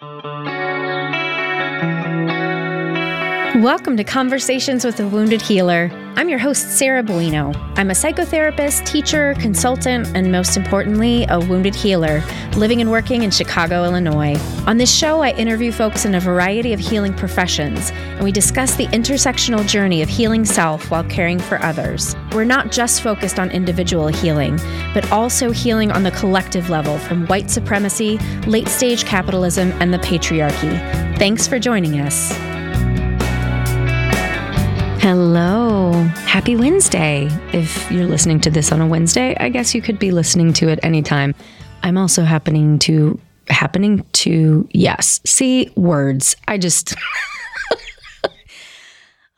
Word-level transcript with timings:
Thank 0.00 0.24
you. 0.24 0.29
Welcome 3.60 3.98
to 3.98 4.04
Conversations 4.04 4.86
with 4.86 5.00
a 5.00 5.06
Wounded 5.06 5.42
Healer. 5.42 5.90
I'm 6.16 6.30
your 6.30 6.38
host, 6.38 6.78
Sarah 6.78 7.02
Bueno. 7.02 7.52
I'm 7.76 7.90
a 7.90 7.92
psychotherapist, 7.92 8.86
teacher, 8.86 9.34
consultant, 9.34 10.16
and 10.16 10.32
most 10.32 10.56
importantly, 10.56 11.26
a 11.28 11.38
wounded 11.38 11.74
healer 11.74 12.22
living 12.56 12.80
and 12.80 12.90
working 12.90 13.22
in 13.22 13.30
Chicago, 13.30 13.84
Illinois. 13.84 14.34
On 14.66 14.78
this 14.78 14.90
show, 14.90 15.20
I 15.20 15.32
interview 15.32 15.72
folks 15.72 16.06
in 16.06 16.14
a 16.14 16.20
variety 16.20 16.72
of 16.72 16.80
healing 16.80 17.12
professions, 17.12 17.90
and 17.90 18.24
we 18.24 18.32
discuss 18.32 18.76
the 18.76 18.86
intersectional 18.86 19.68
journey 19.68 20.00
of 20.00 20.08
healing 20.08 20.46
self 20.46 20.90
while 20.90 21.04
caring 21.04 21.38
for 21.38 21.62
others. 21.62 22.16
We're 22.32 22.44
not 22.44 22.72
just 22.72 23.02
focused 23.02 23.38
on 23.38 23.50
individual 23.50 24.08
healing, 24.08 24.56
but 24.94 25.12
also 25.12 25.50
healing 25.50 25.92
on 25.92 26.02
the 26.02 26.12
collective 26.12 26.70
level 26.70 26.96
from 26.96 27.26
white 27.26 27.50
supremacy, 27.50 28.16
late 28.46 28.68
stage 28.68 29.04
capitalism, 29.04 29.70
and 29.80 29.92
the 29.92 29.98
patriarchy. 29.98 30.78
Thanks 31.18 31.46
for 31.46 31.58
joining 31.58 32.00
us. 32.00 32.49
Hello. 35.00 35.92
Happy 36.26 36.56
Wednesday. 36.56 37.26
If 37.54 37.90
you're 37.90 38.06
listening 38.06 38.38
to 38.42 38.50
this 38.50 38.70
on 38.70 38.82
a 38.82 38.86
Wednesday, 38.86 39.34
I 39.40 39.48
guess 39.48 39.74
you 39.74 39.80
could 39.80 39.98
be 39.98 40.10
listening 40.10 40.52
to 40.52 40.68
it 40.68 40.78
anytime. 40.82 41.34
I'm 41.82 41.96
also 41.96 42.22
happening 42.22 42.78
to 42.80 43.18
happening 43.48 44.04
to 44.12 44.68
yes. 44.72 45.18
See 45.24 45.70
words. 45.74 46.36
I 46.48 46.58
just 46.58 46.94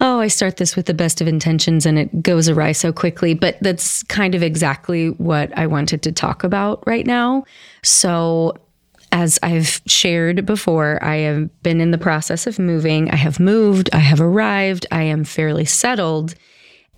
Oh, 0.01 0.19
I 0.19 0.27
start 0.27 0.57
this 0.57 0.75
with 0.75 0.87
the 0.87 0.95
best 0.95 1.21
of 1.21 1.29
intentions 1.29 1.87
and 1.87 1.97
it 1.97 2.23
goes 2.25 2.49
awry 2.49 2.73
so 2.73 2.93
quickly, 2.93 3.35
but 3.35 3.57
that's 3.61 4.03
kind 4.03 4.35
of 4.35 4.43
exactly 4.43 5.11
what 5.11 5.57
I 5.57 5.69
wanted 5.69 6.03
to 6.03 6.11
talk 6.11 6.43
about 6.43 6.83
right 6.89 7.07
now. 7.07 7.45
So, 7.85 8.57
as 9.13 9.39
I've 9.43 9.83
shared 9.87 10.47
before, 10.47 10.99
I 11.05 11.17
have 11.17 11.63
been 11.63 11.81
in 11.81 11.91
the 11.91 11.99
process 11.99 12.47
of 12.47 12.59
moving. 12.59 13.11
I 13.11 13.17
have 13.17 13.39
moved, 13.39 13.91
I 13.93 13.99
have 13.99 14.21
arrived, 14.21 14.87
I 14.91 15.03
am 15.03 15.23
fairly 15.23 15.67
settled, 15.67 16.35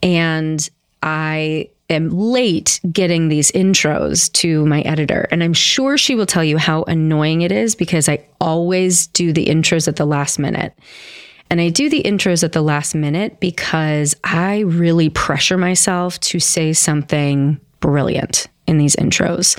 and 0.03 0.67
I 1.03 1.71
am 1.91 2.09
late 2.09 2.81
getting 2.91 3.29
these 3.29 3.51
intros 3.53 4.33
to 4.33 4.65
my 4.65 4.81
editor. 4.83 5.27
And 5.31 5.43
I'm 5.43 5.53
sure 5.53 5.99
she 5.99 6.15
will 6.15 6.25
tell 6.25 6.45
you 6.45 6.57
how 6.57 6.85
annoying 6.85 7.43
it 7.43 7.53
is 7.53 7.75
because 7.75 8.09
I 8.09 8.25
always 8.41 9.09
do 9.09 9.33
the 9.33 9.47
intros 9.47 9.89
at 9.89 9.97
the 9.97 10.07
last 10.07 10.39
minute. 10.39 10.73
And 11.51 11.61
I 11.61 11.69
do 11.69 11.91
the 11.91 12.03
intros 12.03 12.43
at 12.43 12.53
the 12.53 12.63
last 12.63 12.95
minute 12.95 13.39
because 13.39 14.17
I 14.25 14.61
really 14.61 15.11
pressure 15.11 15.59
myself 15.59 16.19
to 16.21 16.41
say 16.41 16.73
something 16.73 17.61
brilliant 17.81 18.47
in 18.67 18.79
these 18.79 18.97
intros. 18.97 19.59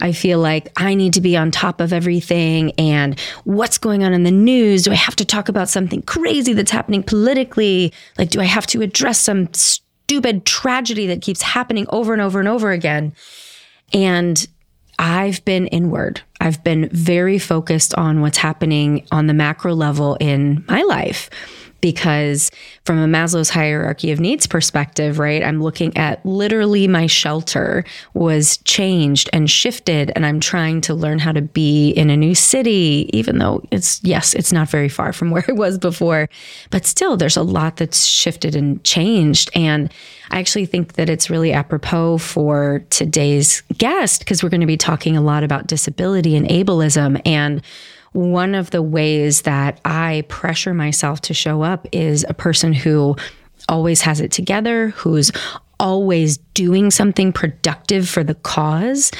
I 0.00 0.12
feel 0.12 0.38
like 0.38 0.70
I 0.76 0.94
need 0.94 1.14
to 1.14 1.20
be 1.20 1.36
on 1.36 1.50
top 1.50 1.80
of 1.80 1.92
everything 1.92 2.72
and 2.72 3.18
what's 3.44 3.78
going 3.78 4.04
on 4.04 4.12
in 4.12 4.24
the 4.24 4.30
news. 4.30 4.82
Do 4.84 4.92
I 4.92 4.96
have 4.96 5.16
to 5.16 5.24
talk 5.24 5.48
about 5.48 5.68
something 5.68 6.02
crazy 6.02 6.52
that's 6.52 6.70
happening 6.70 7.02
politically? 7.02 7.92
Like, 8.18 8.30
do 8.30 8.40
I 8.40 8.44
have 8.44 8.66
to 8.68 8.82
address 8.82 9.20
some 9.20 9.52
stupid 9.54 10.44
tragedy 10.44 11.06
that 11.06 11.22
keeps 11.22 11.42
happening 11.42 11.86
over 11.90 12.12
and 12.12 12.20
over 12.20 12.38
and 12.38 12.48
over 12.48 12.70
again? 12.70 13.14
And 13.92 14.46
I've 14.98 15.44
been 15.44 15.66
inward. 15.68 16.20
I've 16.40 16.62
been 16.62 16.88
very 16.90 17.38
focused 17.38 17.94
on 17.94 18.20
what's 18.20 18.38
happening 18.38 19.06
on 19.10 19.26
the 19.26 19.34
macro 19.34 19.74
level 19.74 20.16
in 20.20 20.64
my 20.68 20.82
life 20.82 21.30
because 21.84 22.50
from 22.86 22.98
a 22.98 23.06
Maslow's 23.06 23.50
hierarchy 23.50 24.10
of 24.10 24.18
needs 24.18 24.46
perspective, 24.46 25.18
right, 25.18 25.44
I'm 25.44 25.62
looking 25.62 25.94
at 25.98 26.24
literally 26.24 26.88
my 26.88 27.06
shelter 27.06 27.84
was 28.14 28.56
changed 28.64 29.28
and 29.34 29.50
shifted, 29.50 30.10
and 30.16 30.24
I'm 30.24 30.40
trying 30.40 30.80
to 30.80 30.94
learn 30.94 31.18
how 31.18 31.32
to 31.32 31.42
be 31.42 31.90
in 31.90 32.08
a 32.08 32.16
new 32.16 32.34
city, 32.34 33.10
even 33.12 33.36
though 33.36 33.62
it's, 33.70 34.02
yes, 34.02 34.32
it's 34.32 34.50
not 34.50 34.70
very 34.70 34.88
far 34.88 35.12
from 35.12 35.30
where 35.30 35.44
it 35.46 35.56
was 35.56 35.76
before, 35.76 36.30
but 36.70 36.86
still, 36.86 37.18
there's 37.18 37.36
a 37.36 37.42
lot 37.42 37.76
that's 37.76 38.06
shifted 38.06 38.56
and 38.56 38.82
changed. 38.82 39.50
And 39.54 39.92
I 40.30 40.38
actually 40.40 40.64
think 40.64 40.94
that 40.94 41.10
it's 41.10 41.28
really 41.28 41.52
apropos 41.52 42.16
for 42.16 42.82
today's 42.88 43.60
guest 43.76 44.20
because 44.20 44.42
we're 44.42 44.48
going 44.48 44.62
to 44.62 44.66
be 44.66 44.78
talking 44.78 45.18
a 45.18 45.20
lot 45.20 45.44
about 45.44 45.66
disability 45.66 46.34
and 46.34 46.48
ableism 46.48 47.20
and 47.26 47.60
one 48.14 48.54
of 48.54 48.70
the 48.70 48.80
ways 48.80 49.42
that 49.42 49.80
I 49.84 50.24
pressure 50.28 50.72
myself 50.72 51.20
to 51.22 51.34
show 51.34 51.62
up 51.62 51.86
is 51.92 52.24
a 52.28 52.34
person 52.34 52.72
who 52.72 53.16
always 53.68 54.00
has 54.02 54.20
it 54.20 54.30
together, 54.30 54.90
who's 54.90 55.32
always 55.80 56.38
doing 56.54 56.90
something 56.90 57.32
productive 57.32 58.08
for 58.08 58.22
the 58.22 58.36
cause. 58.36 59.10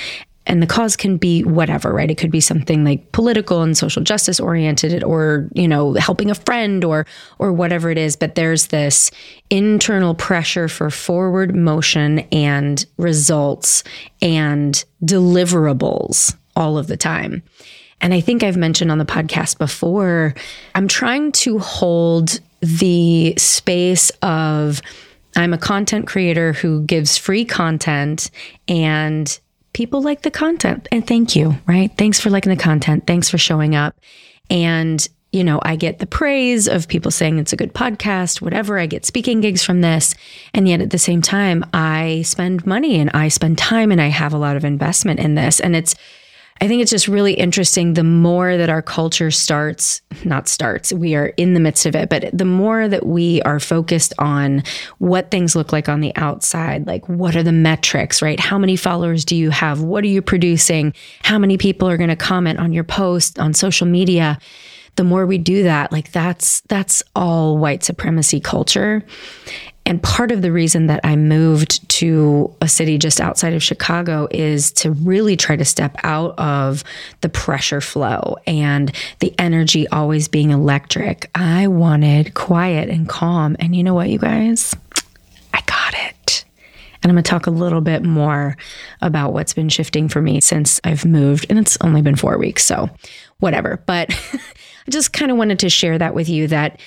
And 0.47 0.63
the 0.63 0.67
cause 0.67 0.95
can 0.95 1.17
be 1.17 1.43
whatever, 1.43 1.93
right? 1.93 2.11
It 2.11 2.19
could 2.19 2.31
be 2.31 2.41
something 2.41 2.85
like 2.85 3.11
political 3.11 3.63
and 3.63 3.77
social 3.77 4.03
justice 4.03 4.39
oriented 4.39 5.03
or, 5.03 5.49
you 5.55 5.67
know, 5.67 5.95
helping 5.95 6.31
a 6.31 6.35
friend 6.35 6.85
or 6.85 7.07
or 7.41 7.53
whatever 7.53 7.91
it 7.91 7.99
is, 7.99 8.15
but 8.15 8.37
there's 8.37 8.69
this 8.69 9.11
internal 9.51 10.15
pressure 10.15 10.69
for 10.69 10.91
forward 10.91 11.57
motion 11.57 12.21
and 12.31 12.87
results 12.97 13.83
and 14.23 14.85
deliverables 15.03 16.37
all 16.55 16.79
of 16.79 16.87
the 16.87 16.97
time. 16.97 17.43
And 18.01 18.13
I 18.13 18.21
think 18.21 18.43
I've 18.43 18.57
mentioned 18.57 18.91
on 18.91 18.99
the 18.99 19.05
podcast 19.05 19.59
before, 19.59 20.35
I'm 20.75 20.89
trying 20.89 21.33
to 21.33 21.59
hold 21.59 22.41
the 22.61 23.35
space 23.37 24.11
of 24.23 24.83
I'm 25.37 25.53
a 25.53 25.59
content 25.59 26.07
creator 26.07 26.53
who 26.53 26.83
gives 26.83 27.19
free 27.19 27.45
content 27.45 28.31
and 28.69 29.39
people 29.73 30.01
like 30.03 30.23
the 30.23 30.31
content. 30.31 30.89
And 30.93 31.07
thank 31.07 31.35
you, 31.35 31.57
right? 31.67 31.91
Thanks 31.97 32.21
for 32.21 32.31
liking 32.31 32.51
the 32.51 32.63
content. 32.63 33.07
Thanks 33.07 33.29
for 33.29 33.39
showing 33.39 33.75
up. 33.75 33.97
And 34.49 35.07
you 35.35 35.43
know, 35.43 35.59
I 35.63 35.75
get 35.75 35.99
the 35.99 36.07
praise 36.07 36.69
of 36.69 36.87
people 36.87 37.11
saying 37.11 37.41
it's 37.41 37.53
a 37.53 37.57
good 37.57 37.75
podcast, 37.75 38.41
whatever. 38.41 38.79
I 38.79 38.87
get 38.87 39.05
speaking 39.05 39.41
gigs 39.41 39.65
from 39.65 39.81
this. 39.81 40.15
And 40.55 40.69
yet 40.69 40.81
at 40.81 40.91
the 40.91 40.99
same 40.99 41.23
time, 41.23 41.65
I 41.75 42.23
spend 42.25 42.65
money 42.65 43.01
and 43.01 43.11
I 43.13 43.27
spend 43.27 43.59
time 43.59 43.91
and 43.91 44.01
I 44.01 44.07
have 44.07 44.33
a 44.33 44.39
lot 44.39 44.57
of 44.57 44.65
investment 44.65 45.19
in 45.19 45.35
this. 45.35 45.59
And 45.59 45.75
it's, 45.75 45.97
I 46.61 46.69
think 46.69 46.81
it's 46.81 46.91
just 46.91 47.09
really 47.09 47.35
interesting. 47.35 47.95
The 47.95 48.05
more 48.05 48.57
that 48.57 48.71
our 48.71 48.81
culture 48.81 49.33
starts, 49.33 50.01
not 50.25 50.49
starts, 50.49 50.93
we 50.93 51.17
are 51.17 51.27
in 51.37 51.53
the 51.55 51.61
midst 51.61 51.85
of 51.85 51.97
it, 51.97 52.09
but 52.09 52.31
the 52.33 52.45
more 52.45 52.87
that 52.87 53.05
we 53.05 53.43
are 53.43 53.59
focused 53.59 54.15
on 54.19 54.63
what 54.99 55.33
things 55.33 55.57
look 55.57 55.73
like 55.73 55.89
on 55.89 56.01
the 56.01 56.15
outside, 56.15 56.87
like 56.87 57.09
what 57.09 57.35
are 57.35 57.43
the 57.43 57.53
metrics, 57.53 58.23
right? 58.23 58.39
How 58.39 58.57
many 58.57 58.77
followers 58.77 59.25
do 59.25 59.35
you 59.35 59.51
have? 59.51 59.83
What 59.83 60.05
are 60.05 60.09
you 60.09 60.23
producing? 60.23 60.95
How 61.23 61.39
many 61.39 61.59
people 61.59 61.89
are 61.89 61.97
going 61.97 62.09
to 62.09 62.17
comment 62.17 62.61
on 62.61 62.73
your 62.73 62.85
post 62.85 63.39
on 63.41 63.53
social 63.53 63.89
media? 63.89 64.39
The 64.97 65.05
more 65.05 65.27
we 65.27 65.39
do 65.39 65.65
that, 65.65 65.93
like 65.93 66.13
that's 66.13 66.61
that's 66.63 67.03
all 67.17 67.59
white 67.59 67.83
supremacy 67.83 68.41
culture. 68.41 69.05
And 69.87 70.03
part 70.03 70.33
of 70.33 70.41
the 70.41 70.51
reason 70.51 70.87
that 70.87 71.01
I 71.05 71.15
moved 71.15 71.87
to 71.91 72.55
a 72.63 72.69
city 72.69 72.97
just 72.97 73.21
outside 73.21 73.53
of 73.53 73.63
Chicago 73.63 74.29
is 74.31 74.73
to 74.73 74.93
really 74.93 75.37
try 75.37 75.57
to 75.57 75.65
step 75.65 75.97
out 76.03 76.39
of 76.39 76.85
the 77.21 77.29
pressure 77.29 77.83
flow 77.83 78.37
and 78.47 78.91
the 79.19 79.35
energy 79.39 79.87
always 79.89 80.27
being 80.27 80.51
electric. 80.51 81.31
I 81.35 81.67
wanted 81.67 82.33
quiet 82.33 82.89
and 82.89 83.07
calm. 83.07 83.57
And 83.61 83.77
you 83.77 83.85
know 83.85 83.95
what, 83.95 84.09
you 84.09 84.19
guys? 84.19 84.75
I 85.53 85.61
got 85.67 85.95
it. 85.95 86.47
And 87.03 87.11
I'm 87.11 87.17
going 87.17 87.25
to 87.25 87.31
talk 87.31 87.47
a 87.47 87.51
little 87.51 87.83
bit 87.83 88.03
more 88.03 88.57
about 89.03 89.35
what's 89.35 89.53
been 89.53 89.69
shifting 89.69 90.09
for 90.09 90.23
me 90.23 90.41
since 90.41 90.81
I've 90.83 91.05
moved. 91.05 91.45
And 91.51 91.59
it's 91.59 91.77
only 91.83 92.01
been 92.01 92.17
four 92.17 92.39
weeks. 92.39 92.65
So, 92.65 92.89
whatever. 93.41 93.83
But 93.85 94.19
I 94.87 94.91
just 94.91 95.13
kind 95.13 95.31
of 95.31 95.37
wanted 95.37 95.59
to 95.61 95.71
share 95.71 95.99
that 95.99 96.15
with 96.15 96.29
you 96.29 96.49
that 96.49 96.81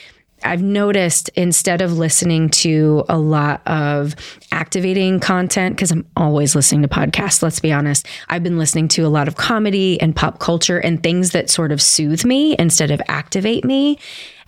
I've 0.43 0.61
noticed 0.61 1.29
instead 1.29 1.81
of 1.81 1.97
listening 1.97 2.49
to 2.49 3.03
a 3.09 3.17
lot 3.17 3.65
of 3.65 4.15
activating 4.51 5.19
content, 5.19 5.75
because 5.75 5.91
I'm 5.91 6.05
always 6.15 6.55
listening 6.55 6.83
to 6.83 6.87
podcasts, 6.87 7.41
let's 7.41 7.59
be 7.59 7.71
honest, 7.71 8.07
I've 8.29 8.43
been 8.43 8.59
listening 8.59 8.87
to 8.89 9.05
a 9.05 9.09
lot 9.09 9.27
of 9.27 9.35
comedy 9.35 9.99
and 9.99 10.15
pop 10.15 10.39
culture 10.39 10.77
and 10.77 11.01
things 11.01 11.31
that 11.31 11.49
sort 11.49 11.71
of 11.71 11.81
soothe 11.81 12.23
me 12.23 12.55
instead 12.59 12.91
of 12.91 13.01
activate 13.07 13.65
me. 13.65 13.97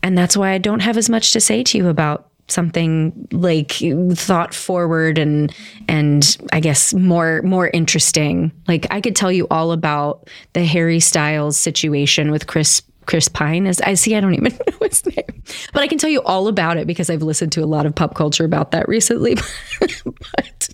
And 0.04 0.18
that's 0.18 0.38
why 0.38 0.52
I 0.52 0.60
don't 0.60 0.82
have 0.82 0.98
as 0.98 1.10
much 1.10 1.32
to 1.32 1.42
say 1.42 1.64
to 1.64 1.78
you 1.78 1.88
about 1.88 2.30
something 2.48 3.28
like 3.32 3.74
thought 4.14 4.56
forward 4.56 5.20
and 5.20 5.54
and 5.88 6.36
I 6.52 6.60
guess 6.60 6.96
more 6.96 7.42
more 7.44 7.68
interesting. 7.68 8.52
Like 8.68 8.88
I 8.90 9.02
could 9.02 9.16
tell 9.16 9.32
you 9.32 9.48
all 9.52 9.72
about 9.72 10.30
the 10.54 10.66
Harry 10.66 11.00
Styles 11.00 11.58
situation 11.58 12.32
with 12.32 12.48
Chris 12.48 12.82
Chris 13.10 13.28
Pine 13.28 13.66
is. 13.66 13.82
I 13.82 13.96
see. 13.96 14.16
I 14.16 14.20
don't 14.20 14.36
even 14.36 14.56
know 14.68 14.88
his 14.88 15.04
name, 15.04 15.44
but 15.74 15.82
I 15.82 15.88
can 15.88 15.98
tell 15.98 16.12
you 16.12 16.22
all 16.22 16.48
about 16.48 16.78
it 16.78 16.86
because 16.86 17.10
I've 17.10 17.24
listened 17.24 17.52
to 17.54 17.64
a 17.64 17.66
lot 17.66 17.88
of 17.88 17.96
pop 17.96 18.14
culture 18.14 18.46
about 18.46 18.70
that 18.72 18.88
recently. 18.88 19.36
but, 20.04 20.70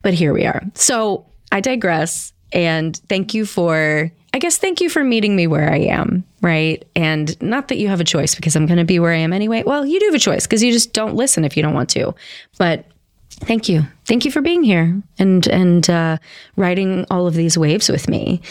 but 0.00 0.14
here 0.14 0.32
we 0.32 0.46
are. 0.46 0.62
So 0.74 1.26
I 1.50 1.60
digress. 1.60 2.32
And 2.52 2.96
thank 3.08 3.34
you 3.34 3.44
for, 3.46 4.12
I 4.32 4.38
guess, 4.38 4.58
thank 4.58 4.80
you 4.80 4.90
for 4.90 5.02
meeting 5.02 5.34
me 5.34 5.46
where 5.48 5.72
I 5.72 5.78
am, 5.78 6.22
right? 6.40 6.84
And 6.94 7.40
not 7.42 7.68
that 7.68 7.78
you 7.78 7.88
have 7.88 8.00
a 8.00 8.04
choice 8.04 8.34
because 8.36 8.54
I'm 8.54 8.66
going 8.66 8.78
to 8.78 8.84
be 8.84 9.00
where 9.00 9.12
I 9.12 9.16
am 9.16 9.32
anyway. 9.32 9.64
Well, 9.64 9.84
you 9.84 9.98
do 9.98 10.06
have 10.06 10.14
a 10.14 10.20
choice 10.20 10.46
because 10.46 10.62
you 10.62 10.70
just 10.70 10.92
don't 10.92 11.16
listen 11.16 11.44
if 11.44 11.56
you 11.56 11.64
don't 11.64 11.74
want 11.74 11.88
to. 11.90 12.14
But 12.58 12.84
thank 13.30 13.68
you, 13.68 13.82
thank 14.04 14.24
you 14.24 14.30
for 14.30 14.42
being 14.42 14.62
here 14.62 15.02
and 15.18 15.48
and 15.48 15.88
uh, 15.90 16.18
riding 16.56 17.06
all 17.10 17.26
of 17.26 17.34
these 17.34 17.58
waves 17.58 17.88
with 17.88 18.08
me. 18.08 18.42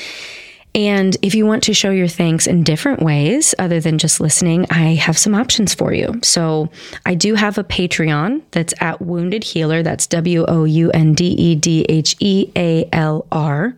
And 0.73 1.17
if 1.21 1.35
you 1.35 1.45
want 1.45 1.63
to 1.63 1.73
show 1.73 1.91
your 1.91 2.07
thanks 2.07 2.47
in 2.47 2.63
different 2.63 3.01
ways 3.01 3.53
other 3.59 3.79
than 3.79 3.97
just 3.97 4.21
listening, 4.21 4.65
I 4.69 4.95
have 4.95 5.17
some 5.17 5.35
options 5.35 5.73
for 5.73 5.93
you. 5.93 6.19
So 6.23 6.69
I 7.05 7.15
do 7.15 7.35
have 7.35 7.57
a 7.57 7.63
Patreon 7.63 8.41
that's 8.51 8.73
at 8.79 9.01
Wounded 9.01 9.43
Healer. 9.43 9.83
That's 9.83 10.07
W 10.07 10.45
O 10.47 10.63
U 10.63 10.91
N 10.91 11.13
D 11.13 11.27
E 11.27 11.55
D 11.55 11.85
H 11.89 12.15
E 12.19 12.51
A 12.55 12.87
L 12.93 13.25
R 13.31 13.75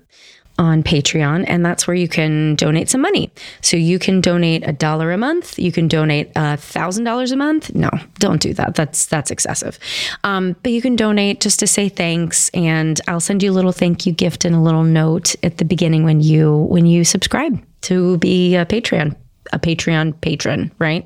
on 0.58 0.84
Patreon, 0.84 1.46
and 1.48 1.66
that's 1.66 1.88
where 1.88 1.96
you 1.96 2.08
can 2.08 2.56
donate 2.56 2.90
some 2.90 3.02
money. 3.02 3.32
So 3.62 3.76
you 3.78 3.98
can 3.98 4.22
donate 4.22 4.68
a 4.68 4.72
dollar 4.72 5.12
a 5.12 5.18
month. 5.18 5.58
You 5.58 5.72
can 5.72 5.88
donate 5.88 6.32
a 6.36 6.58
thousand 6.58 7.06
dollars 7.06 7.32
a 7.32 7.38
month. 7.38 7.74
No, 7.74 7.90
don't 8.20 8.42
do 8.42 8.54
that. 8.54 8.76
That's 8.76 9.06
that's 9.06 9.32
excessive. 9.32 9.80
Um, 10.24 10.56
but 10.64 10.72
you 10.72 10.82
can 10.82 10.96
donate 10.96 11.42
just 11.42 11.60
to 11.60 11.68
say 11.68 11.90
thanks, 11.90 12.50
and 12.50 13.00
I'll 13.08 13.20
send 13.20 13.42
you 13.42 13.52
a 13.52 13.54
little 13.54 13.72
thank 13.72 14.06
you 14.06 14.14
gift 14.14 14.46
and 14.46 14.56
a 14.56 14.60
little 14.60 14.84
note 14.84 15.36
at 15.44 15.58
the 15.58 15.66
beginning 15.66 16.04
when 16.04 16.22
you 16.22 16.56
when 16.70 16.86
you 16.86 17.04
subscribe 17.04 17.64
to 17.82 18.18
be 18.20 18.56
a 18.56 18.66
Patreon 18.66 19.16
a 19.52 19.60
Patreon 19.60 20.20
patron. 20.22 20.72
Right? 20.80 21.06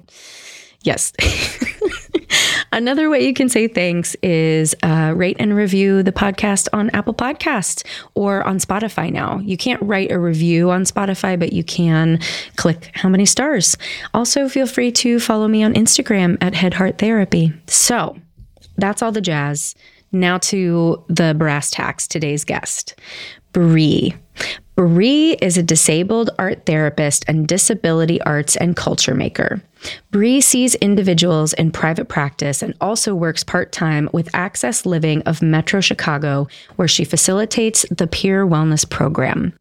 Yes. 0.84 1.14
Another 2.72 3.10
way 3.10 3.26
you 3.26 3.34
can 3.34 3.50
say 3.50 3.68
thanks 3.68 4.16
is 4.22 4.76
uh, 4.84 5.14
rate 5.16 5.38
and 5.40 5.56
review 5.56 6.04
the 6.04 6.12
podcast 6.12 6.68
on 6.74 6.90
Apple 6.92 7.14
Podcasts 7.14 7.86
or 8.14 8.44
on 8.44 8.60
Spotify 8.60 9.12
now. 9.12 9.40
You 9.40 9.58
can't 9.58 9.82
write 9.82 10.12
a 10.12 10.20
review 10.20 10.70
on 10.70 10.84
Spotify, 10.84 11.40
but 11.40 11.54
you 11.54 11.64
can 11.64 12.20
click 12.56 12.92
how 12.94 13.10
many 13.10 13.26
stars. 13.26 13.78
Also, 14.14 14.50
feel 14.50 14.68
free 14.68 14.92
to 14.94 15.20
follow 15.20 15.48
me 15.48 15.64
on 15.64 15.74
Instagram 15.74 16.38
at 16.42 16.54
Head 16.56 16.74
Heart 16.74 16.98
Therapy. 16.98 17.54
So 17.68 18.18
that's 18.78 19.02
all 19.02 19.12
the 19.12 19.22
jazz. 19.22 19.76
Now 20.12 20.38
to 20.38 21.04
the 21.10 21.36
brass 21.38 21.70
tacks, 21.70 22.08
today's 22.08 22.44
guest, 22.46 22.96
Bree. 23.52 24.16
Bree 24.76 25.34
is 25.42 25.58
a 25.58 25.64
disabled 25.64 26.30
art 26.38 26.68
therapist 26.68 27.26
and 27.28 27.48
disability 27.48 28.22
arts 28.22 28.56
and 28.56 28.76
culture 28.76 29.16
maker. 29.16 29.60
Bree 30.12 30.40
sees 30.40 30.76
individuals 30.76 31.54
in 31.54 31.72
private 31.72 32.10
practice 32.10 32.62
and 32.62 32.76
also 32.80 33.16
works 33.16 33.44
part 33.44 33.72
time 33.72 34.08
with 34.14 34.30
Access 34.36 34.86
Living 34.86 35.22
of 35.24 35.42
Metro 35.42 35.82
Chicago, 35.82 36.48
where 36.76 36.88
she 36.88 37.06
facilitates 37.06 37.86
the 37.90 38.06
peer 38.06 38.46
wellness 38.46 38.88
program. 38.88 39.54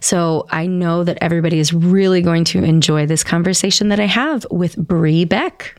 So 0.00 0.46
I 0.50 0.66
know 0.66 1.04
that 1.04 1.18
everybody 1.20 1.58
is 1.58 1.72
really 1.72 2.20
going 2.20 2.44
to 2.46 2.62
enjoy 2.62 3.06
this 3.06 3.22
conversation 3.24 3.88
that 3.90 4.00
I 4.00 4.06
have 4.06 4.44
with 4.50 4.76
Bree 4.76 5.24
Beck. 5.24 5.76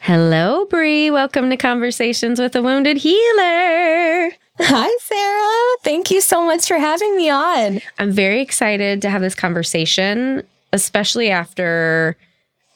Hello, 0.00 0.66
Bree. 0.66 1.10
Welcome 1.10 1.50
to 1.50 1.56
Conversations 1.56 2.38
with 2.38 2.54
a 2.54 2.62
Wounded 2.62 2.98
Healer. 2.98 4.32
Hi, 4.60 4.90
Sarah. 5.00 5.76
Thank 5.82 6.10
you 6.10 6.20
so 6.20 6.44
much 6.44 6.66
for 6.68 6.78
having 6.78 7.16
me 7.16 7.30
on. 7.30 7.80
I'm 7.98 8.12
very 8.12 8.40
excited 8.40 9.02
to 9.02 9.10
have 9.10 9.22
this 9.22 9.34
conversation, 9.34 10.42
especially 10.72 11.30
after 11.30 12.16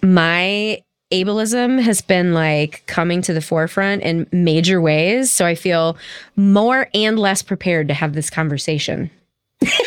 my 0.03 0.83
ableism 1.13 1.81
has 1.81 2.01
been 2.01 2.35
like 2.35 2.83
coming 2.87 3.23
to 3.23 3.33
the 3.33 3.41
forefront 3.41 4.03
in 4.03 4.27
major 4.33 4.81
ways. 4.81 5.31
So 5.31 5.47
I 5.47 5.55
feel 5.55 5.97
more 6.35 6.89
and 6.95 7.19
less 7.19 7.43
prepared 7.43 7.89
to 7.89 7.95
have 7.95 8.15
this 8.15 8.31
conversation. 8.31 9.11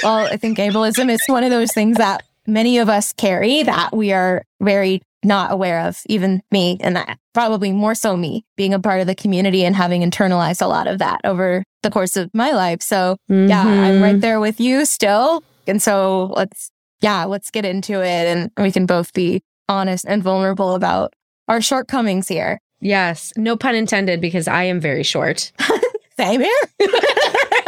well, 0.04 0.28
I 0.28 0.38
think 0.38 0.58
ableism 0.58 1.10
is 1.10 1.22
one 1.28 1.44
of 1.44 1.50
those 1.50 1.74
things 1.74 1.98
that 1.98 2.24
many 2.48 2.78
of 2.78 2.90
us 2.90 3.14
carry 3.14 3.64
that 3.64 3.96
we 3.96 4.12
are 4.12 4.44
very 4.62 5.02
not 5.24 5.52
aware 5.52 5.82
of, 5.82 6.02
even 6.08 6.42
me, 6.52 6.78
and 6.80 6.96
that 6.96 7.20
probably 7.34 7.72
more 7.72 7.94
so 7.94 8.16
me 8.16 8.46
being 8.56 8.74
a 8.74 8.80
part 8.80 9.02
of 9.02 9.08
the 9.08 9.16
community 9.16 9.66
and 9.66 9.76
having 9.76 10.02
internalized 10.02 10.62
a 10.62 10.68
lot 10.68 10.88
of 10.88 11.00
that 11.00 11.20
over 11.24 11.64
the 11.84 11.90
course 11.90 12.18
of 12.18 12.30
my 12.34 12.52
life. 12.52 12.82
So 12.82 13.18
mm-hmm. 13.30 13.50
yeah, 13.50 13.64
I'm 13.64 14.02
right 14.02 14.12
mm-hmm. 14.12 14.20
there 14.20 14.40
with 14.40 14.60
you 14.60 14.86
still. 14.86 15.44
And 15.68 15.82
so 15.82 16.34
let's, 16.36 16.72
yeah, 17.02 17.26
let's 17.26 17.52
get 17.52 17.66
into 17.66 18.02
it 18.02 18.28
and 18.28 18.52
we 18.58 18.72
can 18.72 18.86
both 18.86 19.14
be 19.14 19.42
honest 19.68 20.06
and 20.08 20.24
vulnerable 20.24 20.76
about 20.76 21.14
our 21.48 21.62
shortcomings 21.62 22.28
here. 22.28 22.60
Yes. 22.82 23.34
No 23.36 23.56
pun 23.56 23.76
intended 23.76 24.22
because 24.22 24.48
I 24.48 24.64
am 24.64 24.80
very 24.80 25.04
short. 25.04 25.52
Same 26.18 26.42
here. 26.42 26.62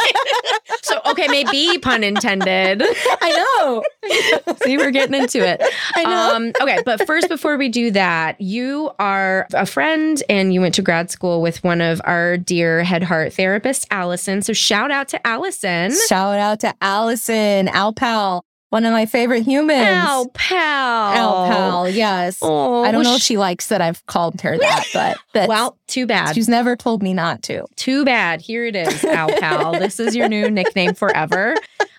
so 0.82 1.00
okay, 1.08 1.28
maybe 1.28 1.78
pun 1.80 2.04
intended. 2.04 2.84
I 3.22 3.32
know. 3.60 4.56
See, 4.64 4.78
we're 4.78 4.92
getting 4.92 5.16
into 5.16 5.40
it. 5.40 5.62
I 5.96 6.04
know. 6.04 6.36
Um, 6.36 6.52
okay, 6.62 6.80
but 6.86 7.06
first, 7.06 7.30
before 7.30 7.58
we 7.58 7.70
do 7.70 7.92
that, 7.92 8.40
you 8.40 8.92
are 9.00 9.48
a 9.54 9.66
friend 9.66 10.22
and 10.30 10.54
you 10.54 10.62
went 10.62 10.76
to 10.76 10.82
grad 10.82 11.12
school 11.12 11.42
with 11.42 11.64
one 11.64 11.82
of 11.82 12.02
our 12.06 12.38
dear 12.38 12.84
head 12.84 13.04
heart 13.04 13.34
therapists, 13.34 13.86
Allison. 13.92 14.42
So 14.42 14.54
shout 14.54 14.92
out 14.92 15.08
to 15.10 15.28
Allison. 15.28 15.94
Shout 16.08 16.40
out 16.40 16.60
to 16.62 16.74
Allison, 16.82 17.68
Al 17.70 17.94
Pal 17.94 18.46
one 18.72 18.86
of 18.86 18.94
my 18.94 19.06
favorite 19.06 19.44
humans. 19.44 19.86
Al 19.86 20.30
Pal. 20.30 20.58
Al 20.58 21.48
Pal, 21.50 21.90
yes. 21.90 22.40
Oh, 22.42 22.84
I 22.84 22.94
don't 22.94 23.04
know 23.04 23.16
if 23.16 23.22
she 23.22 23.38
likes 23.38 23.68
that 23.68 23.82
I've 23.82 24.04
called 24.06 24.40
her 24.42 24.58
that, 24.58 24.86
but 24.94 25.18
that's, 25.34 25.50
well, 25.50 25.78
too 25.88 26.08
bad. 26.08 26.34
She's 26.34 26.48
never 26.48 26.78
told 26.78 27.04
me 27.04 27.14
not 27.14 27.44
to. 27.44 27.66
Too 27.76 28.06
bad. 28.06 28.40
Here 28.40 28.64
it 28.64 28.78
is, 28.78 29.04
Al 29.04 29.28
Pal. 29.40 29.74
this 29.74 30.00
is 30.00 30.16
your 30.16 30.30
new 30.30 30.50
nickname 30.50 30.94
forever. 30.94 31.56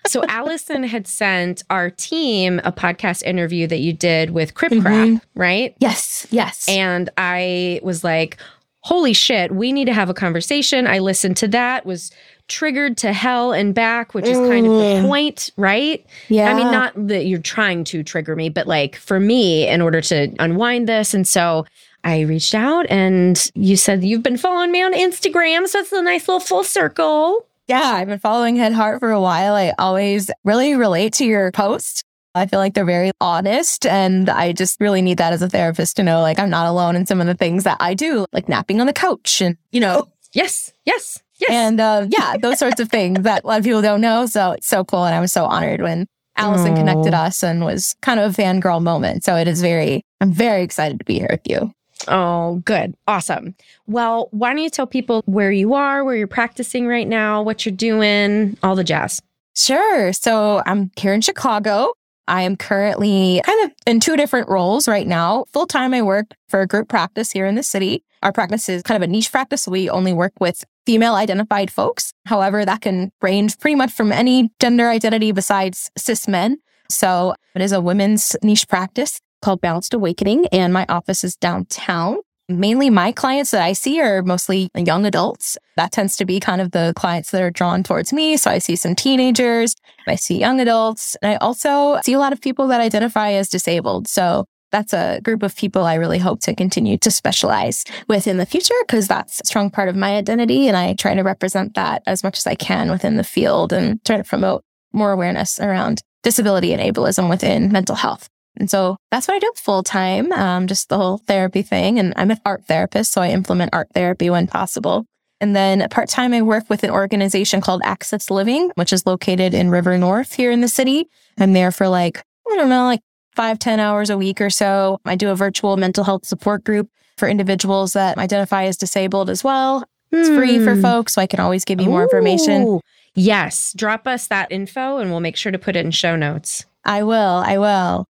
So 0.07 0.23
Allison 0.27 0.81
had 0.81 1.05
sent 1.05 1.61
our 1.69 1.91
team 1.91 2.59
a 2.63 2.71
podcast 2.71 3.21
interview 3.21 3.67
that 3.67 3.79
you 3.79 3.93
did 3.93 4.31
with 4.31 4.55
Crip 4.55 4.71
Crap, 4.71 4.83
mm-hmm. 5.07 5.39
right? 5.39 5.75
Yes, 5.77 6.25
yes. 6.31 6.67
And 6.67 7.09
I 7.17 7.81
was 7.83 8.03
like, 8.03 8.37
holy 8.83 9.13
shit, 9.13 9.53
we 9.53 9.71
need 9.71 9.85
to 9.85 9.93
have 9.93 10.09
a 10.09 10.13
conversation. 10.13 10.87
I 10.87 10.99
listened 10.99 11.37
to 11.37 11.47
that, 11.49 11.85
was 11.85 12.11
triggered 12.49 12.97
to 12.97 13.13
hell 13.13 13.53
and 13.53 13.73
back, 13.73 14.13
which 14.13 14.25
is 14.25 14.37
kind 14.37 14.67
of 14.67 14.73
the 14.73 14.79
mm. 14.79 15.07
point, 15.07 15.49
right? 15.55 16.05
Yeah. 16.27 16.51
I 16.51 16.53
mean, 16.53 16.69
not 16.69 16.93
that 17.07 17.25
you're 17.25 17.39
trying 17.39 17.85
to 17.85 18.03
trigger 18.03 18.35
me, 18.35 18.49
but 18.49 18.67
like 18.67 18.97
for 18.97 19.19
me, 19.19 19.67
in 19.67 19.81
order 19.81 20.01
to 20.01 20.35
unwind 20.39 20.89
this. 20.89 21.13
And 21.13 21.25
so 21.25 21.65
I 22.03 22.21
reached 22.21 22.53
out 22.53 22.85
and 22.89 23.49
you 23.55 23.77
said 23.77 24.03
you've 24.03 24.23
been 24.23 24.37
following 24.37 24.71
me 24.71 24.83
on 24.83 24.93
Instagram. 24.93 25.67
So 25.67 25.79
it's 25.79 25.91
a 25.93 26.01
nice 26.01 26.27
little 26.27 26.41
full 26.41 26.65
circle. 26.65 27.47
Yeah, 27.67 27.81
I've 27.81 28.09
been 28.09 28.19
following 28.19 28.57
Head 28.57 28.73
Heart 28.73 28.99
for 28.99 29.11
a 29.11 29.21
while. 29.21 29.55
I 29.55 29.73
always 29.79 30.29
really 30.43 30.75
relate 30.75 31.13
to 31.13 31.25
your 31.25 31.51
posts. 31.53 32.03
I 32.35 32.45
feel 32.45 32.59
like 32.59 32.73
they're 32.73 32.85
very 32.85 33.11
honest. 33.21 33.85
And 33.85 34.29
I 34.29 34.53
just 34.53 34.79
really 34.79 35.01
need 35.01 35.17
that 35.19 35.33
as 35.33 35.41
a 35.41 35.49
therapist 35.49 35.95
to 35.97 36.03
know 36.03 36.21
like 36.21 36.39
I'm 36.39 36.49
not 36.49 36.67
alone 36.67 36.95
in 36.95 37.05
some 37.05 37.21
of 37.21 37.27
the 37.27 37.35
things 37.35 37.63
that 37.63 37.77
I 37.79 37.93
do, 37.93 38.25
like 38.33 38.49
napping 38.49 38.81
on 38.81 38.87
the 38.87 38.93
couch 38.93 39.41
and, 39.41 39.57
you 39.71 39.79
know. 39.79 40.07
Yes, 40.33 40.71
yes. 40.85 41.21
Yes. 41.39 41.49
And 41.51 41.79
uh, 41.79 42.07
yeah, 42.09 42.37
those 42.37 42.59
sorts 42.59 42.79
of 42.79 42.89
things 42.89 43.21
that 43.21 43.43
a 43.43 43.47
lot 43.47 43.59
of 43.59 43.65
people 43.65 43.81
don't 43.81 44.01
know. 44.01 44.25
So 44.25 44.51
it's 44.51 44.67
so 44.67 44.83
cool. 44.83 45.05
And 45.05 45.13
I 45.13 45.19
was 45.19 45.33
so 45.33 45.45
honored 45.45 45.81
when 45.81 46.07
Allison 46.37 46.73
Aww. 46.73 46.77
connected 46.77 47.13
us 47.13 47.43
and 47.43 47.65
was 47.65 47.95
kind 48.01 48.19
of 48.19 48.37
a 48.37 48.41
fangirl 48.41 48.81
moment. 48.81 49.23
So 49.23 49.35
it 49.35 49.47
is 49.47 49.61
very, 49.61 50.03
I'm 50.21 50.31
very 50.31 50.63
excited 50.63 50.99
to 50.99 51.05
be 51.05 51.19
here 51.19 51.27
with 51.29 51.41
you. 51.47 51.73
Oh, 52.07 52.61
good. 52.65 52.95
Awesome. 53.07 53.55
Well, 53.87 54.27
why 54.31 54.49
don't 54.49 54.63
you 54.63 54.69
tell 54.69 54.87
people 54.87 55.21
where 55.25 55.51
you 55.51 55.73
are, 55.73 56.03
where 56.03 56.15
you're 56.15 56.27
practicing 56.27 56.87
right 56.87 57.07
now, 57.07 57.41
what 57.41 57.65
you're 57.65 57.75
doing, 57.75 58.57
all 58.63 58.75
the 58.75 58.83
jazz? 58.83 59.21
Sure. 59.55 60.11
So 60.13 60.63
I'm 60.65 60.91
here 60.97 61.13
in 61.13 61.21
Chicago. 61.21 61.93
I 62.27 62.43
am 62.43 62.55
currently 62.55 63.41
kind 63.45 63.65
of 63.65 63.71
in 63.85 63.99
two 63.99 64.15
different 64.15 64.49
roles 64.49 64.87
right 64.87 65.07
now. 65.07 65.45
Full 65.53 65.67
time, 65.67 65.93
I 65.93 66.01
work 66.01 66.27
for 66.47 66.61
a 66.61 66.67
group 66.67 66.89
practice 66.89 67.31
here 67.31 67.45
in 67.45 67.55
the 67.55 67.63
city. 67.63 68.03
Our 68.21 68.31
practice 68.31 68.69
is 68.69 68.83
kind 68.83 69.01
of 69.01 69.07
a 69.07 69.11
niche 69.11 69.31
practice. 69.31 69.67
We 69.67 69.89
only 69.89 70.13
work 70.13 70.33
with 70.39 70.63
female 70.85 71.15
identified 71.15 71.69
folks. 71.69 72.13
However, 72.25 72.63
that 72.63 72.81
can 72.81 73.11
range 73.21 73.59
pretty 73.59 73.75
much 73.75 73.91
from 73.91 74.11
any 74.11 74.49
gender 74.61 74.87
identity 74.89 75.31
besides 75.31 75.91
cis 75.97 76.27
men. 76.27 76.57
So 76.89 77.35
it 77.55 77.61
is 77.61 77.71
a 77.71 77.81
women's 77.81 78.35
niche 78.41 78.67
practice 78.67 79.19
called 79.41 79.61
Balanced 79.61 79.93
Awakening, 79.93 80.47
and 80.47 80.71
my 80.71 80.85
office 80.87 81.23
is 81.23 81.35
downtown. 81.35 82.17
Mainly 82.49 82.89
my 82.89 83.13
clients 83.13 83.51
that 83.51 83.61
I 83.61 83.71
see 83.71 84.01
are 84.01 84.21
mostly 84.21 84.69
young 84.75 85.05
adults. 85.05 85.57
That 85.77 85.93
tends 85.93 86.17
to 86.17 86.25
be 86.25 86.41
kind 86.41 86.59
of 86.59 86.71
the 86.71 86.93
clients 86.97 87.31
that 87.31 87.41
are 87.41 87.49
drawn 87.49 87.83
towards 87.83 88.11
me. 88.11 88.35
So 88.35 88.51
I 88.51 88.57
see 88.57 88.75
some 88.75 88.95
teenagers, 88.95 89.75
I 90.07 90.15
see 90.15 90.39
young 90.39 90.59
adults, 90.59 91.15
and 91.21 91.31
I 91.31 91.35
also 91.37 92.01
see 92.03 92.11
a 92.11 92.19
lot 92.19 92.33
of 92.33 92.41
people 92.41 92.67
that 92.67 92.81
identify 92.81 93.31
as 93.31 93.47
disabled. 93.47 94.09
So 94.09 94.43
that's 94.71 94.91
a 94.91 95.21
group 95.23 95.41
of 95.41 95.55
people 95.55 95.85
I 95.85 95.93
really 95.93 96.17
hope 96.17 96.41
to 96.41 96.53
continue 96.53 96.97
to 96.97 97.11
specialize 97.11 97.85
with 98.09 98.27
in 98.27 98.37
the 98.37 98.45
future 98.45 98.73
because 98.85 99.07
that's 99.07 99.39
a 99.39 99.45
strong 99.45 99.69
part 99.69 99.87
of 99.87 99.95
my 99.95 100.15
identity. 100.15 100.67
And 100.67 100.75
I 100.75 100.95
try 100.95 101.13
to 101.13 101.21
represent 101.21 101.75
that 101.75 102.03
as 102.07 102.23
much 102.23 102.39
as 102.39 102.47
I 102.47 102.55
can 102.55 102.91
within 102.91 103.15
the 103.15 103.23
field 103.23 103.71
and 103.71 104.03
try 104.03 104.17
to 104.17 104.23
promote 104.23 104.63
more 104.91 105.11
awareness 105.11 105.59
around 105.59 106.01
disability 106.23 106.73
and 106.73 106.81
ableism 106.81 107.29
within 107.29 107.71
mental 107.71 107.95
health. 107.95 108.27
And 108.57 108.69
so 108.69 108.97
that's 109.11 109.27
what 109.27 109.35
I 109.35 109.39
do 109.39 109.51
full 109.55 109.83
time, 109.83 110.31
um, 110.31 110.67
just 110.67 110.89
the 110.89 110.97
whole 110.97 111.17
therapy 111.17 111.61
thing. 111.61 111.99
And 111.99 112.13
I'm 112.15 112.31
an 112.31 112.39
art 112.45 112.65
therapist, 112.65 113.11
so 113.11 113.21
I 113.21 113.29
implement 113.29 113.73
art 113.73 113.87
therapy 113.93 114.29
when 114.29 114.47
possible. 114.47 115.05
And 115.41 115.55
then 115.55 115.87
part 115.89 116.07
time, 116.07 116.33
I 116.33 116.41
work 116.41 116.69
with 116.69 116.83
an 116.83 116.89
organization 116.89 117.59
called 117.59 117.81
Access 117.83 118.29
Living, 118.29 118.71
which 118.75 118.93
is 118.93 119.05
located 119.05 119.53
in 119.53 119.69
River 119.69 119.97
North 119.97 120.33
here 120.33 120.51
in 120.51 120.61
the 120.61 120.67
city. 120.67 121.09
I'm 121.37 121.53
there 121.53 121.71
for 121.71 121.87
like, 121.87 122.23
I 122.49 122.55
don't 122.55 122.69
know, 122.69 122.85
like 122.85 123.01
five 123.35 123.59
ten 123.59 123.79
hours 123.79 124.09
a 124.09 124.17
week 124.17 124.39
or 124.39 124.49
so. 124.49 124.99
I 125.03 125.15
do 125.15 125.29
a 125.29 125.35
virtual 125.35 125.75
mental 125.75 126.03
health 126.03 126.25
support 126.25 126.63
group 126.63 126.89
for 127.17 127.27
individuals 127.27 127.93
that 127.93 128.17
identify 128.17 128.65
as 128.65 128.77
disabled 128.77 129.29
as 129.29 129.43
well. 129.43 129.83
It's 130.11 130.29
free 130.29 130.63
for 130.63 130.75
hmm. 130.75 130.81
folks, 130.81 131.13
so 131.13 131.21
I 131.21 131.27
can 131.27 131.39
always 131.39 131.65
give 131.65 131.81
you 131.81 131.89
more 131.89 132.03
information. 132.03 132.79
Yes, 133.15 133.73
drop 133.73 134.07
us 134.07 134.27
that 134.27 134.51
info 134.51 134.97
and 134.97 135.09
we'll 135.09 135.19
make 135.19 135.35
sure 135.35 135.51
to 135.51 135.59
put 135.59 135.75
it 135.75 135.85
in 135.85 135.91
show 135.91 136.15
notes. 136.15 136.65
I 136.85 137.03
will. 137.03 137.17
I 137.17 137.57
will. 137.57 138.05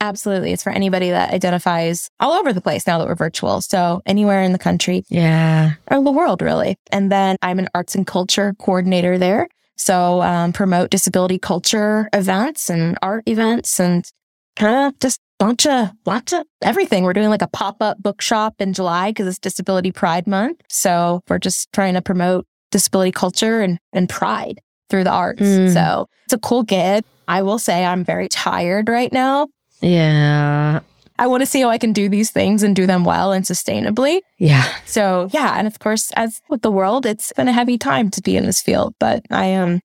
Absolutely. 0.00 0.52
It's 0.52 0.62
for 0.62 0.70
anybody 0.72 1.10
that 1.10 1.32
identifies 1.32 2.10
all 2.20 2.32
over 2.32 2.52
the 2.52 2.60
place 2.60 2.86
now 2.86 2.98
that 2.98 3.06
we're 3.06 3.14
virtual. 3.14 3.60
So 3.60 4.02
anywhere 4.04 4.42
in 4.42 4.52
the 4.52 4.58
country 4.58 5.04
Yeah. 5.08 5.74
or 5.90 6.02
the 6.02 6.10
world, 6.12 6.42
really. 6.42 6.76
And 6.92 7.10
then 7.10 7.36
I'm 7.42 7.58
an 7.58 7.68
arts 7.74 7.94
and 7.94 8.06
culture 8.06 8.54
coordinator 8.58 9.16
there. 9.18 9.48
So 9.76 10.20
um, 10.22 10.52
promote 10.52 10.90
disability 10.90 11.38
culture 11.38 12.08
events 12.12 12.68
and 12.70 12.98
art 13.02 13.24
events 13.26 13.80
and 13.80 14.04
kind 14.56 14.86
of 14.88 14.98
just 15.00 15.20
bunch 15.40 15.66
of 15.66 15.90
lots 16.06 16.32
of 16.32 16.44
everything. 16.62 17.02
We're 17.04 17.12
doing 17.12 17.28
like 17.28 17.42
a 17.42 17.48
pop 17.48 17.76
up 17.80 18.00
bookshop 18.02 18.54
in 18.60 18.72
July 18.72 19.10
because 19.10 19.26
it's 19.26 19.38
Disability 19.38 19.90
Pride 19.90 20.26
Month. 20.26 20.60
So 20.68 21.22
we're 21.28 21.38
just 21.38 21.72
trying 21.72 21.94
to 21.94 22.02
promote 22.02 22.46
disability 22.70 23.10
culture 23.10 23.60
and, 23.60 23.78
and 23.92 24.08
pride 24.08 24.60
through 24.90 25.04
the 25.04 25.10
arts. 25.10 25.42
Mm. 25.42 25.72
So 25.72 26.06
it's 26.24 26.34
a 26.34 26.38
cool 26.38 26.62
gig. 26.62 27.04
I 27.26 27.42
will 27.42 27.58
say 27.58 27.84
I'm 27.84 28.04
very 28.04 28.28
tired 28.28 28.88
right 28.88 29.12
now. 29.12 29.48
Yeah. 29.84 30.80
I 31.18 31.26
want 31.28 31.42
to 31.42 31.46
see 31.46 31.60
how 31.60 31.70
I 31.70 31.78
can 31.78 31.92
do 31.92 32.08
these 32.08 32.30
things 32.30 32.62
and 32.62 32.74
do 32.74 32.86
them 32.86 33.04
well 33.04 33.32
and 33.32 33.44
sustainably. 33.44 34.20
Yeah. 34.38 34.64
So 34.84 35.28
yeah, 35.32 35.54
and 35.56 35.66
of 35.66 35.78
course, 35.78 36.10
as 36.12 36.40
with 36.48 36.62
the 36.62 36.72
world, 36.72 37.06
it's 37.06 37.32
been 37.32 37.46
a 37.46 37.52
heavy 37.52 37.78
time 37.78 38.10
to 38.10 38.22
be 38.22 38.36
in 38.36 38.46
this 38.46 38.60
field, 38.60 38.94
but 38.98 39.24
I 39.30 39.46
am 39.46 39.80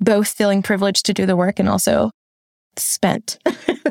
both 0.00 0.28
feeling 0.28 0.62
privileged 0.62 1.06
to 1.06 1.12
do 1.12 1.26
the 1.26 1.36
work 1.36 1.58
and 1.58 1.68
also 1.68 2.10
spent. 2.76 3.38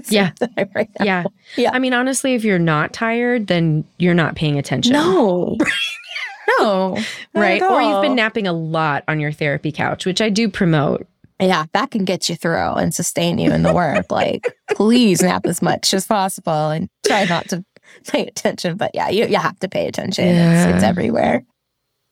Yeah. 0.07 0.31
right. 0.75 0.89
Yeah. 1.01 1.25
Yeah. 1.57 1.71
I 1.73 1.79
mean, 1.79 1.93
honestly, 1.93 2.33
if 2.33 2.43
you're 2.43 2.59
not 2.59 2.93
tired, 2.93 3.47
then 3.47 3.83
you're 3.97 4.13
not 4.13 4.35
paying 4.35 4.57
attention. 4.57 4.93
No. 4.93 5.57
no. 6.59 6.97
Right. 7.33 7.61
Or 7.61 7.81
you've 7.81 8.01
been 8.01 8.15
napping 8.15 8.47
a 8.47 8.53
lot 8.53 9.03
on 9.07 9.19
your 9.19 9.31
therapy 9.31 9.71
couch, 9.71 10.05
which 10.05 10.21
I 10.21 10.29
do 10.29 10.49
promote. 10.49 11.07
Yeah, 11.39 11.65
that 11.73 11.91
can 11.91 12.03
get 12.03 12.27
you 12.29 12.35
through 12.35 12.73
and 12.73 12.93
sustain 12.93 13.37
you 13.37 13.51
in 13.51 13.63
the 13.63 13.73
work. 13.73 14.07
like, 14.11 14.57
please 14.71 15.21
nap 15.21 15.45
as 15.45 15.61
much 15.61 15.93
as 15.93 16.05
possible 16.05 16.69
and 16.69 16.89
try 17.05 17.25
not 17.25 17.47
to 17.49 17.63
pay 18.07 18.27
attention. 18.27 18.75
But 18.75 18.91
yeah, 18.93 19.09
you, 19.09 19.25
you 19.25 19.37
have 19.37 19.57
to 19.59 19.69
pay 19.69 19.87
attention. 19.87 20.25
It's, 20.25 20.75
it's 20.75 20.83
everywhere. 20.83 21.45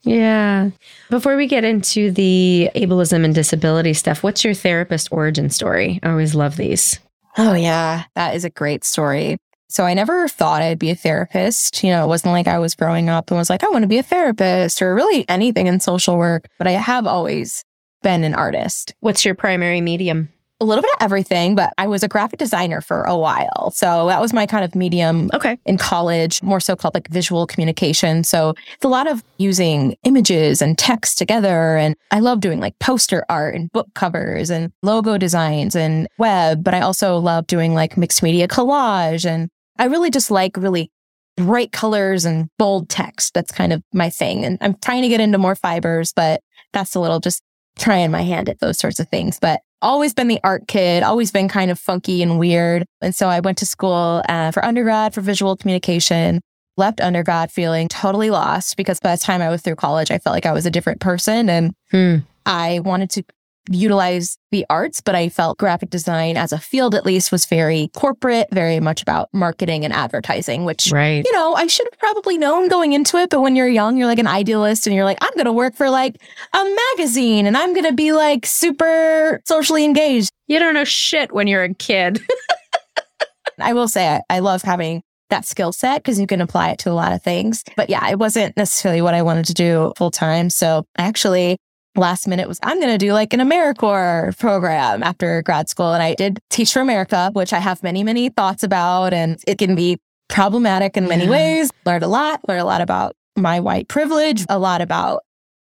Yeah. 0.03 0.69
Before 1.09 1.35
we 1.35 1.47
get 1.47 1.65
into 1.65 2.11
the 2.11 2.69
ableism 2.75 3.25
and 3.25 3.35
disability 3.35 3.93
stuff, 3.93 4.23
what's 4.23 4.43
your 4.43 4.53
therapist 4.53 5.09
origin 5.11 5.49
story? 5.49 5.99
I 6.03 6.11
always 6.11 6.33
love 6.33 6.55
these. 6.55 6.99
Oh, 7.37 7.53
yeah. 7.53 8.05
That 8.15 8.35
is 8.35 8.45
a 8.45 8.49
great 8.49 8.83
story. 8.83 9.37
So 9.69 9.83
I 9.83 9.93
never 9.93 10.29
thought 10.29 10.61
I'd 10.61 10.79
be 10.79 10.91
a 10.91 10.95
therapist. 10.95 11.83
You 11.83 11.91
know, 11.91 12.05
it 12.05 12.07
wasn't 12.07 12.31
like 12.31 12.47
I 12.47 12.59
was 12.59 12.73
growing 12.73 13.09
up 13.09 13.29
and 13.29 13.37
was 13.37 13.49
like, 13.49 13.63
I 13.63 13.69
want 13.69 13.83
to 13.83 13.87
be 13.87 13.97
a 13.97 14.03
therapist 14.03 14.81
or 14.81 14.95
really 14.95 15.25
anything 15.27 15.67
in 15.67 15.81
social 15.81 16.17
work. 16.17 16.47
But 16.57 16.67
I 16.67 16.71
have 16.71 17.05
always 17.05 17.65
been 18.03 18.23
an 18.23 18.33
artist. 18.33 18.93
What's 18.99 19.25
your 19.25 19.35
primary 19.35 19.81
medium? 19.81 20.29
A 20.59 20.65
little 20.65 20.81
bit 20.81 20.89
of 20.95 21.03
everything, 21.03 21.53
but 21.53 21.71
I 21.77 21.85
was 21.85 22.01
a 22.01 22.07
graphic 22.07 22.39
designer 22.39 22.81
for 22.81 23.03
a 23.03 23.15
while. 23.15 23.71
So 23.75 24.07
that 24.07 24.19
was 24.19 24.33
my 24.33 24.47
kind 24.47 24.65
of 24.65 24.73
medium 24.73 25.29
Okay. 25.35 25.59
in 25.67 25.77
college, 25.77 26.41
more 26.41 26.59
so 26.59 26.75
called 26.75 26.95
like 26.95 27.07
visual 27.09 27.45
communication. 27.45 28.23
So 28.23 28.55
it's 28.73 28.83
a 28.83 28.87
lot 28.87 29.05
of 29.05 29.23
using 29.37 29.95
images 30.03 30.59
and 30.59 30.75
text 30.75 31.19
together. 31.19 31.77
And 31.77 31.95
I 32.09 32.21
love 32.21 32.39
doing 32.39 32.59
like 32.59 32.77
poster 32.79 33.23
art 33.29 33.53
and 33.53 33.71
book 33.71 33.87
covers 33.93 34.49
and 34.49 34.71
logo 34.81 35.19
designs 35.19 35.75
and 35.75 36.07
web, 36.17 36.63
but 36.63 36.73
I 36.73 36.81
also 36.81 37.17
love 37.19 37.45
doing 37.45 37.75
like 37.75 37.95
mixed 37.95 38.23
media 38.23 38.47
collage. 38.47 39.27
And 39.27 39.49
I 39.77 39.85
really 39.85 40.09
just 40.09 40.31
like 40.31 40.57
really 40.57 40.91
bright 41.35 41.71
colors 41.71 42.25
and 42.25 42.49
bold 42.57 42.89
text. 42.89 43.35
That's 43.35 43.51
kind 43.51 43.71
of 43.71 43.83
my 43.93 44.09
thing. 44.09 44.43
And 44.43 44.57
I'm 44.61 44.73
trying 44.83 45.03
to 45.03 45.07
get 45.07 45.21
into 45.21 45.37
more 45.37 45.53
fibers, 45.53 46.13
but 46.13 46.41
that's 46.73 46.95
a 46.95 46.99
little 46.99 47.19
just 47.19 47.43
trying 47.77 48.11
my 48.11 48.21
hand 48.21 48.49
at 48.49 48.59
those 48.59 48.77
sorts 48.77 48.99
of 48.99 49.07
things. 49.09 49.39
But 49.39 49.61
always 49.81 50.13
been 50.13 50.27
the 50.27 50.39
art 50.43 50.67
kid, 50.67 51.03
always 51.03 51.31
been 51.31 51.47
kind 51.47 51.71
of 51.71 51.79
funky 51.79 52.23
and 52.23 52.39
weird. 52.39 52.85
And 53.01 53.13
so 53.13 53.27
I 53.27 53.39
went 53.39 53.57
to 53.59 53.65
school 53.65 54.23
uh, 54.27 54.51
for 54.51 54.63
undergrad 54.65 55.13
for 55.13 55.21
visual 55.21 55.55
communication, 55.55 56.41
left 56.77 56.99
undergrad 57.01 57.51
feeling 57.51 57.87
totally 57.87 58.29
lost 58.29 58.77
because 58.77 58.99
by 58.99 59.15
the 59.15 59.21
time 59.21 59.41
I 59.41 59.49
was 59.49 59.61
through 59.61 59.75
college, 59.75 60.11
I 60.11 60.17
felt 60.17 60.33
like 60.33 60.45
I 60.45 60.53
was 60.53 60.65
a 60.65 60.71
different 60.71 60.99
person 60.99 61.49
and 61.49 61.73
Hmm. 61.91 62.17
I 62.45 62.79
wanted 62.79 63.09
to 63.11 63.23
utilize 63.69 64.37
the 64.51 64.65
arts, 64.69 65.01
but 65.01 65.15
I 65.15 65.29
felt 65.29 65.57
graphic 65.57 65.89
design 65.89 66.37
as 66.37 66.51
a 66.51 66.57
field 66.57 66.95
at 66.95 67.05
least 67.05 67.31
was 67.31 67.45
very 67.45 67.89
corporate, 67.95 68.47
very 68.51 68.79
much 68.79 69.01
about 69.01 69.29
marketing 69.33 69.83
and 69.83 69.93
advertising, 69.93 70.63
which 70.65 70.91
Right. 70.91 71.23
you 71.25 71.31
know, 71.33 71.53
I 71.55 71.67
should 71.67 71.87
have 71.91 71.99
probably 71.99 72.37
known 72.37 72.67
going 72.69 72.93
into 72.93 73.17
it. 73.17 73.29
But 73.29 73.41
when 73.41 73.55
you're 73.55 73.67
young, 73.67 73.97
you're 73.97 74.07
like 74.07 74.19
an 74.19 74.27
idealist 74.27 74.87
and 74.87 74.95
you're 74.95 75.05
like, 75.05 75.17
I'm 75.21 75.33
going 75.35 75.45
to 75.45 75.51
work 75.53 75.75
for 75.75 75.89
like 75.89 76.15
a 76.53 76.75
magazine 76.95 77.45
and 77.45 77.57
I'm 77.57 77.73
going 77.73 77.85
to 77.85 77.93
be 77.93 78.13
like 78.13 78.45
super 78.45 79.41
socially 79.45 79.83
engaged. 79.83 80.31
You 80.47 80.59
don't 80.59 80.73
know 80.73 80.85
shit 80.85 81.31
when 81.33 81.47
you're 81.47 81.63
a 81.63 81.73
kid. 81.73 82.21
I 83.59 83.73
will 83.73 83.87
say, 83.87 84.07
I, 84.07 84.21
I 84.29 84.39
love 84.39 84.61
having 84.61 85.01
that 85.29 85.45
skill 85.45 85.73
set 85.73 86.01
because 86.03 86.19
you 86.19 86.27
can 86.27 86.41
apply 86.41 86.69
it 86.69 86.79
to 86.79 86.91
a 86.91 86.93
lot 86.93 87.11
of 87.11 87.21
things. 87.23 87.63
But 87.75 87.89
yeah, 87.89 88.07
it 88.09 88.19
wasn't 88.19 88.55
necessarily 88.55 89.01
what 89.01 89.13
I 89.13 89.23
wanted 89.23 89.45
to 89.45 89.53
do 89.53 89.93
full 89.97 90.11
time. 90.11 90.49
So 90.49 90.85
I 90.97 91.03
actually, 91.03 91.57
last 91.97 92.27
minute 92.27 92.47
was, 92.47 92.59
I'm 92.63 92.79
going 92.79 92.91
to 92.91 92.97
do 92.97 93.13
like 93.13 93.33
an 93.33 93.39
AmeriCorps 93.39 94.37
program 94.39 95.03
after 95.03 95.41
grad 95.41 95.69
school. 95.69 95.93
And 95.93 96.01
I 96.03 96.13
did 96.15 96.39
Teach 96.49 96.73
for 96.73 96.79
America, 96.81 97.29
which 97.33 97.53
I 97.53 97.59
have 97.59 97.83
many, 97.83 98.03
many 98.03 98.29
thoughts 98.29 98.63
about. 98.63 99.13
And 99.13 99.39
it 99.47 99.57
can 99.57 99.75
be 99.75 99.97
problematic 100.29 100.97
in 100.97 101.07
many 101.07 101.25
Yeah. 101.25 101.31
ways. 101.31 101.71
Learned 101.85 102.03
a 102.03 102.07
lot, 102.07 102.41
learned 102.47 102.61
a 102.61 102.65
lot 102.65 102.81
about 102.81 103.15
my 103.35 103.59
white 103.59 103.87
privilege, 103.87 104.45
a 104.49 104.57
lot 104.59 104.81
about 104.81 105.21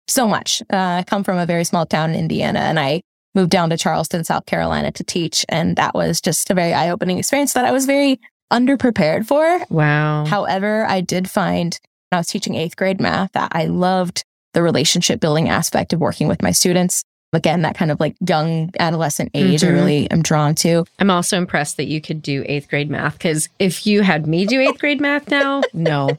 so 0.08 0.26
much. 0.28 0.62
Uh, 0.72 0.76
I 0.76 1.04
come 1.06 1.24
from 1.24 1.38
a 1.38 1.46
very 1.46 1.64
small 1.64 1.86
town 1.86 2.10
in 2.10 2.16
Indiana 2.16 2.60
and 2.60 2.78
I 2.78 3.02
moved 3.34 3.50
down 3.50 3.70
to 3.70 3.78
Charleston, 3.78 4.24
South 4.24 4.46
Carolina 4.46 4.92
to 4.92 5.04
teach. 5.04 5.44
And 5.48 5.76
that 5.76 5.94
was 5.94 6.20
just 6.20 6.50
a 6.50 6.54
very 6.54 6.74
eye 6.74 6.90
opening 6.90 7.18
experience 7.18 7.54
that 7.54 7.64
I 7.64 7.72
was 7.72 7.86
very 7.86 8.20
underprepared 8.52 9.26
for. 9.26 9.60
Wow. 9.70 10.26
However, 10.26 10.84
I 10.86 11.00
did 11.00 11.30
find 11.30 11.78
when 12.10 12.18
I 12.18 12.20
was 12.20 12.26
teaching 12.26 12.54
eighth 12.54 12.76
grade 12.76 13.00
math 13.00 13.32
that 13.32 13.52
I 13.54 13.64
loved 13.64 14.24
the 14.54 14.62
relationship 14.62 15.20
building 15.20 15.48
aspect 15.48 15.92
of 15.92 16.00
working 16.00 16.28
with 16.28 16.42
my 16.42 16.50
students. 16.50 17.02
Again, 17.34 17.62
that 17.62 17.74
kind 17.76 17.90
of 17.90 17.98
like 17.98 18.14
young 18.28 18.70
adolescent 18.78 19.30
age, 19.32 19.64
I 19.64 19.68
Mhm. 19.68 19.72
really 19.72 20.10
am 20.10 20.20
drawn 20.20 20.54
to. 20.56 20.84
I'm 20.98 21.10
also 21.10 21.38
impressed 21.38 21.78
that 21.78 21.86
you 21.86 22.00
could 22.02 22.20
do 22.20 22.44
eighth 22.46 22.68
grade 22.68 22.90
math 22.90 23.14
because 23.14 23.48
if 23.58 23.86
you 23.86 24.02
had 24.02 24.26
me 24.26 24.44
do 24.44 24.60
eighth 24.60 24.78
grade 24.78 25.00
math 25.00 25.28
now, 25.30 25.62
no. 25.72 26.18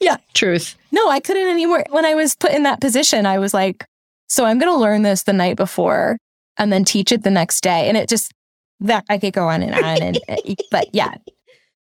Yeah. 0.00 0.16
Truth. 0.34 0.76
No, 0.92 1.08
I 1.08 1.20
couldn't 1.20 1.48
anymore. 1.48 1.84
When 1.90 2.04
I 2.04 2.14
was 2.14 2.34
put 2.34 2.52
in 2.52 2.62
that 2.64 2.80
position, 2.80 3.26
I 3.26 3.38
was 3.38 3.54
like, 3.54 3.84
so 4.28 4.44
I'm 4.44 4.58
going 4.58 4.72
to 4.72 4.78
learn 4.78 5.02
this 5.02 5.22
the 5.22 5.32
night 5.32 5.56
before 5.56 6.18
and 6.58 6.72
then 6.72 6.84
teach 6.84 7.10
it 7.12 7.22
the 7.22 7.30
next 7.30 7.62
day. 7.62 7.88
And 7.88 7.96
it 7.96 8.08
just, 8.08 8.32
that 8.80 9.04
I 9.08 9.18
could 9.18 9.32
go 9.32 9.48
on 9.48 9.62
and 9.62 9.74
on. 9.74 10.02
And, 10.02 10.18
but 10.70 10.88
yeah, 10.94 11.14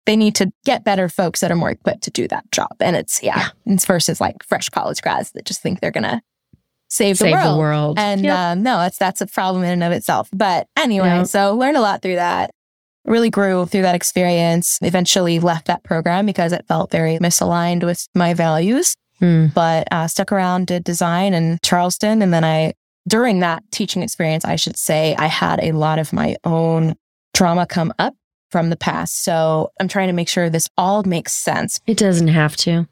they 0.06 0.16
need 0.16 0.34
to 0.36 0.50
get 0.64 0.84
better 0.84 1.08
folks 1.08 1.40
that 1.40 1.50
are 1.50 1.56
more 1.56 1.70
equipped 1.70 2.02
to 2.04 2.10
do 2.10 2.26
that 2.28 2.50
job. 2.52 2.70
And 2.80 2.96
it's, 2.96 3.22
yeah, 3.22 3.48
it's 3.66 3.84
versus 3.84 4.20
like 4.20 4.36
fresh 4.44 4.68
college 4.68 5.02
grads 5.02 5.32
that 5.32 5.44
just 5.44 5.60
think 5.60 5.80
they're 5.80 5.90
going 5.90 6.04
to 6.04 6.20
save, 6.88 7.18
Save 7.18 7.32
the 7.32 7.32
world. 7.36 7.54
the 7.54 7.58
world. 7.58 7.98
And 7.98 8.22
Yep. 8.22 8.38
um, 8.38 8.62
no, 8.62 8.82
it's 8.82 8.98
that's 8.98 9.20
a 9.20 9.26
problem 9.26 9.64
in 9.64 9.70
and 9.70 9.82
of 9.84 9.92
itself. 9.92 10.28
But 10.32 10.68
anyway, 10.76 11.08
Yep. 11.08 11.26
so 11.26 11.54
learned 11.54 11.76
a 11.76 11.80
lot 11.80 12.02
through 12.02 12.16
that. 12.16 12.50
Really 13.04 13.30
grew 13.30 13.66
through 13.66 13.82
that 13.82 13.94
experience. 13.94 14.78
Eventually 14.82 15.38
left 15.38 15.66
that 15.66 15.84
program 15.84 16.26
because 16.26 16.52
it 16.52 16.64
felt 16.66 16.90
very 16.90 17.18
misaligned 17.18 17.84
with 17.84 18.06
my 18.14 18.34
values. 18.34 18.94
Hmm. 19.20 19.46
But 19.54 19.88
uh, 19.92 20.08
stuck 20.08 20.30
around, 20.32 20.66
did 20.66 20.84
design 20.84 21.32
in 21.34 21.58
Charleston, 21.62 22.20
and 22.22 22.32
then 22.34 22.44
I 22.44 22.74
during 23.08 23.38
that 23.40 23.62
teaching 23.70 24.02
experience, 24.02 24.44
I 24.44 24.56
should 24.56 24.76
say, 24.76 25.14
I 25.16 25.26
had 25.26 25.60
a 25.62 25.70
lot 25.72 26.00
of 26.00 26.12
my 26.12 26.34
own 26.44 26.96
trauma 27.34 27.64
come 27.66 27.92
up 28.00 28.14
from 28.50 28.70
the 28.70 28.76
past. 28.76 29.22
So 29.24 29.70
I'm 29.80 29.88
trying 29.88 30.06
to 30.08 30.12
make 30.12 30.28
sure 30.28 30.48
this 30.48 30.68
all 30.76 31.02
makes 31.04 31.32
sense. 31.32 31.80
It 31.86 31.96
doesn't 31.98 32.28
have 32.28 32.56
to. 32.58 32.86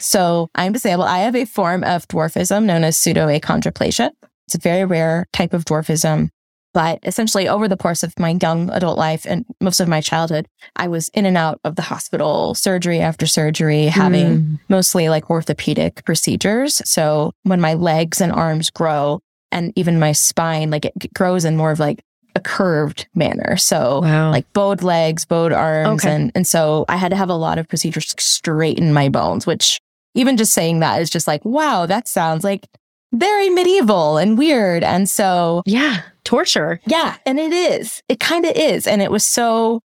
So 0.00 0.48
I'm 0.54 0.72
disabled. 0.72 1.08
I 1.08 1.18
have 1.20 1.34
a 1.34 1.44
form 1.44 1.82
of 1.84 2.06
dwarfism 2.08 2.64
known 2.64 2.84
as 2.84 2.96
pseudoachondroplasia. 2.96 4.10
It's 4.46 4.54
a 4.54 4.58
very 4.58 4.84
rare 4.84 5.26
type 5.32 5.52
of 5.52 5.64
dwarfism. 5.64 6.28
But 6.72 6.98
essentially, 7.04 7.48
over 7.48 7.68
the 7.68 7.76
course 7.76 8.02
of 8.02 8.18
my 8.18 8.36
young 8.42 8.68
adult 8.70 8.98
life 8.98 9.24
and 9.28 9.44
most 9.60 9.80
of 9.80 9.88
my 9.88 10.00
childhood, 10.00 10.46
I 10.76 10.88
was 10.88 11.08
in 11.10 11.24
and 11.24 11.36
out 11.36 11.60
of 11.64 11.76
the 11.76 11.82
hospital, 11.82 12.54
surgery 12.54 13.00
after 13.00 13.26
surgery, 13.26 13.86
having 13.86 14.26
Mm. 14.26 14.58
mostly 14.68 15.08
like 15.08 15.30
orthopedic 15.30 16.04
procedures. 16.04 16.82
So 16.84 17.32
when 17.44 17.60
my 17.60 17.74
legs 17.74 18.20
and 18.20 18.32
arms 18.32 18.70
grow 18.70 19.20
and 19.52 19.72
even 19.76 19.98
my 20.00 20.12
spine, 20.12 20.70
like 20.70 20.84
it 20.84 21.14
grows 21.14 21.44
in 21.44 21.56
more 21.56 21.70
of 21.70 21.78
like 21.78 22.00
a 22.34 22.40
curved 22.40 23.06
manner. 23.14 23.56
So 23.56 24.00
Wow. 24.00 24.30
like 24.30 24.50
bowed 24.52 24.82
legs, 24.82 25.24
bowed 25.24 25.52
arms. 25.52 26.04
Okay. 26.04 26.14
And, 26.14 26.32
and 26.34 26.46
so 26.46 26.84
I 26.88 26.96
had 26.96 27.10
to 27.10 27.16
have 27.16 27.28
a 27.30 27.34
lot 27.34 27.58
of 27.58 27.68
procedures 27.68 28.06
to 28.06 28.22
straighten 28.22 28.92
my 28.92 29.08
bones, 29.08 29.46
which 29.46 29.80
even 30.14 30.36
just 30.36 30.52
saying 30.52 30.80
that 30.80 31.00
is 31.00 31.10
just 31.10 31.26
like, 31.26 31.44
wow, 31.44 31.86
that 31.86 32.08
sounds 32.08 32.44
like 32.44 32.66
very 33.12 33.48
medieval 33.50 34.16
and 34.18 34.36
weird. 34.38 34.82
And 34.84 35.08
so, 35.08 35.62
yeah. 35.66 36.02
Torture. 36.24 36.80
yeah, 36.86 37.16
and 37.26 37.38
it 37.38 37.52
is. 37.52 38.02
It 38.08 38.18
kind 38.18 38.44
of 38.46 38.52
is. 38.56 38.86
And 38.86 39.02
it 39.02 39.10
was 39.10 39.24
so 39.26 39.80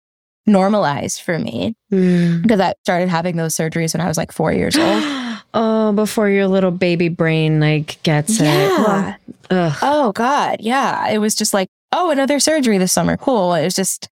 normalized 0.47 1.21
for 1.21 1.37
me 1.37 1.75
Mm. 1.91 2.41
because 2.41 2.59
I 2.59 2.73
started 2.83 3.09
having 3.09 3.35
those 3.35 3.55
surgeries 3.55 3.93
when 3.93 4.01
I 4.01 4.07
was 4.07 4.17
like 4.17 4.31
four 4.31 4.51
years 4.53 4.77
old. 4.77 5.03
Oh, 5.51 5.91
before 5.93 6.29
your 6.29 6.47
little 6.47 6.69
baby 6.69 7.09
brain 7.09 7.59
like 7.59 7.97
gets 8.03 8.39
Yeah. 8.39 9.15
it. 9.49 9.73
Oh 9.81 10.11
God. 10.13 10.57
Yeah. 10.59 11.09
It 11.09 11.17
was 11.17 11.33
just 11.33 11.55
like, 11.55 11.69
oh, 11.91 12.11
another 12.11 12.39
surgery 12.39 12.77
this 12.77 12.93
summer. 12.93 13.17
Cool. 13.17 13.53
It 13.53 13.63
was 13.63 13.75
just, 13.75 14.09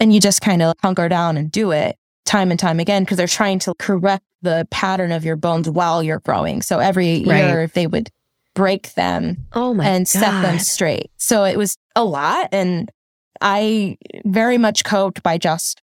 and 0.00 0.12
you 0.14 0.20
just 0.20 0.40
kind 0.40 0.62
of 0.62 0.74
hunker 0.82 1.08
down 1.08 1.36
and 1.36 1.50
do 1.50 1.70
it 1.72 1.96
time 2.24 2.50
and 2.50 2.58
time 2.58 2.80
again 2.80 3.02
because 3.04 3.16
they're 3.16 3.26
trying 3.26 3.58
to 3.60 3.74
correct 3.78 4.24
the 4.42 4.66
pattern 4.70 5.12
of 5.12 5.24
your 5.24 5.36
bones 5.36 5.68
while 5.68 6.02
you're 6.02 6.20
growing. 6.20 6.62
So 6.62 6.78
every 6.78 7.24
Right. 7.24 7.44
year 7.46 7.66
they 7.68 7.86
would 7.86 8.10
break 8.54 8.94
them 8.94 9.46
Oh 9.52 9.72
my 9.74 9.86
and 9.86 10.06
set 10.06 10.30
them 10.42 10.58
straight. 10.58 11.10
So 11.16 11.44
it 11.44 11.56
was 11.56 11.76
a 11.96 12.04
lot. 12.04 12.48
And 12.52 12.90
I 13.40 13.96
very 14.24 14.58
much 14.58 14.84
coped 14.84 15.22
by 15.22 15.38
just 15.38 15.80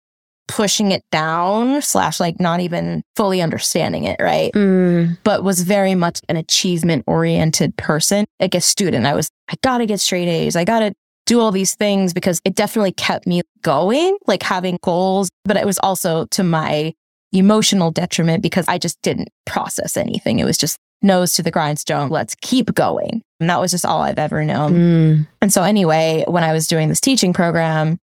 pushing 0.48 0.91
it 0.91 1.03
down 1.12 1.81
slash 1.81 2.19
like 2.19 2.39
not 2.39 2.60
even 2.62 3.03
fully 3.15 3.41
understanding 3.41 4.05
it. 4.05 4.17
Right. 4.19 4.51
Mm, 4.53 5.17
But 5.24 5.43
was 5.43 5.62
very 5.62 5.93
much 5.96 6.22
an 6.29 6.38
achievement 6.38 7.03
oriented 7.07 7.75
person. 7.77 8.25
Like 8.39 8.55
a 8.55 8.62
student, 8.62 9.05
I 9.05 9.13
was, 9.13 9.29
I 9.50 9.55
gotta 9.62 9.86
get 9.86 10.00
straight 10.00 10.27
A's. 10.27 10.55
I 10.55 10.63
gotta 10.63 10.93
do 11.27 11.39
all 11.39 11.51
these 11.51 11.75
things 11.75 12.13
because 12.13 12.41
it 12.43 12.55
definitely 12.55 12.93
kept 12.93 13.27
me 13.27 13.43
going, 13.62 14.17
like 14.25 14.41
having 14.41 14.79
goals. 14.81 15.29
But 15.46 15.57
it 15.57 15.65
was 15.65 15.77
also 15.79 16.25
to 16.31 16.43
my 16.43 16.93
emotional 17.31 17.91
detriment 17.91 18.41
because 18.41 18.67
I 18.67 18.77
just 18.79 19.00
didn't 19.03 19.29
process 19.46 19.98
anything. 19.98 20.39
It 20.39 20.46
was 20.46 20.57
just 20.57 20.77
nose 21.03 21.34
to 21.34 21.43
the 21.43 21.51
grindstone. 21.51 22.10
Let's 22.10 22.36
keep 22.41 22.74
going. 22.74 23.22
And 23.39 23.50
that 23.50 23.60
was 23.60 23.72
just 23.72 23.86
all 23.86 24.01
I've 24.01 24.17
ever 24.17 24.43
known. 24.43 24.74
mm, 24.74 25.27
And 25.41 25.53
so, 25.53 25.62
anyway, 25.62 26.24
when 26.27 26.43
I 26.43 26.53
was 26.53 26.65
doing 26.65 26.89
this 26.89 27.01
teaching 27.01 27.34
program, 27.34 28.00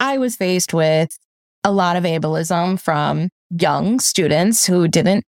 I 0.00 0.16
was 0.16 0.36
faced 0.36 0.72
with 0.72 1.10
a 1.64 1.72
lot 1.72 1.96
of 1.96 2.04
ableism 2.04 2.80
from 2.80 3.28
young 3.50 3.98
students 4.00 4.66
who 4.66 4.88
didn't 4.88 5.24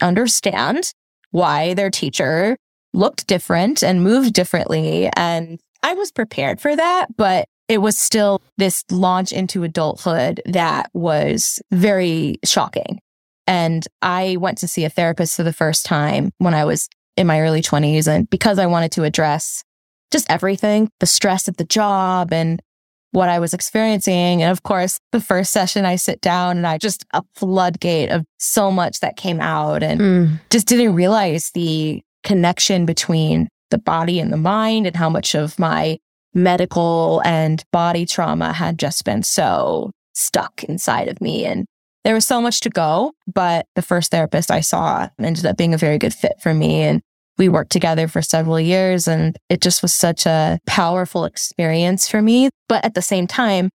understand 0.00 0.92
why 1.30 1.74
their 1.74 1.90
teacher 1.90 2.56
looked 2.92 3.26
different 3.26 3.82
and 3.82 4.02
moved 4.02 4.32
differently. 4.32 5.10
And 5.16 5.60
I 5.84 5.92
was 5.92 6.10
prepared 6.10 6.62
for 6.62 6.74
that, 6.74 7.14
but 7.14 7.46
it 7.68 7.78
was 7.78 7.98
still 7.98 8.42
this 8.56 8.84
launch 8.90 9.32
into 9.32 9.64
adulthood 9.64 10.40
that 10.46 10.90
was 10.94 11.60
very 11.70 12.36
shocking. 12.42 13.00
And 13.46 13.86
I 14.00 14.38
went 14.40 14.56
to 14.58 14.68
see 14.68 14.84
a 14.84 14.90
therapist 14.90 15.36
for 15.36 15.42
the 15.42 15.52
first 15.52 15.84
time 15.84 16.30
when 16.38 16.54
I 16.54 16.64
was 16.64 16.88
in 17.18 17.26
my 17.26 17.40
early 17.42 17.60
20s. 17.60 18.08
And 18.08 18.28
because 18.30 18.58
I 18.58 18.64
wanted 18.64 18.92
to 18.92 19.04
address 19.04 19.62
just 20.10 20.28
everything, 20.30 20.88
the 21.00 21.06
stress 21.06 21.48
of 21.48 21.58
the 21.58 21.64
job 21.64 22.32
and 22.32 22.62
what 23.10 23.28
I 23.28 23.38
was 23.38 23.52
experiencing. 23.52 24.42
And 24.42 24.50
of 24.50 24.62
course, 24.62 24.98
the 25.12 25.20
first 25.20 25.52
session 25.52 25.84
I 25.84 25.96
sit 25.96 26.22
down 26.22 26.56
and 26.56 26.66
I 26.66 26.78
just 26.78 27.04
a 27.12 27.22
floodgate 27.34 28.10
of 28.10 28.24
so 28.38 28.70
much 28.70 29.00
that 29.00 29.16
came 29.18 29.40
out 29.40 29.82
and 29.82 30.00
mm. 30.00 30.40
just 30.50 30.66
didn't 30.66 30.94
realize 30.94 31.50
the 31.50 32.00
connection 32.22 32.86
between 32.86 33.48
the 33.70 33.78
body 33.78 34.20
and 34.20 34.32
the 34.32 34.36
mind 34.36 34.86
and 34.86 34.96
how 34.96 35.08
much 35.08 35.34
of 35.34 35.58
my 35.58 35.98
medical 36.34 37.22
and 37.24 37.62
body 37.72 38.06
trauma 38.06 38.52
had 38.52 38.78
just 38.78 39.04
been 39.04 39.22
so 39.22 39.90
stuck 40.14 40.64
inside 40.64 41.08
of 41.08 41.20
me. 41.20 41.44
And 41.44 41.64
there 42.04 42.14
was 42.14 42.26
so 42.26 42.40
much 42.40 42.60
to 42.60 42.70
go, 42.70 43.12
but 43.32 43.66
the 43.74 43.82
first 43.82 44.10
therapist 44.10 44.50
I 44.50 44.60
saw 44.60 45.08
ended 45.18 45.46
up 45.46 45.56
being 45.56 45.74
a 45.74 45.78
very 45.78 45.98
good 45.98 46.12
fit 46.12 46.34
for 46.42 46.52
me. 46.52 46.82
And 46.82 47.00
we 47.38 47.48
worked 47.48 47.72
together 47.72 48.06
for 48.08 48.22
several 48.22 48.60
years 48.60 49.08
and 49.08 49.36
it 49.48 49.60
just 49.60 49.82
was 49.82 49.94
such 49.94 50.26
a 50.26 50.58
powerful 50.66 51.24
experience 51.24 52.08
for 52.08 52.20
me. 52.20 52.50
But 52.68 52.84
at 52.84 52.94
the 52.94 53.02
same 53.02 53.26
time, 53.26 53.70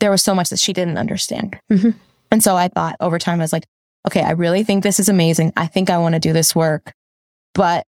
there 0.00 0.10
was 0.10 0.22
so 0.22 0.34
much 0.34 0.50
that 0.50 0.58
she 0.58 0.72
didn't 0.72 0.98
understand. 0.98 1.58
Mhm. 1.70 1.94
And 2.30 2.42
so 2.42 2.56
I 2.56 2.68
thought 2.68 2.96
over 3.00 3.18
time, 3.18 3.40
I 3.40 3.44
was 3.44 3.52
like, 3.52 3.64
okay, 4.06 4.22
I 4.22 4.32
really 4.32 4.62
think 4.62 4.82
this 4.82 5.00
is 5.00 5.08
amazing. 5.08 5.52
I 5.56 5.66
think 5.66 5.90
I 5.90 5.98
want 5.98 6.14
to 6.14 6.20
do 6.20 6.32
this 6.32 6.54
work, 6.54 6.92
but 7.54 7.84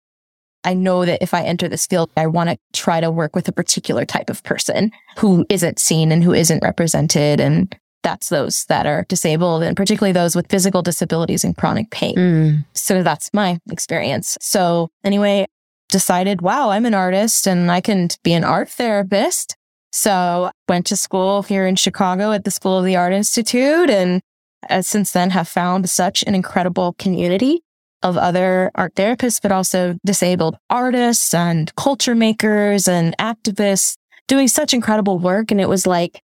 I 0.64 0.74
know 0.74 1.06
that 1.06 1.22
if 1.22 1.34
I 1.34 1.44
enter 1.44 1.68
this 1.68 1.88
field, 1.88 2.12
I 2.16 2.28
want 2.28 2.50
to 2.50 2.58
try 2.74 3.02
to 3.02 3.12
work 3.12 3.36
with 3.36 3.48
a 3.48 3.52
particular 3.52 4.06
type 4.06 4.30
of 4.30 4.44
person 4.44 4.92
who 5.18 5.46
isn't 5.50 5.80
seen 5.80 6.12
and 6.12 6.24
who 6.24 6.34
isn't 6.34 6.64
represented. 6.64 7.40
And 7.40 7.76
that's 8.04 8.30
those 8.30 8.66
that 8.66 8.86
are 8.86 9.06
disabled 9.08 9.64
and 9.64 9.76
particularly 9.76 10.12
those 10.12 10.36
with 10.36 10.50
physical 10.50 10.82
disabilities 10.82 11.44
and 11.44 11.56
chronic 11.58 11.90
pain. 11.90 12.16
Mm. 12.16 12.66
So 12.74 13.04
that's 13.04 13.30
my 13.34 13.60
experience. 13.72 14.38
So 14.42 14.90
anyway, 15.04 15.46
decided, 15.90 16.42
wow, 16.42 16.70
I'm 16.70 16.86
an 16.86 16.94
artist 16.94 17.48
and 17.48 17.72
I 17.72 17.82
can 17.82 18.10
be 18.24 18.34
an 18.34 18.44
art 18.44 18.70
therapist. 18.70 19.56
So 19.92 20.52
went 20.68 20.86
to 20.88 20.98
school 20.98 21.44
here 21.44 21.66
in 21.66 21.76
Chicago 21.76 22.32
at 22.32 22.46
the 22.46 22.52
School 22.52 22.80
of 22.80 22.86
the 22.86 22.96
Art 22.96 23.14
Institute 23.14 23.90
and 23.90 24.22
uh, 24.70 24.82
since 24.82 25.12
then 25.12 25.30
have 25.32 25.48
found 25.48 25.90
such 25.90 26.24
an 26.24 26.36
incredible 26.36 26.94
community 26.94 27.62
of 28.04 28.18
other 28.18 28.70
art 28.76 28.94
therapists, 28.96 29.42
but 29.42 29.52
also 29.52 29.96
disabled 30.06 30.58
artists 30.70 31.34
and 31.34 31.74
culture 31.76 32.14
makers 32.16 32.88
and 32.88 33.16
activists 33.18 33.96
doing 34.28 34.48
such 34.48 34.74
incredible 34.74 35.18
work. 35.20 35.50
And 35.52 35.60
it 35.60 35.68
was 35.70 35.88
like, 35.88 36.22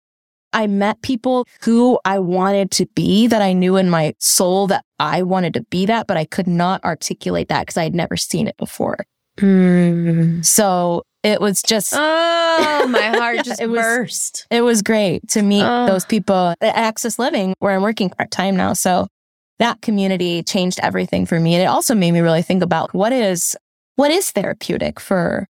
I 0.53 0.67
met 0.67 1.03
people 1.03 1.47
who 1.63 1.99
I 2.05 2.19
wanted 2.19 2.71
to 2.73 2.87
be 2.95 3.27
that 3.27 3.43
I 3.43 3.53
knew 3.53 3.77
in 3.77 3.91
my 3.91 4.15
soul 4.19 4.67
that 4.69 4.85
I 4.99 5.23
wanted 5.23 5.55
to 5.55 5.63
be 5.71 5.85
that, 5.87 6.07
but 6.07 6.17
I 6.17 6.25
could 6.25 6.47
not 6.47 6.83
articulate 6.85 7.49
that 7.49 7.63
because 7.63 7.77
I 7.77 7.85
had 7.85 7.95
never 7.95 8.17
seen 8.17 8.47
it 8.49 8.57
before. 8.57 8.99
Mm. 9.39 10.45
So 10.45 11.03
it 11.23 11.41
was 11.41 11.61
just, 11.63 11.93
Oh, 11.95 12.87
my 12.89 13.09
heart 13.19 13.39
just 13.45 13.61
It 13.61 13.69
was- 13.69 13.81
burst. 13.81 14.47
it 14.51 14.63
was 14.63 14.81
great 14.83 15.29
to 15.31 15.43
meet 15.43 15.63
Oh. 15.65 15.87
those 15.87 16.05
people 16.07 16.55
at 16.61 16.77
Access 16.77 17.19
Living 17.19 17.55
where 17.59 17.75
I'm 17.75 17.83
working 17.83 18.09
part 18.11 18.31
time 18.31 18.57
now. 18.57 18.73
So 18.73 19.09
that 19.59 19.81
community 19.83 20.43
changed 20.43 20.79
everything 20.83 21.27
for 21.27 21.41
me. 21.41 21.55
And 21.55 21.63
it 21.63 21.67
also 21.67 21.95
made 21.95 22.13
me 22.13 22.21
really 22.21 22.43
think 22.43 22.63
about 22.63 22.93
what 22.95 23.13
is, 23.13 23.57
what 23.97 24.11
is 24.11 24.31
therapeutic 24.31 25.01
for 25.01 25.47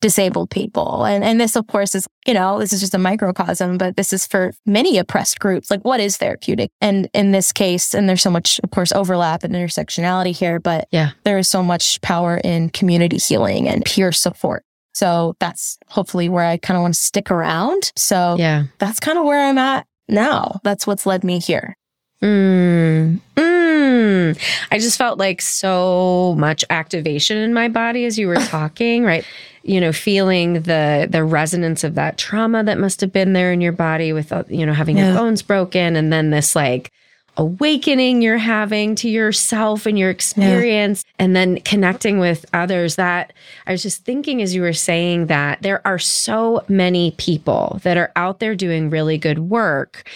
disabled 0.00 0.50
people. 0.50 1.04
And, 1.04 1.22
and 1.22 1.38
this, 1.40 1.56
of 1.56 1.66
course, 1.66 1.94
is, 1.94 2.06
you 2.26 2.32
know, 2.32 2.58
this 2.58 2.72
is 2.72 2.80
just 2.80 2.94
a 2.94 2.98
microcosm, 2.98 3.76
but 3.76 3.96
this 3.96 4.12
is 4.14 4.26
for 4.26 4.52
many 4.64 4.96
oppressed 4.96 5.38
groups. 5.40 5.70
Like 5.70 5.82
what 5.82 6.00
is 6.00 6.16
therapeutic? 6.16 6.70
And 6.80 7.08
in 7.12 7.32
this 7.32 7.52
case, 7.52 7.94
and 7.94 8.08
there's 8.08 8.22
so 8.22 8.30
much, 8.30 8.60
of 8.64 8.70
course, 8.70 8.92
overlap 8.92 9.44
and 9.44 9.54
intersectionality 9.54 10.34
here, 10.34 10.58
but 10.58 10.88
Yeah. 10.90 11.10
there 11.24 11.36
is 11.38 11.48
so 11.48 11.62
much 11.62 12.00
power 12.00 12.40
in 12.42 12.70
community 12.70 13.18
healing 13.18 13.68
and 13.68 13.84
peer 13.84 14.10
support. 14.10 14.64
So 14.94 15.36
that's 15.38 15.76
hopefully 15.88 16.28
where 16.30 16.44
I 16.44 16.56
kind 16.56 16.76
of 16.78 16.82
want 16.82 16.94
to 16.94 17.00
stick 17.00 17.30
around. 17.30 17.92
So 17.94 18.36
Yeah. 18.38 18.64
that's 18.78 19.00
kind 19.00 19.18
of 19.18 19.24
where 19.24 19.40
I'm 19.46 19.58
at 19.58 19.86
now. 20.08 20.60
That's 20.64 20.86
what's 20.86 21.04
led 21.04 21.24
me 21.24 21.40
here. 21.40 21.76
Mm. 22.22 23.20
Mm. 23.36 24.38
I 24.70 24.78
just 24.78 24.98
felt 24.98 25.18
like 25.18 25.40
so 25.40 26.34
much 26.38 26.64
activation 26.70 27.38
in 27.38 27.54
my 27.54 27.68
body 27.68 28.04
as 28.04 28.18
you 28.18 28.28
were 28.28 28.36
talking, 28.46 29.04
right? 29.04 29.24
You 29.62 29.80
know, 29.80 29.92
feeling 29.92 30.62
the 30.62 31.08
the 31.10 31.24
resonance 31.24 31.84
of 31.84 31.94
that 31.94 32.18
trauma 32.18 32.64
that 32.64 32.78
must 32.78 33.00
have 33.00 33.12
been 33.12 33.32
there 33.32 33.52
in 33.52 33.60
your 33.60 33.72
body 33.72 34.12
with 34.12 34.32
uh, 34.32 34.44
you 34.48 34.64
know 34.64 34.72
having 34.72 34.96
your 34.96 35.14
bones 35.14 35.42
broken 35.42 35.96
and 35.96 36.12
then 36.12 36.30
this 36.30 36.56
like 36.56 36.90
awakening 37.36 38.22
you're 38.22 38.38
having 38.38 38.94
to 38.94 39.08
yourself 39.08 39.86
and 39.86 39.98
your 39.98 40.10
experience 40.10 41.04
and 41.18 41.34
then 41.34 41.60
connecting 41.60 42.18
with 42.18 42.44
others 42.52 42.96
that 42.96 43.32
I 43.66 43.72
was 43.72 43.82
just 43.82 44.04
thinking 44.04 44.42
as 44.42 44.54
you 44.54 44.62
were 44.62 44.72
saying 44.72 45.26
that 45.26 45.62
there 45.62 45.80
are 45.86 45.98
so 45.98 46.64
many 46.68 47.12
people 47.12 47.80
that 47.82 47.96
are 47.96 48.12
out 48.16 48.40
there 48.40 48.54
doing 48.54 48.90
really 48.90 49.16
good 49.16 49.38
work 49.38 50.08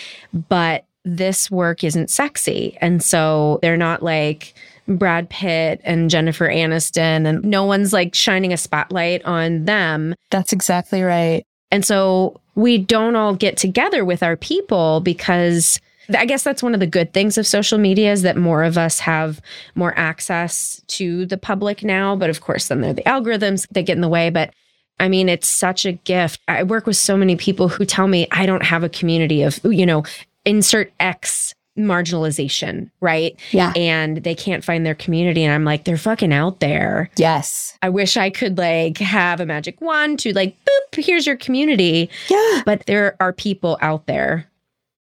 but 0.48 0.84
this 1.04 1.50
work 1.50 1.84
isn't 1.84 2.10
sexy 2.10 2.76
and 2.80 3.02
so 3.02 3.58
they're 3.62 3.76
not 3.76 4.02
like 4.02 4.54
Brad 4.86 5.28
Pitt 5.30 5.80
and 5.84 6.10
Jennifer 6.10 6.48
Aniston 6.48 7.26
and 7.26 7.42
no 7.44 7.64
one's 7.64 7.92
like 7.92 8.14
shining 8.14 8.52
a 8.52 8.56
spotlight 8.56 9.24
on 9.24 9.64
them 9.64 10.14
That's 10.30 10.52
exactly 10.52 11.02
right. 11.02 11.44
and 11.70 11.84
so 11.84 12.40
we 12.54 12.78
don't 12.78 13.16
all 13.16 13.34
get 13.34 13.56
together 13.56 14.04
with 14.04 14.22
our 14.22 14.36
people 14.36 15.00
because 15.00 15.80
I 16.16 16.26
guess 16.26 16.42
that's 16.42 16.62
one 16.62 16.74
of 16.74 16.80
the 16.80 16.86
good 16.86 17.12
things 17.12 17.38
of 17.38 17.46
social 17.46 17.78
media 17.78 18.12
is 18.12 18.22
that 18.22 18.36
more 18.36 18.62
of 18.62 18.76
us 18.76 19.00
have 19.00 19.40
more 19.74 19.96
access 19.96 20.82
to 20.88 21.24
the 21.26 21.38
public 21.38 21.82
now. 21.82 22.14
But 22.14 22.28
of 22.28 22.42
course, 22.42 22.68
then 22.68 22.82
there 22.82 22.90
are 22.90 22.94
the 22.94 23.02
algorithms 23.04 23.66
that 23.70 23.86
get 23.86 23.96
in 23.96 24.02
the 24.02 24.08
way. 24.08 24.28
But 24.28 24.52
I 25.00 25.08
mean, 25.08 25.28
it's 25.28 25.48
such 25.48 25.86
a 25.86 25.92
gift. 25.92 26.40
I 26.46 26.62
work 26.62 26.86
with 26.86 26.96
so 26.96 27.16
many 27.16 27.36
people 27.36 27.68
who 27.68 27.84
tell 27.86 28.06
me 28.06 28.28
I 28.30 28.44
don't 28.44 28.64
have 28.64 28.84
a 28.84 28.88
community 28.88 29.42
of, 29.42 29.58
you 29.64 29.86
know, 29.86 30.04
insert 30.44 30.92
X 31.00 31.54
marginalization, 31.78 32.90
right? 33.00 33.38
Yeah. 33.50 33.72
And 33.74 34.18
they 34.18 34.34
can't 34.34 34.64
find 34.64 34.86
their 34.86 34.94
community. 34.94 35.42
And 35.42 35.52
I'm 35.52 35.64
like, 35.64 35.84
they're 35.84 35.96
fucking 35.96 36.32
out 36.32 36.60
there. 36.60 37.10
Yes. 37.16 37.76
I 37.82 37.88
wish 37.88 38.16
I 38.16 38.30
could 38.30 38.58
like 38.58 38.98
have 38.98 39.40
a 39.40 39.46
magic 39.46 39.80
wand 39.80 40.20
to 40.20 40.32
like, 40.32 40.56
boop, 40.64 41.04
here's 41.04 41.26
your 41.26 41.36
community. 41.36 42.10
Yeah. 42.28 42.62
But 42.64 42.86
there 42.86 43.16
are 43.20 43.32
people 43.32 43.76
out 43.80 44.06
there. 44.06 44.48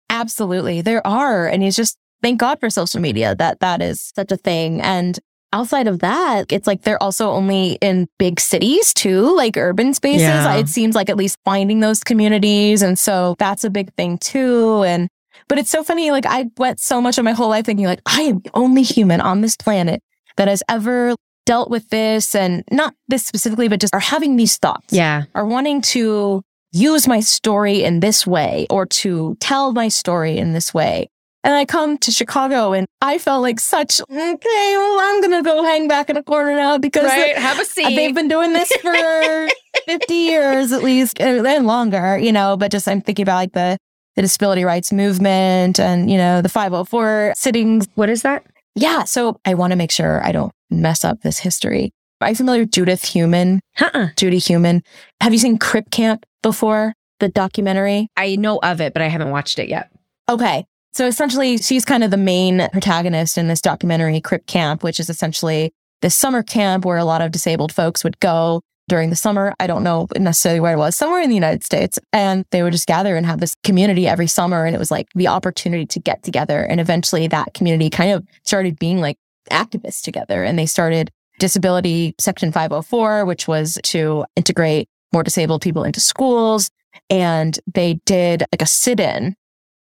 Absolutely. 0.09 0.81
There 0.81 1.07
are. 1.07 1.47
And 1.47 1.63
it's 1.63 1.77
just 1.77 1.99
thank 2.23 2.41
God 2.41 2.59
for 2.59 2.71
social 2.71 3.01
media 3.01 3.35
that 3.35 3.61
that 3.61 3.83
is 3.83 4.13
such 4.15 4.33
a 4.33 4.37
thing. 4.37 4.81
And 4.81 5.19
outside 5.53 5.87
of 5.87 5.99
that, 5.99 6.51
it's 6.51 6.67
like 6.67 6.83
they're 6.83 7.03
also 7.03 7.31
only 7.31 7.73
in 7.83 8.09
big 8.19 8.41
cities 8.41 8.95
too, 8.95 9.37
like 9.37 9.59
urban 9.59 9.93
spaces. 9.93 10.23
Yeah. 10.23 10.57
It 10.57 10.69
seems 10.69 10.95
like 10.95 11.11
at 11.11 11.19
least 11.19 11.39
finding 11.45 11.81
those 11.81 12.03
communities. 12.03 12.81
And 12.81 12.99
so 12.99 13.35
that's 13.39 13.65
a 13.65 13.71
big 13.71 13.93
thing 13.95 14.17
too. 14.17 14.83
And 14.85 15.11
but 15.49 15.59
it's 15.59 15.71
so 15.71 15.83
funny. 15.83 16.11
Like 16.11 16.27
I 16.27 16.47
went 16.57 16.81
so 16.81 17.01
much 17.01 17.19
of 17.19 17.25
my 17.25 17.33
whole 17.33 17.49
life 17.49 17.67
thinking 17.67 17.87
like 17.87 18.01
I 18.07 18.23
am 18.23 18.41
the 18.41 18.51
only 18.55 18.83
human 18.83 19.21
on 19.21 19.41
this 19.41 19.57
planet 19.57 20.03
that 20.37 20.49
has 20.49 20.63
ever 20.69 21.15
dealt 21.45 21.71
with 21.71 21.89
this 21.91 22.35
and 22.35 22.63
not 22.71 22.95
this 23.09 23.25
specifically, 23.27 23.69
but 23.69 23.81
just 23.81 23.95
are 23.95 24.01
having 24.01 24.37
these 24.37 24.57
thoughts. 24.59 24.93
Yeah. 24.93 25.25
Are 25.35 25.45
wanting 25.47 25.83
to 25.83 26.43
use 26.73 27.07
my 27.07 27.21
story 27.21 27.83
in 27.83 28.01
this 28.01 28.27
way 28.27 28.67
or 28.71 28.87
to 28.87 29.37
tell 29.41 29.73
my 29.73 29.89
story 29.89 30.39
in 30.39 30.53
this 30.53 30.73
way. 30.73 31.09
And 31.45 31.53
I 31.55 31.65
come 31.65 31.99
to 31.99 32.13
Chicago 32.13 32.73
and 32.73 32.87
I 33.01 33.19
felt 33.19 33.43
like 33.43 33.59
such, 33.59 34.01
okay, 34.01 34.77
well, 34.77 34.99
I'm 35.01 35.21
going 35.21 35.43
to 35.43 35.43
go 35.43 35.65
hang 35.65 35.89
back 35.89 36.09
in 36.09 36.17
a 36.17 36.23
corner 36.23 36.55
now 36.55 36.79
because 36.79 37.05
Right. 37.05 37.37
Have 37.37 37.59
a 37.59 37.65
seat. 37.65 37.97
they've 37.97 38.15
been 38.15 38.29
doing 38.29 38.53
this 38.53 38.71
for 38.81 39.49
50 39.87 40.15
years 40.15 40.71
at 40.71 40.85
least 40.85 41.21
and 41.21 41.67
longer, 41.67 42.17
you 42.17 42.31
know, 42.31 42.57
but 42.57 42.71
just 42.71 42.87
I'm 42.87 43.01
thinking 43.01 43.25
about 43.25 43.35
like 43.35 43.53
the, 43.53 43.77
the 44.17 44.23
disability 44.23 44.65
rights 44.65 44.93
movement 44.93 45.81
and, 45.81 46.11
you 46.11 46.17
know, 46.17 46.43
the 46.43 46.49
504 46.49 47.33
sit-ins. 47.37 47.89
what 47.95 48.09
is 48.09 48.23
that? 48.23 48.45
Yeah. 48.75 49.05
So 49.05 49.41
I 49.45 49.55
want 49.55 49.73
to 49.73 49.77
make 49.77 49.91
sure 49.91 50.25
I 50.25 50.33
don't 50.33 50.53
mess 50.71 51.05
up 51.05 51.21
this 51.23 51.39
history. 51.39 51.93
Are 52.21 52.29
you 52.29 52.37
familiar 52.37 52.63
with 52.63 52.71
Judith 52.71 53.05
Heumann? 53.05 53.61
Uh-uh. 53.81 54.09
Judy 54.17 54.39
Heumann. 54.39 54.83
Have 55.21 55.33
you 55.33 55.39
seen 55.39 55.59
Crip 55.59 55.91
Camp 55.91 56.25
before? 56.43 56.95
The 57.19 57.29
documentary? 57.29 58.09
I 58.17 58.37
know 58.37 58.59
of 58.63 58.81
it, 58.81 58.93
but 58.93 59.03
I 59.03 59.09
haven't 59.09 59.31
watched 59.31 59.59
it 59.59 59.69
yet. 59.69 59.91
Okay. 60.29 60.65
So 60.93 61.07
essentially, 61.07 61.57
she's 61.59 61.85
kind 61.85 62.05
of 62.05 62.11
the 62.11 62.17
main 62.17 62.69
protagonist 62.73 63.39
in 63.39 63.49
this 63.49 63.61
documentary, 63.61 64.21
Crip 64.21 64.47
Camp, 64.47 64.83
which 64.83 65.01
is 65.01 65.09
essentially 65.09 65.73
this 66.01 66.15
summer 66.17 66.43
camp 66.43 66.85
where 66.85 66.99
a 66.99 67.05
lot 67.05 67.23
of 67.23 67.31
disabled 67.31 67.73
folks 67.73 68.05
would 68.05 68.19
go 68.21 68.61
during 68.89 69.11
the 69.11 69.17
summer. 69.17 69.55
I 69.61 69.67
don't 69.67 69.85
know 69.85 70.07
necessarily 70.17 70.61
where 70.61 70.75
it 70.75 70.79
was, 70.79 70.97
somewhere 70.97 71.23
in 71.23 71.29
the 71.29 71.35
United 71.35 71.65
States. 71.65 71.99
And 72.13 72.45
they 72.51 72.63
would 72.63 72.73
just 72.73 72.87
gather 72.87 73.17
and 73.17 73.27
have 73.27 73.41
this 73.41 73.55
community 73.65 74.07
every 74.07 74.27
summer. 74.27 74.65
And 74.65 74.75
it 74.75 74.79
was 74.79 74.91
like 74.91 75.09
the 75.15 75.29
opportunity 75.29 75.87
to 75.87 76.01
get 76.01 76.23
together. 76.23 76.63
And 76.63 76.81
eventually 76.81 77.27
that 77.29 77.55
community 77.55 77.91
kind 77.91 78.13
of 78.13 78.27
started 78.45 78.79
being 78.79 79.01
like 79.01 79.19
activists 79.51 80.03
together. 80.03 80.45
And 80.45 80.59
they 80.59 80.67
started 80.67 81.11
Disability 81.39 82.15
Section 82.19 82.53
504, 82.53 83.25
which 83.25 83.49
was 83.49 83.79
to 83.85 84.25
integrate 84.37 84.89
more 85.13 85.23
disabled 85.23 85.63
people 85.63 85.85
into 85.85 86.01
schools. 86.01 86.71
And 87.09 87.59
they 87.73 87.95
did 88.05 88.45
like 88.53 88.63
a 88.63 88.67
sit 88.67 89.01
in 89.01 89.35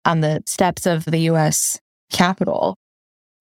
on 0.05 0.21
the 0.21 0.43
steps 0.45 0.85
of 0.85 1.05
the 1.05 1.19
US 1.29 1.79
Capitol. 2.11 2.77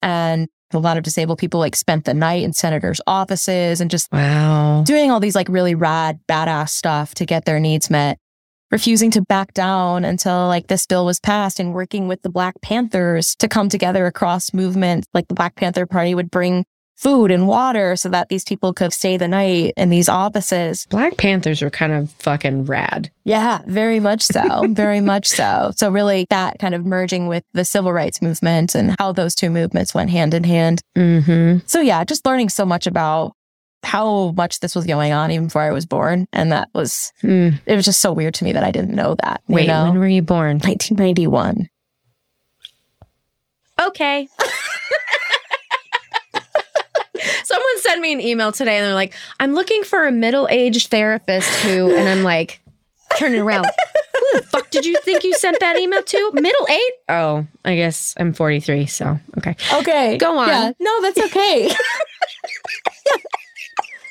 And 0.01 0.49
a 0.75 0.79
lot 0.79 0.97
of 0.97 1.03
disabled 1.03 1.39
people 1.39 1.61
like 1.61 1.77
spent 1.77 2.05
the 2.05 2.15
night 2.15 2.43
in 2.43 2.53
senators' 2.53 3.01
offices 3.07 3.81
and 3.81 3.91
just 3.91 4.11
Wow. 4.13 4.83
doing 4.87 5.11
all 5.11 5.21
these 5.21 5.35
like 5.35 5.49
really 5.49 5.75
rad, 5.75 6.21
badass 6.29 6.71
stuff 6.71 7.15
to 7.17 7.27
get 7.27 7.45
their 7.45 7.61
needs 7.61 7.91
met, 7.91 8.19
refusing 8.71 9.11
to 9.13 9.23
back 9.23 9.53
down 9.55 10.05
until 10.05 10.47
like 10.49 10.67
this 10.69 10.87
bill 10.87 11.05
was 11.05 11.21
passed 11.21 11.61
and 11.61 11.75
working 11.75 12.09
with 12.09 12.23
the 12.23 12.31
Black 12.31 12.55
Panthers 12.63 13.35
to 13.37 13.49
come 13.49 13.69
together 13.69 14.07
across 14.07 14.55
movements. 14.55 15.07
Like 15.15 15.29
the 15.29 15.35
Black 15.35 15.57
Panther 15.57 15.87
Party 15.87 16.15
would 16.15 16.31
bring 16.31 16.65
food 17.03 17.33
and 17.33 17.49
water 17.49 17.97
so 17.97 18.09
that 18.09 18.29
these 18.29 18.45
people 18.45 18.73
could 18.73 18.93
stay 18.93 19.17
the 19.17 19.27
night 19.27 19.75
in 19.77 19.91
these 19.91 20.09
offices. 20.09 20.87
Black 20.88 21.17
Panthers 21.17 21.61
are 21.61 21.69
kind 21.71 21.93
of 21.93 22.11
fucking 22.12 22.65
rad. 22.67 23.11
Yeah, 23.25 23.61
very 23.67 23.99
much 23.99 24.23
so. 24.23 24.69
very 24.71 25.01
much 25.01 25.27
so. 25.27 25.73
So 25.75 25.91
really 25.91 26.29
that 26.31 26.61
kind 26.61 26.77
of 26.77 26.87
merging 26.87 27.27
with 27.27 27.43
the 27.55 27.65
civil 27.65 27.93
rights 27.93 28.23
movement 28.23 28.77
and 28.77 28.95
how 29.01 29.11
those 29.11 29.35
two 29.35 29.51
movements 29.51 29.93
went 29.95 30.11
hand 30.11 30.33
in 30.33 30.45
hand. 30.45 30.81
Mm-hmm. 30.97 31.67
So 31.67 31.81
yeah, 31.81 32.05
just 32.05 32.25
learning 32.25 32.51
so 32.51 32.65
much 32.65 32.87
about 32.87 33.33
how 33.83 34.31
much 34.37 34.61
this 34.61 34.77
was 34.77 34.87
going 34.87 35.12
on 35.12 35.33
even 35.33 35.47
before 35.47 35.62
I 35.62 35.73
was 35.73 35.87
born. 35.87 36.29
And 36.33 36.53
that 36.53 36.69
was, 36.73 37.12
Mm. 37.25 37.59
it 37.67 37.75
was 37.75 37.85
just 37.85 37.99
so 37.99 38.12
weird 38.12 38.35
to 38.35 38.45
me 38.45 38.53
that 38.53 38.62
I 38.62 38.71
didn't 38.71 38.95
know 38.95 39.17
that. 39.25 39.41
you 39.49 39.57
Wait, 39.57 39.67
know? 39.67 39.87
when 39.87 39.99
were 39.99 40.07
you 40.07 40.23
born? 40.23 40.59
1991. 40.61 41.69
Okay. 43.81 44.29
Someone 47.44 47.81
sent 47.81 48.00
me 48.00 48.12
an 48.12 48.20
email 48.20 48.52
today 48.52 48.78
and 48.78 48.87
they're 48.87 48.94
like, 48.94 49.14
I'm 49.40 49.55
looking 49.55 49.83
for 49.85 50.07
a 50.07 50.12
middle 50.12 50.46
aged 50.50 50.88
therapist 50.90 51.48
who, 51.62 51.94
and 51.94 52.09
I'm 52.09 52.22
like, 52.22 52.61
turning 53.18 53.40
around. 53.40 53.64
Who 53.66 54.40
the 54.40 54.46
fuck 54.46 54.70
did 54.70 54.87
you 54.87 54.96
think 55.02 55.24
you 55.24 55.35
sent 55.35 55.59
that 55.61 55.78
email 55.78 56.02
to? 56.02 56.31
Middle 56.35 56.66
eight? 56.70 56.92
Oh, 57.09 57.46
I 57.64 57.76
guess 57.76 58.14
I'm 58.16 58.33
43. 58.33 58.87
So, 58.87 59.18
okay. 59.38 59.55
Okay. 59.74 60.16
Go 60.18 60.38
on. 60.38 60.48
Yeah. 60.48 60.72
No, 60.81 61.02
that's 61.02 61.18
okay. 61.18 61.68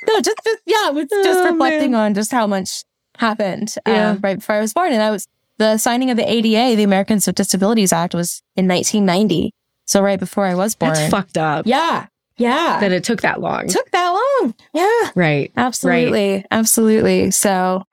no, 0.07 0.19
just, 0.21 0.37
just 0.43 0.61
yeah, 0.65 0.91
it's 0.93 1.11
just 1.11 1.39
Oh, 1.39 1.51
reflecting 1.51 1.95
on 1.95 2.13
just 2.13 2.31
how 2.31 2.47
much 2.47 2.83
happened 3.17 3.75
Yeah. 3.87 4.11
um, 4.11 4.19
right 4.21 4.37
before 4.37 4.55
I 4.55 4.61
was 4.61 4.73
born. 4.73 4.93
And 4.93 5.01
I 5.01 5.11
was 5.11 5.27
the 5.57 5.77
signing 5.77 6.09
of 6.09 6.17
the 6.17 6.29
ADA, 6.29 6.75
the 6.75 6.83
Americans 6.83 7.27
with 7.27 7.35
Disabilities 7.35 7.93
Act, 7.93 8.13
was 8.13 8.41
in 8.55 8.67
1990. 8.67 9.51
So 9.85 10.01
right 10.01 10.19
before 10.19 10.45
I 10.45 10.55
was 10.55 10.75
born. 10.75 10.93
That's 10.93 11.09
fucked 11.11 11.37
up 11.37 11.65
Yeah. 11.67 12.07
Yeah. 12.41 12.79
that 12.79 12.91
it 12.91 13.03
took 13.03 13.21
that 13.21 13.39
long. 13.41 13.67
took 13.67 13.89
that 13.91 14.09
long. 14.09 14.53
Yeah. 14.73 15.11
right. 15.15 15.51
Absolutely. 15.55 16.45
Absolutely. 16.51 17.31
So, 17.31 17.83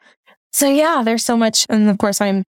so 0.53 0.69
yeah, 0.69 1.03
there's 1.05 1.25
so 1.25 1.37
much. 1.37 1.67
And 1.69 1.89
of 1.89 1.99
course, 1.99 2.21
I'm 2.21 2.45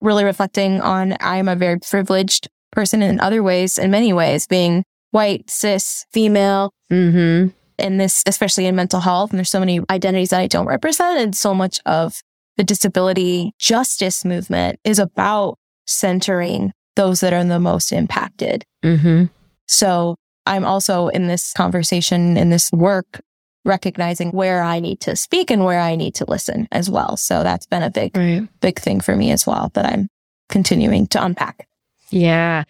really 0.00 0.24
reflecting 0.24 0.80
on 0.80 1.16
I'm 1.20 1.48
a 1.48 1.56
very 1.56 1.78
privileged 1.80 2.48
person 2.72 3.02
in 3.02 3.20
other 3.20 3.42
ways, 3.42 3.78
in 3.78 3.90
many 3.90 4.12
ways, 4.12 4.46
being 4.46 4.84
white, 5.12 5.48
cis, 5.48 6.04
female, 6.12 6.70
Mm-hmm. 6.92 7.48
in 7.78 7.96
this, 7.96 8.22
especially 8.26 8.66
in 8.66 8.76
mental 8.76 9.00
health. 9.00 9.30
And 9.30 9.38
there's 9.38 9.50
so 9.50 9.58
many 9.58 9.80
identities 9.90 10.28
that 10.30 10.40
I 10.40 10.46
don't 10.46 10.66
represent. 10.66 11.18
And 11.18 11.34
so 11.34 11.54
much 11.54 11.80
of 11.86 12.20
the 12.56 12.62
disability 12.64 13.52
justice 13.58 14.24
movement 14.24 14.78
is 14.84 14.98
about 14.98 15.56
centering 15.86 16.72
those 16.94 17.20
that 17.20 17.32
are 17.32 17.42
the 17.42 17.58
most 17.58 17.90
impacted. 17.90 18.64
Mm-hmm. 18.84 19.24
So 19.66 20.16
I'm 20.46 20.64
also 20.64 21.08
in 21.08 21.26
this 21.26 21.52
conversation, 21.52 22.36
in 22.36 22.50
this 22.50 22.70
work, 22.72 23.20
recognizing 23.64 24.30
where 24.32 24.62
I 24.62 24.78
need 24.80 25.00
to 25.00 25.16
speak 25.16 25.50
and 25.50 25.64
where 25.64 25.80
I 25.80 25.96
need 25.96 26.14
to 26.16 26.24
listen 26.28 26.68
as 26.70 26.90
well. 26.90 27.16
So 27.16 27.42
that's 27.42 27.66
been 27.66 27.82
a 27.82 27.90
big, 27.90 28.16
Right. 28.16 28.46
big 28.60 28.78
thing 28.78 29.00
for 29.00 29.16
me 29.16 29.30
as 29.30 29.46
well 29.46 29.70
that 29.74 29.86
I'm 29.86 30.08
continuing 30.50 31.06
to 31.08 31.24
unpack. 31.24 31.66
Yeah. 32.10 32.64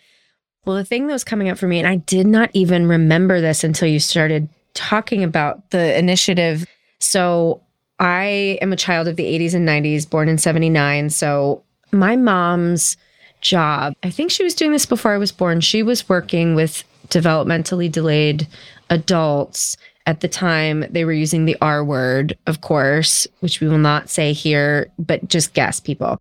Well, 0.65 0.77
the 0.77 0.85
thing 0.85 1.07
that 1.09 1.13
was 1.13 1.25
coming 1.25 1.49
up 1.49 1.59
for 1.59 1.67
me, 1.67 1.79
and 1.79 1.89
I 1.89 1.97
did 1.97 2.27
not 2.27 2.51
even 2.55 2.87
remember 2.87 3.41
this 3.41 3.65
until 3.65 3.89
you 3.89 3.99
started 3.99 4.49
talking 4.75 5.23
about 5.25 5.71
the 5.71 5.99
initiative. 5.99 6.67
So, 7.01 7.61
I 8.01 8.59
am 8.61 8.73
a 8.73 8.77
child 8.77 9.07
of 9.07 9.17
the 9.17 9.25
80s 9.25 9.55
and 9.55 9.69
90s, 9.69 10.09
born 10.09 10.29
in 10.29 10.39
79. 10.39 11.11
So, 11.11 11.63
my 11.93 12.17
mom's 12.17 12.97
job, 13.41 13.95
I 14.03 14.11
think 14.11 14.31
she 14.31 14.43
was 14.43 14.55
doing 14.55 14.73
this 14.73 14.87
before 14.87 15.13
I 15.13 15.19
was 15.19 15.31
born. 15.33 15.61
She 15.61 15.83
was 15.83 16.09
working 16.09 16.55
with 16.55 16.83
developmentally 17.09 17.91
delayed 17.91 18.47
adults. 18.91 19.77
At 20.07 20.21
the 20.21 20.29
time, 20.29 20.85
they 20.91 21.05
were 21.05 21.13
using 21.13 21.45
the 21.45 21.57
R 21.63 21.83
word, 21.83 22.37
of 22.47 22.61
course, 22.61 23.27
which 23.41 23.61
we 23.61 23.69
will 23.69 23.79
not 23.79 24.11
say 24.11 24.33
here, 24.33 24.91
but 24.99 25.29
just 25.29 25.55
guess 25.55 25.81
people. 25.81 26.21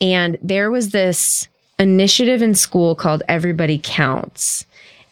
And 0.00 0.36
there 0.42 0.70
was 0.70 0.90
this 0.90 1.48
initiative 1.78 2.42
in 2.42 2.54
school 2.54 2.94
called 2.94 3.22
Everybody 3.28 3.80
Counts. 3.82 4.66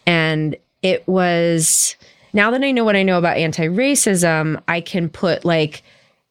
And 0.07 0.57
it 0.83 1.07
was 1.09 1.97
now 2.33 2.51
that 2.51 2.63
I 2.63 2.71
know 2.71 2.85
what 2.85 2.97
I 2.97 3.03
know 3.03 3.19
about 3.19 3.37
anti 3.37 3.67
racism, 3.67 4.61
I 4.69 4.81
can 4.81 5.09
put 5.09 5.45
like 5.45 5.83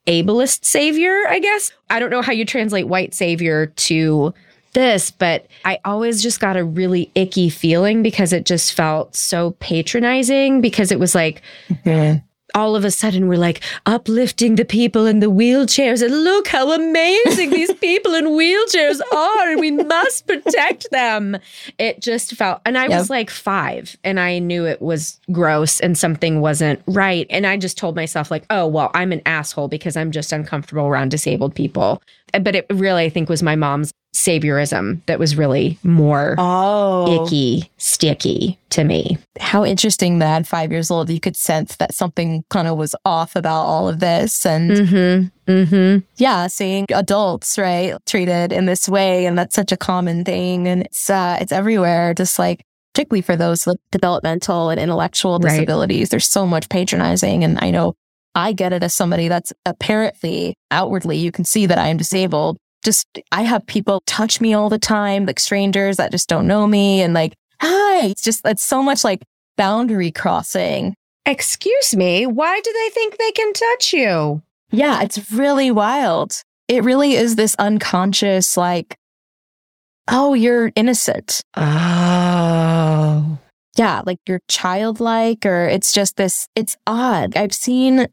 ableist 0.08 0.66
savior, 0.66 1.24
I 1.28 1.40
guess. 1.40 1.72
I 1.90 2.00
don't 2.00 2.10
know 2.10 2.22
how 2.22 2.32
you 2.32 2.46
translate 2.46 2.88
white 2.88 3.14
savior 3.14 3.68
to 3.68 4.34
this, 4.74 5.12
but 5.12 5.48
I 5.66 5.80
always 5.86 6.22
just 6.22 6.40
got 6.40 6.58
a 6.58 6.64
really 6.64 7.12
icky 7.16 7.50
feeling 7.50 8.04
because 8.04 8.34
it 8.34 8.46
just 8.46 8.74
felt 8.74 9.16
so 9.16 9.52
patronizing 9.60 10.62
because 10.62 10.92
it 10.92 11.00
was 11.00 11.16
like, 11.16 11.42
all 12.56 12.76
of 12.76 12.84
a 12.84 12.90
sudden 12.90 13.28
we're 13.28 13.38
like 13.38 13.62
uplifting 13.86 14.56
the 14.56 14.66
people 14.66 15.06
in 15.06 15.20
the 15.20 15.30
wheelchairs 15.30 16.02
and 16.04 16.24
look 16.24 16.48
how 16.48 16.72
amazing 16.72 17.52
these 17.52 17.72
people 17.76 18.16
in 18.16 18.26
wheelchairs 18.26 19.00
are. 19.14 19.52
And 19.52 19.60
we 19.60 19.70
must 19.70 20.26
protect 20.26 20.90
them. 20.90 21.38
It 21.78 22.02
just 22.02 22.32
felt 22.36 22.62
and 22.66 22.76
i 22.78 22.88
Yep. 22.88 22.98
was 23.00 23.10
like 23.12 23.30
five 23.30 23.96
and 24.04 24.20
i 24.20 24.40
knew 24.40 24.66
it 24.66 24.82
was 24.82 25.20
gross 25.32 25.80
and 25.80 25.96
something 25.96 26.42
wasn't 26.42 26.82
right. 26.88 27.28
And 27.30 27.46
i 27.46 27.56
just 27.56 27.78
told 27.78 27.96
myself 27.96 28.32
like 28.32 28.46
oh 28.50 28.66
well 28.66 28.90
i'm 28.96 29.12
an 29.12 29.22
asshole 29.28 29.68
because 29.68 29.96
i'm 29.96 30.10
just 30.12 30.32
uncomfortable 30.32 30.88
around 30.88 31.10
disabled 31.12 31.54
people. 31.54 32.02
But 32.34 32.56
it 32.56 32.66
really 32.72 33.04
i 33.06 33.10
think 33.10 33.30
was 33.30 33.44
my 33.44 33.56
mom's 33.56 33.92
saviorism 34.16 35.02
that 35.06 35.20
was 35.20 35.36
really 35.38 35.78
more 35.84 36.36
Oh, 36.38 37.26
icky 37.26 37.70
sticky 37.78 38.58
to 38.72 38.84
me 38.84 39.18
how 39.40 39.64
interesting 39.66 40.20
that 40.20 40.46
five 40.46 40.72
years 40.72 40.92
old, 40.92 41.10
you 41.10 41.20
could 41.20 41.36
sense 41.36 41.78
that 41.78 41.94
something 41.94 42.44
kind 42.50 42.68
of 42.68 42.78
was 42.78 42.96
off 43.06 43.36
about 43.36 43.64
all 43.64 43.88
of 43.88 44.00
this. 44.00 44.46
And 44.46 44.72
mm-hmm 44.72 45.52
mm-hmm 45.52 46.00
yeah, 46.18 46.48
seeing 46.48 46.86
adults, 46.94 47.58
right, 47.58 47.96
treated 48.06 48.52
in 48.52 48.66
this 48.66 48.88
way. 48.88 49.26
And 49.26 49.38
that's 49.38 49.56
such 49.56 49.72
a 49.72 49.78
common 49.78 50.24
thing. 50.24 50.68
And 50.68 50.84
it's, 50.84 51.10
uh, 51.10 51.38
it's 51.42 51.52
everywhere, 51.52 52.14
just 52.14 52.38
like, 52.38 52.62
particularly 52.94 53.22
for 53.22 53.36
those 53.36 53.66
with 53.66 53.78
developmental 53.92 54.70
and 54.70 54.80
intellectual 54.80 55.40
Right. 55.40 55.52
disabilities. 55.52 56.10
There's 56.10 56.28
so 56.28 56.46
much 56.46 56.70
patronizing. 56.70 57.44
And 57.44 57.58
I 57.62 57.72
know 57.72 57.94
I 58.36 58.52
get 58.54 58.74
it 58.74 58.84
as 58.84 58.94
somebody 58.94 59.28
that's 59.30 59.54
apparently 59.66 60.56
outwardly, 60.70 61.18
you 61.18 61.32
can 61.32 61.46
see 61.46 61.66
that 61.66 61.78
I 61.80 61.88
am 61.88 61.98
disabled. 61.98 62.58
Just, 62.84 63.08
I 63.32 63.44
have 63.44 63.66
people 63.66 64.02
touch 64.06 64.40
me 64.40 64.54
all 64.54 64.70
the 64.70 64.80
time, 64.80 65.26
like 65.26 65.40
strangers 65.40 65.98
that 65.98 66.12
just 66.12 66.30
don't 66.30 66.48
know 66.48 66.66
me 66.68 67.02
and 67.02 67.14
like, 67.14 67.34
hi. 67.62 68.08
It's 68.08 68.22
just, 68.22 68.42
it's 68.46 68.64
so 68.64 68.82
much 68.82 69.04
like 69.04 69.22
boundary 69.58 70.12
crossing 70.12 70.96
excuse 71.30 71.96
me, 71.96 72.26
why 72.26 72.60
do 72.60 72.74
they 72.74 72.90
think 72.90 73.18
they 73.18 73.32
can 73.32 73.54
touch 73.54 73.94
you? 73.94 74.42
Yeah, 74.72 75.02
it's 75.02 75.32
really 75.32 75.72
wild. 75.72 76.42
It 76.68 76.84
really 76.84 77.14
is 77.14 77.36
this 77.36 77.56
unconscious, 77.58 78.58
like, 78.58 78.98
oh, 80.08 80.34
you're 80.34 80.72
innocent. 80.76 81.42
Oh. 81.56 83.38
Yeah, 83.78 84.02
like 84.06 84.20
you're 84.28 84.42
childlike, 84.48 85.46
or 85.46 85.66
it's 85.66 85.92
just 85.92 86.18
this, 86.18 86.48
it's 86.56 86.78
odd. 86.86 87.36
I've 87.36 87.54
seen, 87.54 88.08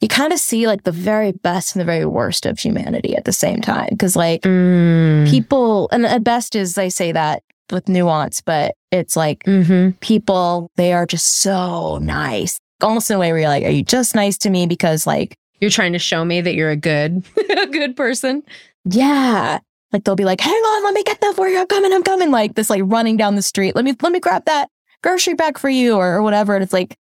you 0.00 0.08
kind 0.08 0.32
of 0.32 0.38
see 0.38 0.66
like 0.66 0.82
the 0.84 0.92
very 0.92 1.32
best 1.32 1.74
and 1.74 1.80
the 1.80 1.84
very 1.86 2.04
worst 2.04 2.44
of 2.46 2.58
humanity 2.58 3.16
at 3.16 3.24
the 3.24 3.32
same 3.32 3.60
time. 3.60 3.96
Cause 3.98 4.16
like 4.16 4.42
Mm. 4.42 5.28
people, 5.30 5.88
and 5.92 6.04
at 6.04 6.22
best 6.24 6.54
is 6.54 6.74
they 6.74 6.90
say 6.90 7.12
that 7.12 7.42
with 7.72 7.88
nuance, 7.88 8.40
but 8.42 8.74
it's 8.90 9.16
like 9.16 9.42
Mm-hmm. 9.44 9.90
people, 10.00 10.70
they 10.76 10.92
are 10.92 11.06
just 11.06 11.40
so 11.40 11.98
nice. 11.98 12.58
Almost 12.82 13.10
in 13.10 13.16
a 13.16 13.18
way 13.18 13.32
where 13.32 13.40
you're 13.40 13.48
like, 13.48 13.64
are 13.64 13.70
you 13.70 13.82
just 13.84 14.14
nice 14.14 14.36
to 14.38 14.50
me 14.50 14.66
because 14.66 15.06
like, 15.06 15.36
You're 15.60 15.70
trying 15.70 15.92
to 15.94 15.98
show 15.98 16.24
me 16.24 16.40
that 16.42 16.54
you're 16.54 16.70
a 16.70 16.76
good, 16.76 17.24
a 17.62 17.66
good 17.66 17.96
person. 17.96 18.42
Yeah. 18.84 19.60
Like 19.92 20.04
they'll 20.04 20.16
be 20.16 20.24
like, 20.24 20.40
hang 20.40 20.52
on, 20.52 20.84
let 20.84 20.92
me 20.94 21.02
get 21.04 21.20
that 21.20 21.36
for 21.36 21.48
you. 21.48 21.58
I'm 21.58 21.66
coming, 21.68 21.92
I'm 21.92 22.02
coming. 22.02 22.30
Like 22.32 22.54
this, 22.56 22.68
like 22.68 22.82
running 22.84 23.16
down 23.16 23.36
the 23.36 23.42
street. 23.42 23.74
Let 23.76 23.84
me, 23.84 23.94
let 24.02 24.12
me 24.12 24.18
grab 24.20 24.44
that 24.46 24.68
grocery 25.02 25.34
bag 25.34 25.56
for 25.56 25.68
you 25.70 25.94
or, 25.96 26.14
or 26.16 26.22
whatever. 26.22 26.54
And 26.54 26.62
it's 26.64 26.72
like 26.72 26.96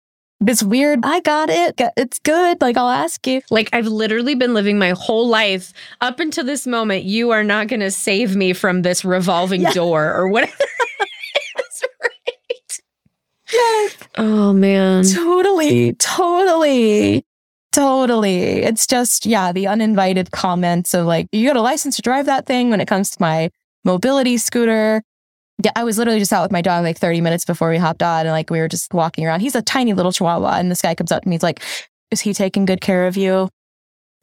this 0.41 0.63
weird, 0.63 0.99
I 1.03 1.19
got 1.21 1.49
it. 1.49 1.79
It's 1.97 2.19
good. 2.19 2.61
Like 2.61 2.77
I'll 2.77 2.89
ask 2.89 3.25
you. 3.27 3.41
Like 3.51 3.69
I've 3.73 3.87
literally 3.87 4.35
been 4.35 4.53
living 4.53 4.77
my 4.77 4.91
whole 4.91 5.27
life 5.27 5.73
up 6.01 6.19
until 6.19 6.45
this 6.45 6.65
moment. 6.65 7.03
You 7.03 7.31
are 7.31 7.43
not 7.43 7.67
going 7.67 7.81
to 7.81 7.91
save 7.91 8.35
me 8.35 8.53
from 8.53 8.81
this 8.83 9.03
revolving 9.03 9.61
Yeah. 9.61 9.71
door 9.73 10.13
or 10.13 10.27
whatever. 10.29 10.53
Right. 12.01 12.79
Yes. 13.51 13.97
Oh 14.17 14.53
man. 14.53 15.03
Totally. 15.05 15.93
Totally. 15.93 17.25
Totally. 17.71 18.41
It's 18.63 18.85
just, 18.87 19.25
yeah, 19.25 19.51
the 19.51 19.67
uninvited 19.67 20.31
comments 20.31 20.93
of 20.93 21.05
like, 21.05 21.27
you 21.31 21.47
got 21.47 21.55
a 21.55 21.61
license 21.61 21.95
to 21.97 22.01
drive 22.01 22.25
that 22.25 22.45
thing 22.45 22.69
when 22.69 22.81
it 22.81 22.87
comes 22.87 23.09
to 23.11 23.17
my 23.21 23.49
mobility 23.85 24.37
scooter. 24.37 25.01
I 25.75 25.83
was 25.83 25.97
literally 25.97 26.19
just 26.19 26.31
out 26.31 26.43
with 26.43 26.51
my 26.51 26.61
dog 26.61 26.83
like 26.83 26.97
30 26.97 27.21
minutes 27.21 27.45
before 27.45 27.69
we 27.69 27.77
hopped 27.77 28.01
on 28.01 28.21
and 28.21 28.31
like 28.31 28.49
we 28.49 28.59
were 28.59 28.67
just 28.67 28.93
walking 28.93 29.25
around. 29.25 29.41
He's 29.41 29.55
a 29.55 29.61
tiny 29.61 29.93
little 29.93 30.11
chihuahua 30.11 30.57
and 30.57 30.71
this 30.71 30.81
guy 30.81 30.95
comes 30.95 31.11
up 31.11 31.23
to 31.23 31.29
me. 31.29 31.35
He's 31.35 31.43
like, 31.43 31.61
is 32.11 32.21
he 32.21 32.33
taking 32.33 32.65
good 32.65 32.81
care 32.81 33.07
of 33.07 33.17
you? 33.17 33.49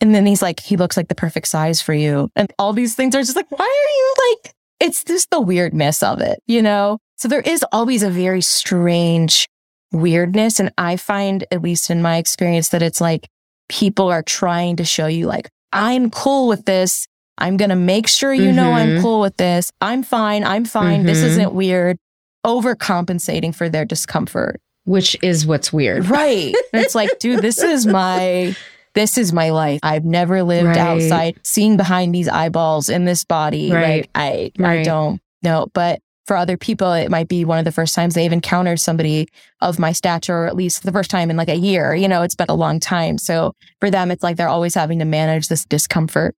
And 0.01 0.15
then 0.15 0.27
he's 0.27 0.43
like, 0.43 0.61
he 0.61 0.77
looks 0.77 0.97
like 0.97 1.09
the 1.09 1.15
perfect 1.15 1.49
size 1.49 1.81
for 1.81 1.95
you. 1.95 2.31
And 2.37 2.53
all 2.59 2.73
these 2.73 2.95
things 2.95 3.15
are 3.15 3.21
just 3.21 3.37
like, 3.37 3.51
why 3.51 3.65
are 3.65 3.69
you 3.69 4.15
like, 4.31 4.55
it's 4.81 5.05
just 5.05 5.31
the 5.31 5.41
weirdness 5.41 6.03
of 6.03 6.21
it, 6.21 6.41
you 6.47 6.63
know? 6.63 6.99
So 7.17 7.29
there 7.29 7.41
is 7.41 7.65
always 7.73 8.03
a 8.03 8.11
very 8.11 8.43
strange 8.43 9.49
weirdness. 9.93 10.61
And 10.61 10.73
I 10.77 10.97
find, 10.97 11.45
at 11.51 11.63
least 11.63 11.91
in 11.91 12.03
my 12.03 12.19
experience, 12.19 12.69
that 12.71 12.83
it's 12.83 13.01
like 13.01 13.29
people 13.69 14.09
are 14.09 14.23
trying 14.23 14.77
to 14.77 14.85
show 14.85 15.07
you, 15.07 15.27
like, 15.27 15.49
I'm 15.73 16.11
cool 16.11 16.49
with 16.49 16.67
this. 16.67 17.07
I'm 17.39 17.57
going 17.57 17.71
to 17.71 17.77
make 17.77 18.09
sure 18.09 18.33
you 18.33 18.51
know 18.53 18.73
I'm 18.73 18.97
Mhm. 18.97 19.03
cool 19.03 19.21
with 19.21 19.37
this. 19.37 19.71
I'm 19.81 20.03
fine. 20.03 20.43
I'm 20.45 20.65
fine. 20.65 21.05
This 21.05 21.19
Mhm. 21.19 21.25
isn't 21.25 21.53
weird. 21.55 21.99
Overcompensating 22.47 23.55
for 23.55 23.69
their 23.69 23.85
discomfort. 23.85 24.61
Which 24.85 25.17
is 25.23 25.47
what's 25.47 25.73
weird. 25.73 26.09
Right. 26.09 26.55
It's 26.73 26.95
like, 26.95 27.19
dude, 27.19 27.43
this 27.43 27.59
is 27.59 27.87
my. 27.87 28.55
This 28.95 29.19
is 29.19 29.31
my 29.33 29.51
life. 29.51 29.81
I've 29.83 30.07
never 30.07 30.43
lived 30.43 30.69
Right. 30.69 30.79
outside 30.79 31.37
seeing 31.43 31.77
behind 31.77 32.15
these 32.15 32.29
eyeballs 32.29 32.89
in 32.89 33.05
this 33.05 33.25
body. 33.25 33.71
Right. 33.71 34.09
Like 34.09 34.11
I 34.15 34.53
I 34.65 34.83
don't 34.85 35.21
know. 35.43 35.67
But 35.75 36.01
for 36.25 36.35
other 36.37 36.57
people, 36.57 36.93
it 36.93 37.11
might 37.11 37.29
be 37.29 37.45
one 37.45 37.59
of 37.59 37.65
the 37.67 37.73
first 37.73 37.95
times 37.95 38.15
they've 38.15 38.33
encountered 38.33 38.81
somebody 38.81 39.29
of 39.61 39.79
my 39.79 39.93
stature, 39.93 40.35
or 40.45 40.47
at 40.47 40.57
least 40.57 40.83
the 40.83 40.93
first 40.93 41.11
time 41.11 41.29
in 41.31 41.37
like 41.37 41.51
a 41.51 41.57
year. 41.57 41.95
You 41.95 42.09
know, 42.09 42.23
it's 42.23 42.35
been 42.35 42.47
a 42.49 42.55
long 42.55 42.81
time. 42.81 43.19
So 43.19 43.53
for 43.81 43.91
them, 43.91 44.11
it's 44.11 44.23
like 44.23 44.37
they're 44.37 44.49
always 44.49 44.75
having 44.75 44.99
to 45.01 45.05
manage 45.05 45.49
this 45.49 45.65
discomfort 45.67 46.35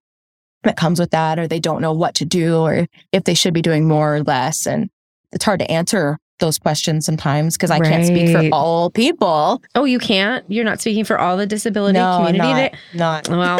that 0.63 0.77
comes 0.77 0.99
with 0.99 1.11
that, 1.11 1.39
or 1.39 1.47
they 1.47 1.59
don't 1.59 1.81
know 1.81 1.93
what 1.93 2.15
to 2.15 2.25
do, 2.25 2.57
or 2.57 2.87
if 3.11 3.23
they 3.23 3.33
should 3.33 3.53
be 3.53 3.61
doing 3.61 3.87
more 3.87 4.15
or 4.15 4.23
less. 4.23 4.65
And 4.67 4.89
it's 5.31 5.45
hard 5.45 5.59
to 5.59 5.71
answer 5.71 6.17
those 6.39 6.57
questions 6.57 7.05
sometimes 7.05 7.57
because 7.57 7.69
I 7.69 7.79
can't 7.81 8.05
speak 8.05 8.29
for 8.31 8.47
all 8.55 8.89
people. 8.89 9.61
Oh, 9.75 9.83
you 9.83 9.99
can't? 9.99 10.45
You're 10.49 10.63
not 10.63 10.79
speaking 10.79 11.03
for 11.03 11.19
all 11.19 11.35
the 11.35 11.45
disability 11.45 11.99
No, 11.99 12.23
community? 12.25 12.77
not, 12.93 13.29
not. 13.29 13.29
Oh, 13.29 13.37
well, 13.37 13.59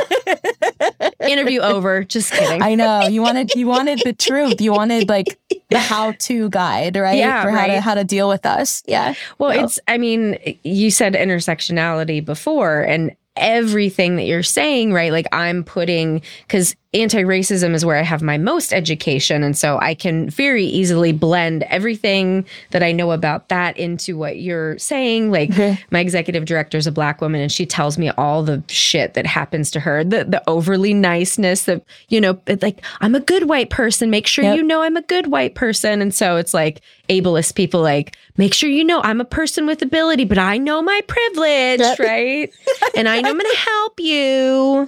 interview 1.27 1.59
over. 1.59 2.03
Just 2.05 2.31
kidding. 2.31 2.61
I 2.61 2.75
know 2.75 3.07
you 3.07 3.21
wanted 3.21 3.53
you 3.53 3.67
wanted 3.67 3.99
the 4.05 4.13
truth. 4.13 4.61
You 4.61 4.71
wanted 4.71 5.09
like 5.09 5.37
the 5.69 5.77
how 5.79 6.13
to 6.13 6.49
guide, 6.49 6.95
right? 6.95 7.17
Yeah, 7.17 7.43
for 7.43 7.49
how 7.51 7.67
to 7.67 7.73
right. 7.73 7.81
how 7.81 7.93
to 7.95 8.03
deal 8.03 8.29
with 8.29 8.45
us. 8.45 8.81
Yeah, 8.87 9.13
Well, 9.37 9.55
No. 9.55 9.65
it's, 9.65 9.79
I 9.87 9.97
mean, 9.97 10.37
you 10.63 10.89
said 10.91 11.13
intersectionality 11.15 12.23
before, 12.23 12.81
and 12.81 13.11
everything 13.35 14.15
that 14.17 14.23
you're 14.23 14.43
saying, 14.43 14.93
right? 14.93 15.11
Like, 15.11 15.27
I'm 15.31 15.63
putting, 15.63 16.21
because 16.47 16.75
anti 16.91 17.21
racism 17.21 17.75
is 17.75 17.85
where 17.85 17.97
I 17.97 18.01
have 18.01 18.23
my 18.23 18.39
most 18.39 18.73
education. 18.73 19.43
And 19.43 19.55
so 19.55 19.77
I 19.79 19.93
can 19.93 20.27
very 20.27 20.65
easily 20.65 21.11
blend 21.11 21.61
everything 21.63 22.45
that 22.71 22.81
I 22.81 22.91
know 22.91 23.11
about 23.11 23.49
that 23.49 23.77
into 23.77 24.17
what 24.17 24.39
you're 24.39 24.75
saying. 24.79 25.29
Like, 25.31 25.51
Mhm. 25.51 25.77
my 25.91 25.99
executive 25.99 26.45
director 26.45 26.79
is 26.79 26.87
a 26.87 26.91
black 26.91 27.21
woman, 27.21 27.41
and 27.41 27.51
she 27.51 27.67
tells 27.67 27.99
me 27.99 28.09
all 28.17 28.41
the 28.41 28.63
shit 28.69 29.13
that 29.13 29.27
happens 29.27 29.69
to 29.71 29.79
her 29.81 30.03
the, 30.03 30.23
the 30.23 30.41
overly 30.49 30.95
niceness 30.95 31.63
that, 31.65 31.83
you 32.07 32.19
know, 32.19 32.39
like, 32.61 32.81
I'm 33.01 33.13
a 33.13 33.19
good 33.19 33.47
white 33.47 33.69
person. 33.69 34.09
Make 34.09 34.25
sure 34.25 34.43
Yep. 34.45 34.55
you 34.57 34.63
know 34.63 34.81
I'm 34.81 34.97
a 34.97 35.03
good 35.03 35.27
white 35.27 35.53
person. 35.53 36.01
And 36.01 36.13
so 36.13 36.37
it's 36.37 36.53
like, 36.55 36.81
ableist 37.09 37.55
people 37.55 37.81
like 37.81 38.15
make 38.37 38.53
sure 38.53 38.69
you 38.69 38.83
know 38.83 39.01
i'm 39.01 39.19
a 39.19 39.25
person 39.25 39.65
with 39.65 39.81
ability 39.81 40.25
but 40.25 40.37
i 40.37 40.59
know 40.59 40.79
my 40.79 41.01
privilege 41.07 41.79
Yep. 41.79 41.97
right 41.99 42.51
and 42.95 43.09
i 43.09 43.19
know 43.19 43.31
i'm 43.31 43.35
gonna 43.35 43.55
help 43.55 43.99
you 43.99 44.87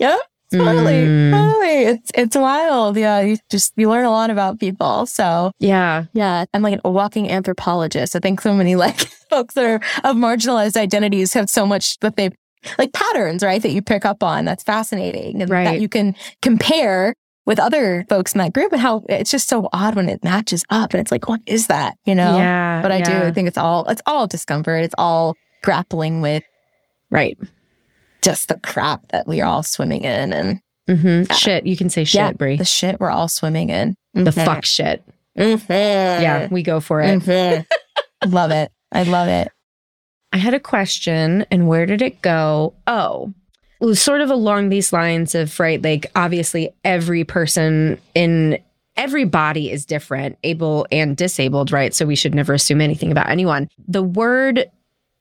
yeah, 0.00 0.16
totally, 0.58 1.04
Mm. 1.06 1.30
totally. 1.32 1.84
It's 1.84 2.10
it's 2.14 2.36
wild. 2.36 2.96
Yeah, 2.96 3.20
you 3.20 3.36
just 3.50 3.72
you 3.76 3.88
learn 3.88 4.04
a 4.04 4.10
lot 4.10 4.30
about 4.30 4.58
people. 4.60 5.06
So 5.06 5.52
yeah 5.58 6.04
yeah, 6.12 6.44
I'm 6.54 6.62
like 6.62 6.80
a 6.84 6.90
walking 6.90 7.30
anthropologist. 7.30 8.14
I 8.16 8.18
think 8.18 8.40
so 8.40 8.54
many 8.54 8.76
like 8.84 8.98
folks 9.30 9.54
that 9.54 9.64
are 9.64 9.80
of 10.08 10.16
marginalized 10.16 10.76
identities 10.76 11.32
have 11.34 11.48
so 11.50 11.64
much 11.66 11.98
that 12.00 12.16
they 12.16 12.30
like 12.78 12.92
patterns, 12.92 13.42
right? 13.42 13.62
That 13.62 13.70
you 13.72 13.80
pick 13.82 14.04
up 14.04 14.22
on. 14.22 14.44
That's 14.44 14.62
fascinating, 14.62 15.40
and 15.42 15.50
Right. 15.50 15.64
that 15.64 15.80
you 15.80 15.88
can 15.88 16.14
compare 16.42 17.14
with 17.46 17.58
other 17.58 18.04
folks 18.08 18.34
in 18.34 18.38
that 18.38 18.52
group 18.52 18.70
and 18.72 18.80
how 18.80 19.02
it's 19.08 19.30
just 19.30 19.48
so 19.48 19.68
odd 19.72 19.94
when 19.96 20.08
it 20.10 20.22
matches 20.22 20.62
up 20.70 20.92
and 20.92 21.00
it's 21.00 21.10
like 21.10 21.26
what 21.28 21.40
is 21.46 21.66
that 21.68 21.94
you 22.04 22.14
know 22.14 22.36
yeah 22.36 22.82
but 22.82 22.92
I 22.92 23.00
do. 23.00 23.12
I 23.12 23.32
think 23.32 23.48
it's 23.48 23.56
all 23.58 23.86
it's 23.88 24.02
all 24.06 24.26
discomfort. 24.26 24.84
It's 24.84 24.94
all 24.98 25.36
grappling 25.62 26.20
with 26.20 26.42
right 27.10 27.36
just 28.22 28.48
the 28.48 28.58
crap 28.58 29.08
that 29.08 29.26
we 29.26 29.40
are 29.40 29.46
all 29.48 29.62
swimming 29.62 30.02
in 30.04 30.32
and 30.32 30.60
hmm 30.88 31.22
Yeah. 31.28 31.34
shit 31.34 31.66
you 31.66 31.76
can 31.76 31.88
say 31.90 32.04
shit 32.04 32.18
Yeah, 32.20 32.32
Bree. 32.32 32.56
the 32.56 32.64
shit 32.64 32.98
we're 33.00 33.10
all 33.10 33.28
swimming 33.28 33.70
in. 33.70 33.94
the 34.14 34.32
fuck 34.32 34.64
shit 34.64 35.02
yeah 35.36 36.48
we 36.50 36.62
go 36.62 36.80
for 36.80 37.00
it 37.00 37.20
Mhm. 37.20 37.64
love 38.26 38.50
it. 38.50 38.70
I 38.92 39.04
love 39.04 39.28
it. 39.28 39.50
I 40.32 40.36
had 40.36 40.52
a 40.54 40.60
question, 40.60 41.44
and 41.50 41.66
where 41.68 41.86
did 41.86 42.02
it 42.02 42.20
go? 42.22 42.74
Oh, 42.86 43.32
it 43.80 43.84
was 43.84 44.00
sort 44.02 44.20
of 44.20 44.30
along 44.30 44.68
these 44.68 44.92
lines 44.92 45.34
of, 45.34 45.58
right, 45.58 45.82
like 45.82 46.10
obviously 46.14 46.70
every 46.84 47.24
person 47.24 47.98
in 48.14 48.58
every 48.96 49.24
body 49.24 49.70
is 49.70 49.86
different, 49.86 50.36
able 50.44 50.86
and 50.92 51.16
disabled, 51.16 51.72
right? 51.72 51.94
So 51.94 52.04
we 52.04 52.14
should 52.16 52.34
never 52.34 52.52
assume 52.52 52.80
anything 52.80 53.10
about 53.10 53.28
anyone. 53.30 53.68
The 53.88 54.02
word 54.02 54.70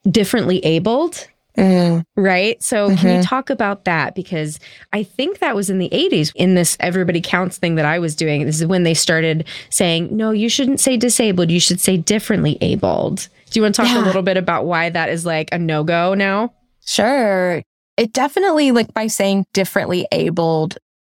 differently 0.10 0.64
abled, 0.66 1.28
Mm. 1.58 2.04
right? 2.16 2.62
So 2.64 2.88
can 2.88 2.98
you 2.98 3.14
mm-hmm. 3.16 3.22
talk 3.22 3.50
about 3.50 3.86
that? 3.86 4.16
Because 4.16 4.60
I 4.94 5.04
think 5.04 5.40
that 5.40 5.56
was 5.56 5.70
in 5.70 5.80
the 5.80 5.90
80s 5.90 6.32
in 6.36 6.56
this 6.56 6.78
everybody 6.80 7.22
counts 7.22 7.58
thing 7.58 7.76
that 7.76 7.86
I 7.86 8.00
was 8.00 8.16
doing. 8.16 8.46
This 8.46 8.62
is 8.62 8.68
when 8.68 8.84
they 8.84 8.94
started 8.94 9.46
saying, 9.70 10.16
no, 10.16 10.32
you 10.32 10.48
shouldn't 10.48 10.80
say 10.80 10.96
disabled, 10.96 11.52
you 11.52 11.60
should 11.60 11.82
say 11.82 11.98
differently 11.98 12.58
abled. 12.62 13.28
Do 13.50 13.60
you 13.60 13.64
want 13.64 13.76
to 13.76 13.82
talk 13.82 13.92
Yeah. 13.92 14.04
a 14.04 14.06
little 14.06 14.22
bit 14.22 14.38
about 14.38 14.66
why 14.66 14.90
that 14.90 15.10
is 15.10 15.26
like 15.26 15.50
a 15.52 15.58
no 15.58 15.84
go 15.84 16.14
now? 16.14 16.54
Sure. 16.86 17.62
It 17.98 18.14
definitely, 18.14 18.72
like 18.72 18.94
by 18.94 19.08
saying 19.08 19.46
differently 19.54 20.08
abled, 20.12 20.78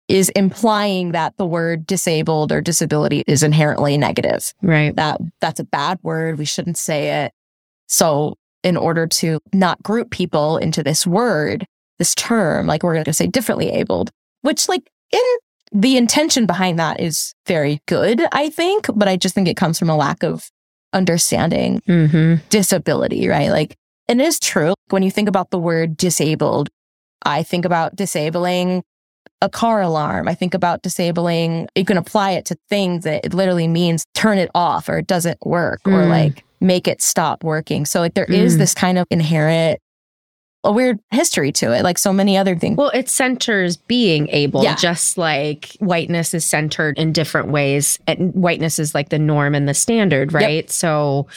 is 0.09 0.29
implying 0.31 1.13
that 1.13 1.37
the 1.37 1.47
word 1.47 1.87
disabled 1.87 2.51
or 2.51 2.61
disability 2.61 3.23
is 3.27 3.43
inherently 3.43 3.97
negative. 3.97 4.53
Right. 4.63 4.95
That 4.97 5.21
that's 5.41 5.61
a 5.61 5.65
bad 5.65 5.99
word. 6.03 6.39
We 6.39 6.45
shouldn't 6.45 6.79
say 6.79 7.25
it. 7.25 7.33
So, 7.87 8.37
in 8.63 8.77
order 8.77 9.07
to 9.07 9.41
not 9.53 9.83
group 9.83 10.11
people 10.11 10.57
into 10.59 10.83
this 10.83 11.07
word, 11.07 11.67
this 11.99 12.15
term, 12.15 12.67
like 12.67 12.83
we're 12.83 12.95
going 12.95 13.05
to 13.05 13.13
say 13.13 13.27
differently 13.27 13.71
abled, 13.71 14.11
which, 14.43 14.69
like, 14.69 14.83
in 15.13 15.21
the 15.73 15.97
intention 15.97 16.47
behind 16.47 16.79
that 16.79 17.01
is 17.01 17.35
very 17.47 17.81
good, 17.87 18.23
I 18.33 18.51
think, 18.51 18.87
but 18.95 19.09
I 19.09 19.17
just 19.17 19.35
think 19.35 19.49
it 19.49 19.57
comes 19.57 19.79
from 19.79 19.91
a 19.91 19.97
lack 19.97 20.23
of 20.23 20.51
understanding 20.93 21.81
Mm-hmm. 21.89 22.45
disability, 22.51 23.29
right? 23.29 23.51
Like, 23.51 23.77
and 24.09 24.21
it 24.21 24.25
is 24.27 24.39
true. 24.41 24.75
When 24.89 25.03
you 25.03 25.11
think 25.11 25.29
about 25.29 25.51
the 25.51 25.59
word 25.59 25.97
disabled, 25.97 26.69
I 27.25 27.43
think 27.43 27.65
about 27.65 27.95
disabling 27.97 28.83
a 29.43 29.49
car 29.49 29.81
alarm. 29.81 30.29
I 30.29 30.35
think 30.35 30.53
about 30.53 30.83
disabling, 30.83 31.69
you 31.75 31.85
can 31.85 31.97
apply 31.97 32.33
it 32.33 32.45
to 32.47 32.57
things 32.69 33.05
that 33.05 33.25
it 33.25 33.33
literally 33.33 33.69
means 33.69 34.05
turn 34.15 34.39
it 34.39 34.51
off 34.55 34.89
or 34.89 34.99
it 34.99 35.07
doesn't 35.07 35.39
work 35.47 35.81
or 35.87 36.03
Mm. 36.03 36.09
like 36.09 36.45
make 36.61 36.87
it 36.87 37.03
stop 37.03 37.43
working. 37.45 37.85
So 37.85 38.01
like 38.01 38.15
there 38.15 38.27
mm. 38.27 38.35
is 38.35 38.59
this 38.59 38.75
kind 38.75 38.99
of 38.99 39.07
inherent 39.11 39.81
a 40.63 40.73
weird 40.73 41.01
history 41.11 41.53
to 41.53 41.73
it, 41.73 41.83
like 41.83 41.97
so 41.97 42.13
many 42.13 42.37
other 42.37 42.55
things. 42.55 42.77
Well, 42.77 42.91
it 42.91 43.09
centers 43.09 43.77
being 43.77 44.29
able, 44.29 44.63
yeah. 44.63 44.75
just 44.75 45.17
like 45.17 45.77
whiteness 45.81 46.35
is 46.35 46.45
centered 46.45 46.99
in 46.99 47.13
different 47.13 47.49
ways. 47.49 47.99
And 48.07 48.35
whiteness 48.35 48.79
is 48.79 48.95
like 48.95 49.09
the 49.09 49.19
norm 49.19 49.55
and 49.55 49.69
the 49.69 49.75
standard, 49.75 50.33
right? 50.33 50.65
Yep. 50.65 50.71
So 50.71 51.29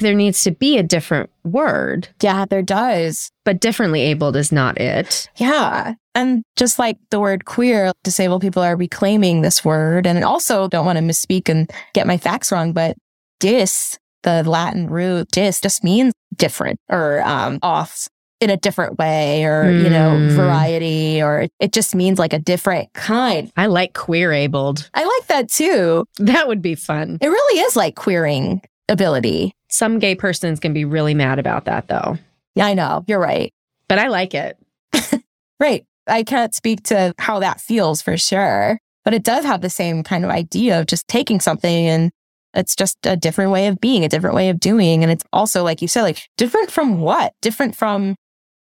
there 0.00 0.14
needs 0.14 0.42
to 0.44 0.50
be 0.50 0.78
a 0.78 0.82
different 0.82 1.30
word. 1.44 2.08
Yeah, 2.20 2.44
there 2.44 2.62
does. 2.62 3.30
But 3.44 3.60
differently 3.60 4.02
abled 4.02 4.36
is 4.36 4.52
not 4.52 4.78
it. 4.78 5.30
Yeah. 5.36 5.94
And 6.14 6.42
just 6.56 6.78
like 6.78 6.98
the 7.10 7.20
word 7.20 7.46
queer, 7.46 7.92
disabled 8.04 8.42
people 8.42 8.62
are 8.62 8.76
reclaiming 8.76 9.40
this 9.40 9.64
word. 9.64 10.06
And 10.06 10.22
also 10.24 10.68
don't 10.68 10.86
want 10.86 10.98
to 10.98 11.04
misspeak 11.04 11.48
and 11.48 11.70
get 11.94 12.06
my 12.06 12.18
facts 12.18 12.52
wrong, 12.52 12.72
but 12.72 12.96
dis, 13.40 13.98
the 14.22 14.42
Latin 14.48 14.88
root 14.88 15.28
dis, 15.30 15.60
just 15.60 15.84
means 15.84 16.12
different 16.36 16.78
or 16.88 17.22
um, 17.22 17.58
off 17.62 18.08
in 18.40 18.50
a 18.50 18.56
different 18.56 18.98
way 18.98 19.44
or, 19.44 19.64
mm. 19.64 19.82
you 19.82 19.90
know, 19.90 20.16
hmm. 20.16 20.28
variety, 20.28 21.20
or 21.20 21.48
it 21.58 21.72
just 21.72 21.94
means 21.94 22.18
like 22.18 22.32
a 22.32 22.38
different 22.38 22.92
kind. 22.92 23.50
I 23.56 23.66
like 23.66 23.94
queer 23.94 24.32
abled. 24.32 24.88
I 24.94 25.04
like 25.04 25.26
that 25.28 25.48
too. 25.48 26.04
That 26.18 26.46
would 26.46 26.62
be 26.62 26.76
fun. 26.76 27.18
It 27.20 27.26
really 27.26 27.60
is 27.60 27.74
like 27.74 27.96
queering 27.96 28.62
ability. 28.88 29.52
Some 29.70 29.98
gay 29.98 30.14
persons 30.14 30.60
can 30.60 30.72
be 30.72 30.84
really 30.84 31.14
mad 31.14 31.38
about 31.38 31.64
that 31.64 31.88
though. 31.88 32.16
Yeah, 32.54 32.66
I 32.66 32.74
know. 32.74 33.04
You're 33.06 33.18
right. 33.18 33.52
But 33.88 33.98
I 33.98 34.08
like 34.08 34.34
it. 34.34 34.56
right. 35.60 35.84
I 36.06 36.22
can't 36.22 36.54
speak 36.54 36.84
to 36.84 37.14
how 37.18 37.40
that 37.40 37.60
feels 37.60 38.00
for 38.00 38.16
sure, 38.16 38.78
but 39.04 39.14
it 39.14 39.24
does 39.24 39.44
have 39.44 39.60
the 39.60 39.70
same 39.70 40.02
kind 40.02 40.24
of 40.24 40.30
idea 40.30 40.80
of 40.80 40.86
just 40.86 41.06
taking 41.08 41.40
something 41.40 41.86
and 41.86 42.10
it's 42.58 42.76
just 42.76 42.98
a 43.04 43.16
different 43.16 43.50
way 43.50 43.68
of 43.68 43.80
being, 43.80 44.04
a 44.04 44.08
different 44.08 44.36
way 44.36 44.48
of 44.50 44.60
doing. 44.60 45.02
And 45.02 45.10
it's 45.12 45.24
also, 45.32 45.64
like 45.64 45.80
you 45.80 45.88
said, 45.88 46.02
like 46.02 46.28
different 46.36 46.70
from 46.70 47.00
what? 47.00 47.32
Different 47.40 47.76
from 47.76 48.16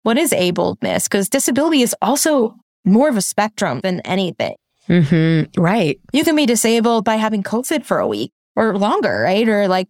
what 0.02 0.18
is 0.18 0.32
abledness? 0.32 1.04
Because 1.04 1.28
disability 1.28 1.82
is 1.82 1.94
also 2.02 2.56
more 2.84 3.08
of 3.08 3.16
a 3.16 3.22
spectrum 3.22 3.80
than 3.80 4.00
anything. 4.00 4.54
Mm-hmm. 4.88 5.60
Right. 5.60 5.98
You 6.12 6.24
can 6.24 6.36
be 6.36 6.44
disabled 6.44 7.04
by 7.04 7.16
having 7.16 7.42
COVID 7.42 7.84
for 7.84 7.98
a 7.98 8.06
week 8.06 8.30
or 8.54 8.76
longer, 8.76 9.22
right? 9.22 9.48
Or 9.48 9.66
like 9.66 9.88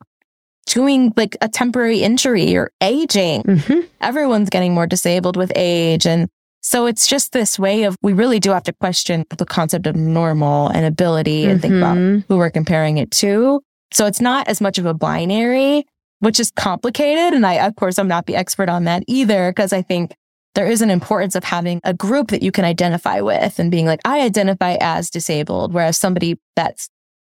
doing 0.67 1.12
like 1.17 1.37
a 1.40 1.49
temporary 1.49 2.03
injury 2.03 2.57
or 2.57 2.71
aging. 2.81 3.43
Mm-hmm. 3.43 3.81
Everyone's 4.01 4.51
getting 4.51 4.73
more 4.73 4.87
disabled 4.87 5.37
with 5.37 5.53
age. 5.57 6.07
And 6.07 6.29
so 6.61 6.87
it's 6.87 7.07
just 7.07 7.33
this 7.33 7.59
way 7.59 7.83
of, 7.83 7.97
we 8.01 8.12
really 8.12 8.40
do 8.40 8.51
have 8.53 8.62
to 8.62 8.73
question 8.73 9.25
the 9.37 9.45
concept 9.45 9.87
of 9.87 9.97
normal 9.97 10.69
and 10.69 10.87
ability 10.87 11.45
and 11.45 11.55
mm-hmm. 11.55 11.61
think 11.61 11.75
about 11.75 11.97
mm-hmm. 11.97 12.33
who 12.33 12.38
we're 12.38 12.51
comparing 12.51 12.99
it 12.99 13.11
to. 13.11 13.61
So 13.92 14.07
it's 14.07 14.20
not 14.20 14.49
as 14.49 14.61
much 14.61 14.79
of 14.79 14.87
a 14.87 14.94
binary 14.94 15.85
which 16.20 16.40
is 16.40 16.51
complicated. 16.57 17.35
And 17.35 17.47
I, 17.47 17.66
of 17.66 17.77
course, 17.77 17.99
I'm 17.99 18.09
not 18.09 18.27
the 18.27 18.37
expert 18.37 18.68
on 18.68 18.85
that 18.85 19.03
either, 19.07 19.51
because 19.51 19.73
I 19.73 19.83
think 19.83 20.14
there 20.55 20.66
is 20.66 20.81
an 20.81 20.90
importance 20.90 21.35
of 21.35 21.44
having 21.44 21.81
a 21.85 21.92
group 21.92 22.29
that 22.29 22.42
you 22.42 22.51
can 22.51 22.64
identify 22.64 23.20
with 23.20 23.59
and 23.59 23.70
being 23.70 23.87
like, 23.87 24.01
I 24.05 24.20
identify 24.20 24.77
as 24.81 25.11
disabled, 25.11 25.75
whereas 25.75 25.99
somebody 25.99 26.38
that's 26.57 26.88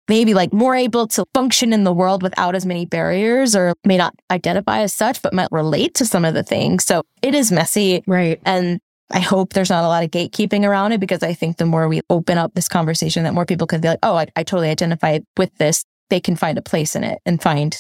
maybe 0.09 0.33
like 0.33 0.53
more 0.55 0.75
able 0.75 1.07
to 1.09 1.27
function 1.35 1.73
in 1.73 1.85
the 1.85 1.93
world 1.93 2.23
without 2.23 2.55
as 2.55 2.65
many 2.65 2.87
barriers 2.87 3.55
or 3.55 3.75
may 3.85 3.99
not 3.99 4.15
identify 4.31 4.81
as 4.81 4.95
such, 4.95 5.21
but 5.21 5.35
might 5.35 5.53
relate 5.53 5.95
to 5.95 6.07
some 6.07 6.25
of 6.25 6.33
the 6.33 6.43
things. 6.43 6.85
So 6.85 7.03
it 7.21 7.35
is 7.35 7.53
messy. 7.53 8.03
Right. 8.07 8.41
And 8.47 8.81
I 9.11 9.21
hope 9.21 9.53
there's 9.53 9.71
not 9.71 9.85
a 9.85 9.89
lot 9.89 10.05
of 10.05 10.11
gatekeeping 10.11 10.65
around 10.65 10.93
it 10.93 11.01
because 11.01 11.23
I 11.23 11.35
think 11.35 11.59
the 11.59 11.67
more 11.67 11.89
we 11.89 12.01
open 12.09 12.39
up 12.39 12.55
this 12.55 12.69
conversation, 12.69 13.25
that 13.25 13.35
more 13.35 13.45
people 13.45 13.67
can 13.67 13.83
be 13.83 13.89
like, 13.89 13.99
oh, 14.03 14.17
I, 14.17 14.29
I 14.37 14.45
totally 14.45 14.71
identify 14.71 15.19
with 15.37 15.55
this. 15.59 15.85
They 16.11 16.21
can 16.21 16.37
find 16.37 16.59
a 16.59 16.63
place 16.63 16.97
in 16.97 17.05
it 17.05 17.21
and 17.27 17.43
find 17.43 17.77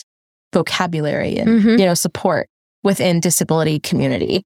vocabulary 0.52 1.38
and 1.38 1.48
mm-hmm. 1.48 1.78
you 1.78 1.86
know 1.86 1.94
support 1.94 2.48
within 2.82 3.20
disability 3.20 3.78
community. 3.80 4.44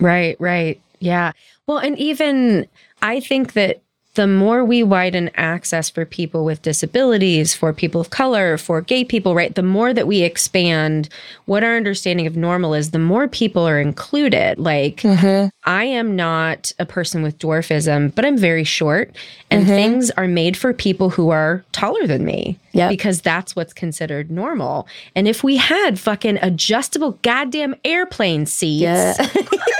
Right 0.00 0.36
right. 0.38 0.80
Yeah. 1.00 1.32
Well 1.66 1.78
and 1.78 1.98
even 1.98 2.66
i 3.02 3.20
think 3.20 3.52
that 3.52 3.80
the 4.18 4.26
more 4.26 4.64
we 4.64 4.82
widen 4.82 5.30
access 5.36 5.88
for 5.88 6.04
people 6.04 6.44
with 6.44 6.60
disabilities, 6.60 7.54
for 7.54 7.72
people 7.72 8.00
of 8.00 8.10
color, 8.10 8.58
for 8.58 8.80
gay 8.80 9.04
people, 9.04 9.32
right? 9.32 9.54
The 9.54 9.62
more 9.62 9.94
that 9.94 10.08
we 10.08 10.22
expand 10.22 11.08
what 11.44 11.62
our 11.62 11.76
understanding 11.76 12.26
of 12.26 12.36
normal 12.36 12.74
is, 12.74 12.90
the 12.90 12.98
more 12.98 13.28
people 13.28 13.62
are 13.68 13.80
included. 13.80 14.58
Like, 14.58 15.02
mm-hmm. 15.02 15.50
I 15.62 15.84
am 15.84 16.16
not 16.16 16.72
a 16.80 16.84
person 16.84 17.22
with 17.22 17.38
dwarfism, 17.38 18.12
but 18.12 18.24
I'm 18.24 18.36
very 18.36 18.64
short, 18.64 19.14
and 19.52 19.62
mm-hmm. 19.62 19.70
things 19.70 20.10
are 20.10 20.26
made 20.26 20.56
for 20.56 20.72
people 20.74 21.10
who 21.10 21.30
are 21.30 21.64
taller 21.70 22.04
than 22.08 22.24
me. 22.24 22.58
Yeah. 22.72 22.88
Because 22.88 23.20
that's 23.20 23.54
what's 23.54 23.72
considered 23.72 24.32
normal. 24.32 24.88
And 25.14 25.28
if 25.28 25.44
we 25.44 25.58
had 25.58 25.98
fucking 25.98 26.38
adjustable 26.42 27.12
goddamn 27.22 27.76
airplane 27.84 28.46
seats. 28.46 28.82
Yeah. 28.82 29.14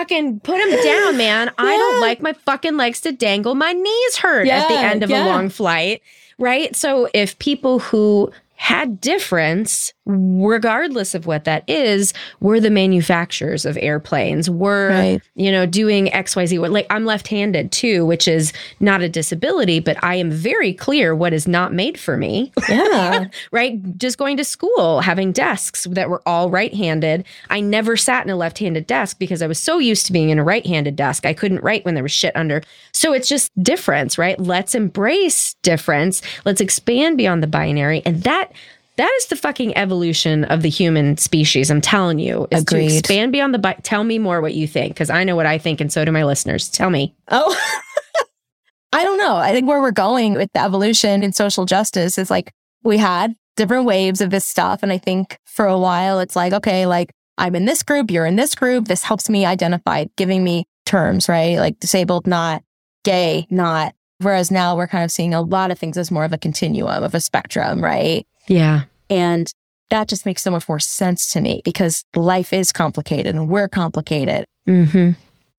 fucking 0.00 0.40
put 0.40 0.58
them 0.58 0.82
down, 0.82 1.16
man. 1.16 1.46
Yeah. 1.48 1.52
I 1.58 1.76
don't 1.76 2.00
like 2.00 2.22
my 2.22 2.32
fucking 2.32 2.76
legs 2.76 3.00
to 3.02 3.12
dangle. 3.12 3.54
My 3.54 3.72
knees 3.72 4.16
hurt 4.16 4.46
yeah, 4.46 4.62
at 4.62 4.68
the 4.68 4.78
end 4.78 5.02
of 5.02 5.10
yeah. 5.10 5.26
a 5.26 5.28
long 5.28 5.48
flight. 5.48 6.02
Right. 6.38 6.74
So 6.74 7.08
if 7.12 7.38
people 7.38 7.80
who 7.80 8.30
had 8.56 9.00
difference, 9.00 9.92
regardless 10.10 11.14
of 11.14 11.26
what 11.26 11.44
that 11.44 11.64
is, 11.68 12.12
we're 12.40 12.60
the 12.60 12.70
manufacturers 12.70 13.64
of 13.64 13.78
airplanes, 13.80 14.48
were, 14.48 14.88
right. 14.88 15.22
you 15.34 15.50
know, 15.50 15.66
doing 15.66 16.06
XYZ. 16.06 16.70
Like 16.70 16.86
I'm 16.90 17.04
left 17.04 17.28
handed 17.28 17.72
too, 17.72 18.04
which 18.06 18.28
is 18.28 18.52
not 18.80 19.02
a 19.02 19.08
disability, 19.08 19.80
but 19.80 20.02
I 20.02 20.16
am 20.16 20.30
very 20.30 20.72
clear 20.72 21.14
what 21.14 21.32
is 21.32 21.46
not 21.46 21.72
made 21.72 21.98
for 21.98 22.16
me. 22.16 22.52
Yeah. 22.68 23.26
right. 23.52 23.98
Just 23.98 24.18
going 24.18 24.36
to 24.36 24.44
school, 24.44 25.00
having 25.00 25.32
desks 25.32 25.86
that 25.90 26.10
were 26.10 26.22
all 26.26 26.50
right 26.50 26.74
handed. 26.74 27.24
I 27.48 27.60
never 27.60 27.96
sat 27.96 28.24
in 28.24 28.30
a 28.30 28.36
left 28.36 28.58
handed 28.58 28.86
desk 28.86 29.18
because 29.18 29.42
I 29.42 29.46
was 29.46 29.58
so 29.58 29.78
used 29.78 30.06
to 30.06 30.12
being 30.12 30.30
in 30.30 30.38
a 30.38 30.44
right 30.44 30.66
handed 30.66 30.96
desk. 30.96 31.26
I 31.26 31.34
couldn't 31.34 31.62
write 31.62 31.84
when 31.84 31.94
there 31.94 32.02
was 32.02 32.12
shit 32.12 32.34
under. 32.36 32.62
So 32.92 33.12
it's 33.12 33.28
just 33.28 33.50
difference, 33.62 34.18
right? 34.18 34.38
Let's 34.38 34.74
embrace 34.74 35.54
difference. 35.62 36.22
Let's 36.44 36.60
expand 36.60 37.16
beyond 37.16 37.42
the 37.42 37.46
binary. 37.46 38.02
And 38.04 38.22
that 38.24 38.52
that 39.00 39.10
is 39.16 39.26
the 39.26 39.36
fucking 39.36 39.76
evolution 39.78 40.44
of 40.44 40.60
the 40.62 40.68
human 40.68 41.16
species. 41.16 41.70
I'm 41.70 41.80
telling 41.80 42.18
you, 42.18 42.46
is 42.50 42.62
Agreed. 42.62 42.88
to 42.90 42.96
expand 42.98 43.32
beyond 43.32 43.54
the. 43.54 43.58
Bi- 43.58 43.78
Tell 43.82 44.04
me 44.04 44.18
more 44.18 44.40
what 44.42 44.54
you 44.54 44.66
think, 44.68 44.94
because 44.94 45.08
I 45.10 45.24
know 45.24 45.36
what 45.36 45.46
I 45.46 45.56
think, 45.56 45.80
and 45.80 45.90
so 45.92 46.04
do 46.04 46.12
my 46.12 46.24
listeners. 46.24 46.68
Tell 46.68 46.90
me. 46.90 47.14
Oh, 47.28 47.56
I 48.92 49.04
don't 49.04 49.18
know. 49.18 49.36
I 49.36 49.52
think 49.52 49.68
where 49.68 49.80
we're 49.80 49.90
going 49.90 50.34
with 50.34 50.50
the 50.52 50.60
evolution 50.62 51.22
in 51.22 51.32
social 51.32 51.64
justice 51.64 52.18
is 52.18 52.30
like 52.30 52.52
we 52.82 52.98
had 52.98 53.34
different 53.56 53.84
waves 53.86 54.20
of 54.20 54.30
this 54.30 54.44
stuff, 54.44 54.82
and 54.82 54.92
I 54.92 54.98
think 54.98 55.38
for 55.46 55.66
a 55.66 55.78
while 55.78 56.20
it's 56.20 56.36
like 56.36 56.52
okay, 56.52 56.86
like 56.86 57.10
I'm 57.38 57.54
in 57.54 57.64
this 57.64 57.82
group, 57.82 58.10
you're 58.10 58.26
in 58.26 58.36
this 58.36 58.54
group. 58.54 58.86
This 58.86 59.02
helps 59.02 59.30
me 59.30 59.46
identify, 59.46 60.04
giving 60.16 60.44
me 60.44 60.64
terms, 60.84 61.28
right? 61.28 61.56
Like 61.58 61.80
disabled, 61.80 62.26
not 62.26 62.62
gay, 63.04 63.46
not. 63.50 63.94
Whereas 64.18 64.50
now 64.50 64.76
we're 64.76 64.88
kind 64.88 65.04
of 65.04 65.10
seeing 65.10 65.32
a 65.32 65.40
lot 65.40 65.70
of 65.70 65.78
things 65.78 65.96
as 65.96 66.10
more 66.10 66.24
of 66.26 66.34
a 66.34 66.38
continuum 66.38 67.02
of 67.02 67.14
a 67.14 67.20
spectrum, 67.20 67.82
right? 67.82 68.26
Yeah. 68.48 68.82
And 69.10 69.52
that 69.90 70.08
just 70.08 70.24
makes 70.24 70.42
so 70.42 70.50
much 70.50 70.68
more 70.68 70.78
sense 70.78 71.32
to 71.32 71.40
me 71.40 71.62
because 71.64 72.04
life 72.14 72.52
is 72.52 72.72
complicated 72.72 73.34
and 73.34 73.48
we're 73.48 73.68
complicated. 73.68 74.44
Mm-hmm. 74.68 75.10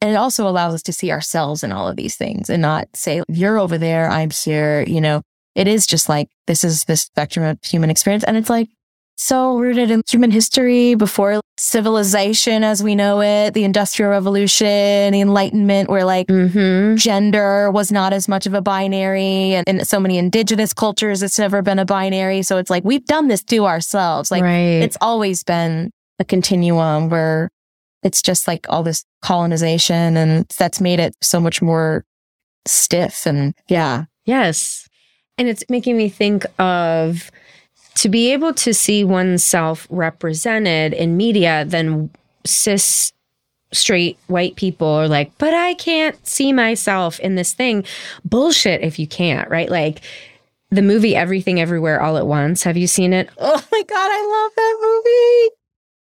And 0.03 0.11
it 0.11 0.15
also 0.15 0.47
allows 0.47 0.73
us 0.73 0.81
to 0.83 0.93
see 0.93 1.11
ourselves 1.11 1.63
in 1.63 1.71
all 1.71 1.87
of 1.87 1.95
these 1.95 2.15
things 2.15 2.49
and 2.49 2.61
not 2.61 2.87
say, 2.95 3.21
you're 3.27 3.59
over 3.59 3.77
there, 3.77 4.09
I'm 4.09 4.31
here. 4.31 4.83
You 4.87 5.01
know, 5.01 5.21
it 5.53 5.67
is 5.67 5.85
just 5.85 6.09
like, 6.09 6.29
this 6.47 6.63
is 6.63 6.85
the 6.85 6.95
spectrum 6.95 7.45
of 7.45 7.59
human 7.63 7.91
experience. 7.91 8.23
And 8.23 8.35
it's 8.35 8.49
like, 8.49 8.69
so 9.21 9.55
rooted 9.55 9.91
in 9.91 10.01
human 10.09 10.31
history 10.31 10.95
before 10.95 11.41
civilization 11.59 12.63
as 12.63 12.81
we 12.81 12.95
know 12.95 13.21
it, 13.21 13.53
the 13.53 13.63
industrial 13.63 14.09
revolution, 14.09 15.13
the 15.13 15.21
enlightenment, 15.21 15.89
where 15.91 16.03
like 16.03 16.25
mm-hmm. 16.25 16.95
gender 16.95 17.69
was 17.69 17.91
not 17.91 18.13
as 18.13 18.27
much 18.27 18.47
of 18.47 18.55
a 18.55 18.61
binary. 18.61 19.53
And 19.53 19.67
in 19.67 19.85
so 19.85 19.99
many 19.99 20.17
indigenous 20.17 20.73
cultures, 20.73 21.21
it's 21.21 21.37
never 21.37 21.61
been 21.61 21.77
a 21.77 21.85
binary. 21.85 22.41
So 22.41 22.57
it's 22.57 22.71
like, 22.71 22.83
we've 22.83 23.05
done 23.05 23.27
this 23.27 23.43
to 23.43 23.67
ourselves. 23.67 24.31
Like 24.31 24.41
right. 24.41 24.81
it's 24.81 24.97
always 25.01 25.43
been 25.43 25.91
a 26.17 26.25
continuum 26.25 27.09
where 27.09 27.49
it's 28.01 28.23
just 28.23 28.47
like 28.47 28.65
all 28.69 28.81
this 28.81 29.05
colonization 29.21 30.17
and 30.17 30.47
that's 30.57 30.81
made 30.81 30.99
it 30.99 31.15
so 31.21 31.39
much 31.39 31.61
more 31.61 32.03
stiff 32.65 33.27
and 33.27 33.53
yeah. 33.67 34.05
Yes. 34.25 34.87
And 35.37 35.47
it's 35.47 35.63
making 35.69 35.95
me 35.95 36.09
think 36.09 36.43
of 36.57 37.29
to 37.95 38.09
be 38.09 38.31
able 38.31 38.53
to 38.53 38.73
see 38.73 39.03
oneself 39.03 39.87
represented 39.89 40.93
in 40.93 41.17
media, 41.17 41.65
then 41.65 42.09
cis 42.45 43.13
straight 43.73 44.17
white 44.27 44.55
people 44.55 44.87
are 44.87 45.07
like, 45.07 45.31
but 45.37 45.53
I 45.53 45.73
can't 45.75 46.25
see 46.27 46.51
myself 46.51 47.19
in 47.19 47.35
this 47.35 47.53
thing. 47.53 47.85
Bullshit 48.25 48.81
if 48.81 48.99
you 48.99 49.07
can't, 49.07 49.49
right? 49.49 49.69
Like 49.69 50.01
the 50.69 50.81
movie 50.81 51.15
Everything 51.15 51.59
Everywhere 51.59 52.01
All 52.01 52.17
at 52.17 52.27
Once. 52.27 52.63
Have 52.63 52.77
you 52.77 52.87
seen 52.87 53.13
it? 53.13 53.29
Oh 53.37 53.63
my 53.71 53.83
God, 53.83 54.09
I 54.11 54.43
love 54.43 54.51
that 54.55 54.77
movie. 54.81 55.60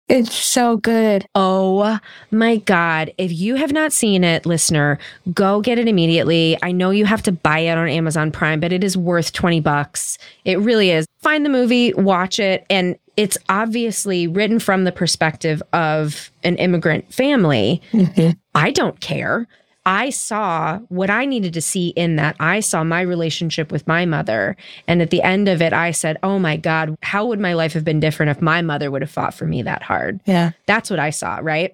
It's 0.09 0.33
so 0.33 0.77
good. 0.77 1.27
Oh 1.35 1.99
my 2.31 2.57
God. 2.57 3.13
If 3.17 3.33
you 3.33 3.55
have 3.55 3.73
not 3.73 3.91
seen 3.91 4.23
it, 4.23 4.45
listener, 4.45 4.99
go 5.33 5.59
get 5.59 5.77
it 5.77 5.87
immediately. 5.87 6.57
I 6.61 6.71
know 6.71 6.91
you 6.91 7.05
have 7.05 7.23
to 7.23 7.33
buy 7.33 7.59
it 7.59 7.77
on 7.77 7.89
Amazon 7.89 8.31
Prime, 8.31 8.61
but 8.61 8.71
it 8.71 8.85
is 8.85 8.95
worth 8.95 9.33
20 9.33 9.59
bucks. 9.59 10.17
It 10.45 10.59
really 10.59 10.91
is. 10.91 11.07
Find 11.19 11.45
the 11.45 11.49
movie, 11.49 11.93
watch 11.93 12.39
it, 12.39 12.65
and 12.69 12.97
it's 13.17 13.37
obviously 13.49 14.27
written 14.27 14.59
from 14.59 14.85
the 14.85 14.91
perspective 14.93 15.61
of 15.73 16.31
an 16.43 16.55
immigrant 16.55 17.13
family. 17.13 17.81
Mm-hmm. 17.91 18.31
I 18.55 18.71
don't 18.71 18.99
care. 19.01 19.45
I 19.87 20.09
saw 20.09 20.79
what 20.89 21.09
I 21.09 21.25
needed 21.25 21.53
to 21.53 21.61
see 21.61 21.89
in 21.89 22.17
that. 22.17 22.35
I 22.41 22.59
saw 22.59 22.83
my 22.83 22.99
relationship 22.99 23.71
with 23.71 23.87
my 23.87 24.05
mother. 24.05 24.57
And 24.85 25.01
at 25.01 25.11
the 25.11 25.21
end 25.21 25.47
of 25.47 25.61
it, 25.61 25.71
I 25.71 25.91
said, 25.91 26.17
Oh 26.21 26.37
my 26.37 26.57
God, 26.57 26.97
how 27.01 27.25
would 27.25 27.39
my 27.39 27.53
life 27.53 27.71
have 27.71 27.85
been 27.85 28.01
different 28.01 28.29
if 28.29 28.41
my 28.41 28.61
mother 28.61 28.91
would 28.91 29.01
have 29.01 29.09
fought 29.09 29.33
for 29.33 29.45
me 29.45 29.61
that 29.61 29.81
hard? 29.81 30.19
Yeah. 30.25 30.51
That's 30.65 30.89
what 30.89 30.99
I 30.99 31.09
saw, 31.11 31.39
right? 31.41 31.73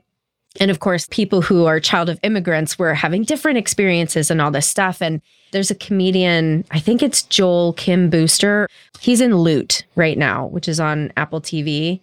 And 0.59 0.69
of 0.69 0.79
course, 0.79 1.07
people 1.09 1.41
who 1.41 1.65
are 1.65 1.79
child 1.79 2.07
of 2.07 2.19
immigrants 2.21 2.77
were 2.77 2.93
having 2.93 3.23
different 3.23 3.57
experiences 3.57 4.29
and 4.29 4.39
all 4.39 4.51
this 4.51 4.67
stuff. 4.67 5.01
And 5.01 5.19
there's 5.51 5.71
a 5.71 5.75
comedian, 5.75 6.65
I 6.69 6.79
think 6.79 7.01
it's 7.01 7.23
Joel 7.23 7.73
Kim 7.73 8.11
Booster. 8.11 8.69
He's 8.99 9.21
in 9.21 9.35
Loot 9.35 9.85
right 9.95 10.19
now, 10.19 10.45
which 10.45 10.67
is 10.67 10.79
on 10.79 11.11
Apple 11.17 11.41
TV 11.41 11.99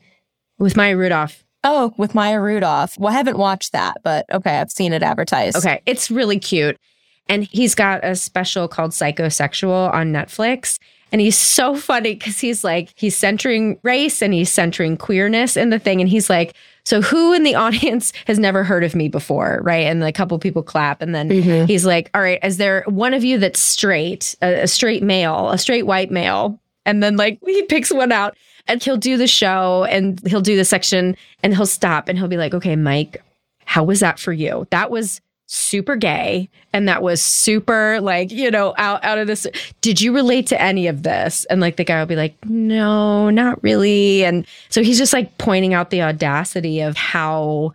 with 0.59 0.77
Maya 0.77 0.97
Rudolph. 0.97 1.45
Oh, 1.63 1.93
with 1.99 2.15
Maya 2.15 2.41
Rudolph. 2.41 2.99
Well, 2.99 3.13
I 3.13 3.17
haven't 3.17 3.39
watched 3.39 3.73
that, 3.73 3.99
but 4.03 4.25
okay, 4.33 4.59
I've 4.59 4.71
seen 4.71 4.93
it 4.93 5.03
advertised. 5.03 5.57
Okay, 5.59 5.83
it's 5.87 6.11
really 6.11 6.39
cute. 6.39 6.79
And 7.29 7.45
he's 7.45 7.75
got 7.75 8.05
a 8.05 8.17
special 8.17 8.67
called 8.67 8.91
Psychosexual 8.93 9.93
on 9.93 10.13
Netflix. 10.13 10.79
And 11.13 11.21
he's 11.21 11.37
so 11.37 11.77
funny 11.91 12.15
because 12.15 12.39
he's 12.41 12.65
like, 12.65 12.93
he's 12.97 13.17
centering 13.17 13.79
race 13.83 14.23
and 14.23 14.33
he's 14.33 14.51
centering 14.51 14.97
queerness 14.97 15.57
in 15.57 15.71
the 15.71 15.79
thing. 15.79 16.01
And 16.01 16.09
he's 16.09 16.31
like, 16.31 16.55
so 16.85 17.03
who 17.03 17.33
in 17.35 17.43
the 17.43 17.55
audience 17.67 18.13
has 18.27 18.39
never 18.39 18.65
heard 18.65 18.83
of 18.85 18.95
me 18.95 19.09
before? 19.09 19.61
Right. 19.63 19.87
And 19.87 20.03
a 20.03 20.13
couple 20.13 20.39
people 20.39 20.63
clap. 20.63 21.03
And 21.03 21.15
then 21.15 21.29
Mhm. 21.29 21.67
he's 21.69 21.85
like, 21.85 22.11
all 22.15 22.23
right, 22.23 22.39
is 22.43 22.57
there 22.57 22.85
one 22.87 23.13
of 23.13 23.23
you 23.23 23.39
that's 23.39 23.61
straight, 23.61 24.35
a, 24.41 24.63
a 24.63 24.67
straight 24.67 25.03
male, 25.03 25.51
a 25.51 25.59
straight 25.59 25.87
white 25.87 26.11
male? 26.11 26.59
And 26.87 27.03
then 27.03 27.17
like 27.17 27.39
he 27.47 27.63
picks 27.65 27.93
one 27.93 28.13
out 28.13 28.37
and 28.67 28.83
he'll 28.83 28.97
do 28.97 29.17
the 29.17 29.27
show 29.27 29.85
and 29.85 30.21
he'll 30.27 30.41
do 30.41 30.57
the 30.57 30.65
section 30.65 31.17
and 31.43 31.55
he'll 31.55 31.67
stop 31.67 32.09
and 32.09 32.19
he'll 32.19 32.29
be 32.29 32.37
like, 32.37 32.55
okay, 32.55 32.77
Mike, 32.77 33.23
how 33.65 33.85
was 33.85 34.01
that 34.01 34.19
for 34.19 34.33
you? 34.33 34.67
That 34.71 34.91
was 34.91 35.21
super 35.53 35.97
gay 35.97 36.49
and 36.73 36.89
that 36.89 37.03
was 37.03 37.21
super 37.21 38.01
like 38.01 38.31
you 38.31 38.49
know 38.53 38.73
out 38.79 39.03
out 39.03 39.19
of 39.19 39.27
this 39.27 39.49
did 39.81 40.01
you 40.01 40.15
relate 40.15 40.47
to 40.47 40.63
any 40.63 40.87
of 40.87 41.03
this 41.03 41.45
and 41.47 41.61
like 41.61 41.75
the 41.75 41.83
guy 41.83 41.99
will 41.99 42.07
be 42.07 42.15
like 42.15 42.37
no 42.45 43.31
not 43.31 43.61
really 43.61 44.23
and 44.25 44.47
so 44.69 44.81
he's 44.81 44.97
just 44.97 45.13
like 45.13 45.37
pointing 45.39 45.75
out 45.75 45.91
the 45.91 46.01
audacity 46.01 46.81
of 46.81 46.97
how 46.97 47.73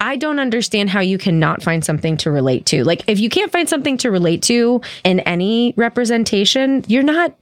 I 0.00 0.16
don't 0.16 0.40
understand 0.40 0.90
how 0.90 0.98
you 0.98 1.16
cannot 1.16 1.62
find 1.62 1.84
something 1.84 2.16
to 2.16 2.30
relate 2.32 2.66
to. 2.66 2.82
Like, 2.82 3.04
if 3.06 3.20
you 3.20 3.28
can't 3.28 3.52
find 3.52 3.68
something 3.68 3.96
to 3.98 4.10
relate 4.10 4.42
to 4.42 4.80
in 5.04 5.20
any 5.20 5.74
representation, 5.76 6.84
you're 6.88 7.04
not 7.04 7.36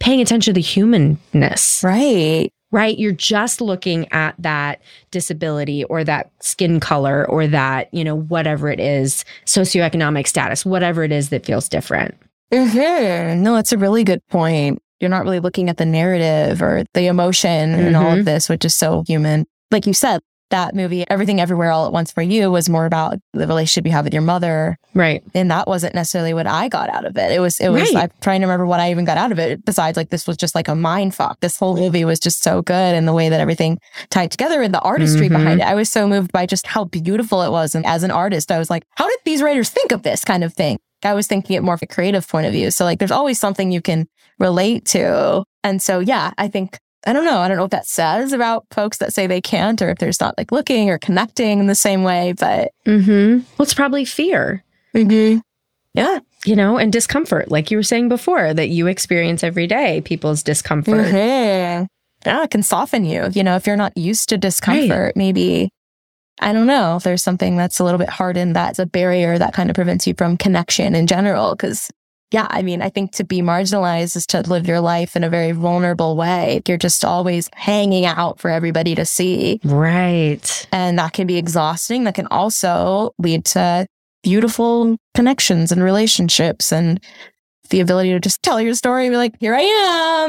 paying 0.00 0.20
attention 0.20 0.52
to 0.52 0.54
the 0.54 0.60
humanness 0.60 1.80
Right. 1.84 2.50
right? 2.70 2.98
You're 2.98 3.12
just 3.12 3.60
looking 3.60 4.10
at 4.12 4.34
that 4.38 4.80
disability 5.10 5.84
or 5.84 6.04
that 6.04 6.30
skin 6.40 6.80
color 6.80 7.26
or 7.28 7.46
that, 7.46 7.92
you 7.92 8.04
know, 8.04 8.14
whatever 8.16 8.68
it 8.70 8.78
is, 8.80 9.24
socioeconomic 9.46 10.26
status, 10.26 10.64
whatever 10.66 11.02
it 11.04 11.12
is 11.12 11.30
that 11.30 11.44
feels 11.46 11.68
different. 11.68 12.14
Mhm. 12.52 13.38
No, 13.38 13.56
it's 13.56 13.72
a 13.72 13.78
really 13.78 14.04
good 14.04 14.20
point. 14.28 14.78
You're 15.00 15.10
not 15.10 15.22
really 15.24 15.40
looking 15.40 15.68
at 15.68 15.76
the 15.76 15.86
narrative 15.86 16.60
or 16.62 16.84
the 16.94 17.06
emotion 17.06 17.74
and 17.74 17.94
all 17.96 18.18
of 18.18 18.24
this, 18.24 18.48
which 18.48 18.64
is 18.64 18.74
so 18.74 19.04
human. 19.06 19.46
Like 19.70 19.86
you 19.86 19.92
said, 19.92 20.20
that 20.50 20.74
movie, 20.74 21.04
Everything 21.08 21.40
Everywhere 21.40 21.70
All 21.70 21.86
at 21.86 21.92
Once 21.92 22.10
for 22.12 22.22
You, 22.22 22.50
was 22.50 22.68
more 22.68 22.86
about 22.86 23.18
the 23.32 23.46
relationship 23.46 23.86
you 23.86 23.92
have 23.92 24.04
with 24.04 24.12
your 24.14 24.22
mother. 24.22 24.76
Right. 24.94 25.22
And 25.34 25.50
that 25.50 25.68
wasn't 25.68 25.94
necessarily 25.94 26.32
what 26.34 26.46
I 26.46 26.68
got 26.68 26.88
out 26.90 27.04
of 27.04 27.16
it. 27.16 27.30
It 27.32 27.40
was, 27.40 27.60
it 27.60 27.68
was, 27.68 27.82
Right. 27.94 28.04
I'm 28.04 28.10
trying 28.20 28.40
to 28.40 28.46
remember 28.46 28.66
what 28.66 28.80
I 28.80 28.90
even 28.90 29.04
got 29.04 29.18
out 29.18 29.32
of 29.32 29.38
it. 29.38 29.64
Besides, 29.64 29.96
like, 29.96 30.10
this 30.10 30.26
was 30.26 30.36
just 30.36 30.54
like 30.54 30.68
a 30.68 30.74
mind 30.74 31.14
fuck. 31.14 31.40
This 31.40 31.58
whole 31.58 31.76
movie 31.76 32.04
was 32.04 32.18
just 32.18 32.42
so 32.42 32.62
good. 32.62 32.94
And 32.94 33.06
the 33.06 33.12
way 33.12 33.28
that 33.28 33.40
everything 33.40 33.78
tied 34.10 34.30
together 34.30 34.62
and 34.62 34.72
the 34.72 34.80
artistry 34.80 35.26
Mhm. 35.28 35.32
behind 35.38 35.60
it. 35.60 35.66
I 35.66 35.74
was 35.74 35.90
so 35.90 36.08
moved 36.08 36.32
by 36.32 36.46
just 36.46 36.66
how 36.66 36.84
beautiful 36.84 37.42
it 37.42 37.50
was. 37.50 37.74
And 37.74 37.84
as 37.86 38.02
an 38.02 38.10
artist, 38.10 38.50
I 38.50 38.58
was 38.58 38.70
like, 38.70 38.84
how 38.96 39.06
did 39.08 39.18
these 39.24 39.42
writers 39.42 39.68
think 39.68 39.92
of 39.92 40.02
this 40.02 40.24
kind 40.24 40.42
of 40.44 40.54
thing? 40.54 40.78
I 41.04 41.14
was 41.14 41.26
thinking 41.28 41.54
it 41.56 41.62
more 41.62 41.76
from 41.76 41.86
a 41.90 41.94
creative 41.94 42.26
point 42.26 42.46
of 42.46 42.52
view. 42.52 42.70
So, 42.72 42.84
like, 42.84 42.98
there's 42.98 43.12
always 43.12 43.38
something 43.38 43.70
you 43.70 43.80
can 43.80 44.06
relate 44.40 44.84
to. 44.86 45.44
And 45.62 45.80
so, 45.80 46.00
yeah, 46.00 46.32
I 46.38 46.48
think, 46.48 46.78
I 47.08 47.12
don't 47.14 47.24
know. 47.24 47.38
I 47.38 47.48
don't 47.48 47.56
know 47.56 47.62
what 47.64 47.70
that 47.70 47.86
says 47.86 48.32
about 48.34 48.66
folks 48.70 48.98
that 48.98 49.14
say 49.14 49.26
they 49.26 49.40
can't 49.40 49.80
or 49.80 49.88
if 49.88 49.96
there's 49.98 50.20
not 50.20 50.36
like 50.36 50.52
looking 50.52 50.90
or 50.90 50.98
connecting 50.98 51.58
in 51.58 51.66
the 51.66 51.74
same 51.74 52.02
way, 52.02 52.34
but 52.38 52.72
Mm-hmm. 52.86 53.38
Well, 53.56 53.62
it's 53.64 53.72
probably 53.72 54.04
fear, 54.04 54.62
yeah. 55.94 56.18
you 56.44 56.54
know, 56.54 56.76
and 56.76 56.92
discomfort, 56.92 57.50
like 57.50 57.70
you 57.70 57.78
were 57.78 57.82
saying 57.82 58.10
before, 58.10 58.52
that 58.52 58.68
you 58.68 58.86
experience 58.88 59.42
every 59.42 59.66
day, 59.66 60.02
people's 60.02 60.42
discomfort. 60.42 61.06
Mhm. 61.06 61.86
Yeah, 62.26 62.42
it 62.44 62.50
can 62.50 62.62
soften 62.62 63.04
you. 63.06 63.28
You 63.32 63.42
know, 63.42 63.56
if 63.56 63.66
you're 63.66 63.76
not 63.76 63.96
used 63.96 64.28
to 64.28 64.36
discomfort, 64.36 65.16
maybe, 65.16 65.70
I 66.40 66.52
don't 66.52 66.66
know, 66.66 66.96
if 66.96 67.04
there's 67.04 67.22
something 67.22 67.56
that's 67.56 67.78
a 67.78 67.84
little 67.84 67.98
bit 67.98 68.10
hardened 68.10 68.54
that's 68.54 68.78
a 68.78 68.86
barrier 68.86 69.38
that 69.38 69.54
kind 69.54 69.70
of 69.70 69.74
prevents 69.74 70.06
you 70.06 70.12
from 70.18 70.36
connection 70.36 70.94
in 70.94 71.06
general. 71.06 71.56
Cause 71.56 71.90
yeah, 72.30 72.46
I 72.50 72.62
mean, 72.62 72.82
I 72.82 72.90
think 72.90 73.12
to 73.12 73.24
be 73.24 73.40
marginalized 73.40 74.14
is 74.14 74.26
to 74.26 74.42
live 74.42 74.66
your 74.66 74.80
life 74.80 75.16
in 75.16 75.24
a 75.24 75.30
very 75.30 75.52
vulnerable 75.52 76.14
way. 76.14 76.60
You're 76.68 76.76
just 76.76 77.04
always 77.04 77.48
hanging 77.54 78.04
out 78.04 78.38
for 78.38 78.50
everybody 78.50 78.94
to 78.96 79.06
see. 79.06 79.60
Right. 79.64 80.66
And 80.70 80.98
that 80.98 81.14
can 81.14 81.26
be 81.26 81.38
exhausting. 81.38 82.04
That 82.04 82.14
can 82.14 82.26
also 82.26 83.12
lead 83.18 83.46
to 83.46 83.86
beautiful 84.22 84.96
connections 85.14 85.72
and 85.72 85.82
relationships 85.82 86.70
and 86.70 87.00
the 87.70 87.80
ability 87.80 88.10
to 88.10 88.20
just 88.20 88.42
tell 88.42 88.60
your 88.60 88.74
story 88.74 89.06
and 89.06 89.12
be 89.12 89.16
like, 89.16 89.34
here 89.40 89.54
I 89.54 89.60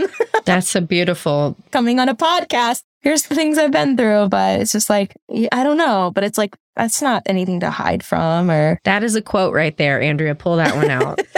am. 0.02 0.08
That's 0.46 0.76
a 0.76 0.82
beautiful. 0.82 1.58
coming 1.72 2.00
on 2.00 2.08
a 2.08 2.16
podcast. 2.16 2.84
Here's 3.02 3.24
the 3.24 3.36
things 3.36 3.58
I've 3.58 3.72
been 3.72 3.96
through, 3.96 4.28
but 4.30 4.60
it's 4.60 4.72
just 4.74 4.90
like, 4.90 5.16
I 5.52 5.64
don't 5.64 5.78
know, 5.78 6.12
but 6.14 6.24
it's 6.26 6.38
like, 6.38 6.56
that's 6.76 7.02
not 7.02 7.24
anything 7.26 7.60
to 7.62 7.70
hide 7.70 8.04
from 8.04 8.52
or. 8.52 8.80
That 8.84 9.04
is 9.04 9.16
a 9.16 9.22
quote 9.22 9.54
right 9.54 9.76
there, 9.78 10.02
Andrea. 10.02 10.36
Pull 10.36 10.58
that 10.58 10.76
one 10.76 10.90
out. 10.90 11.20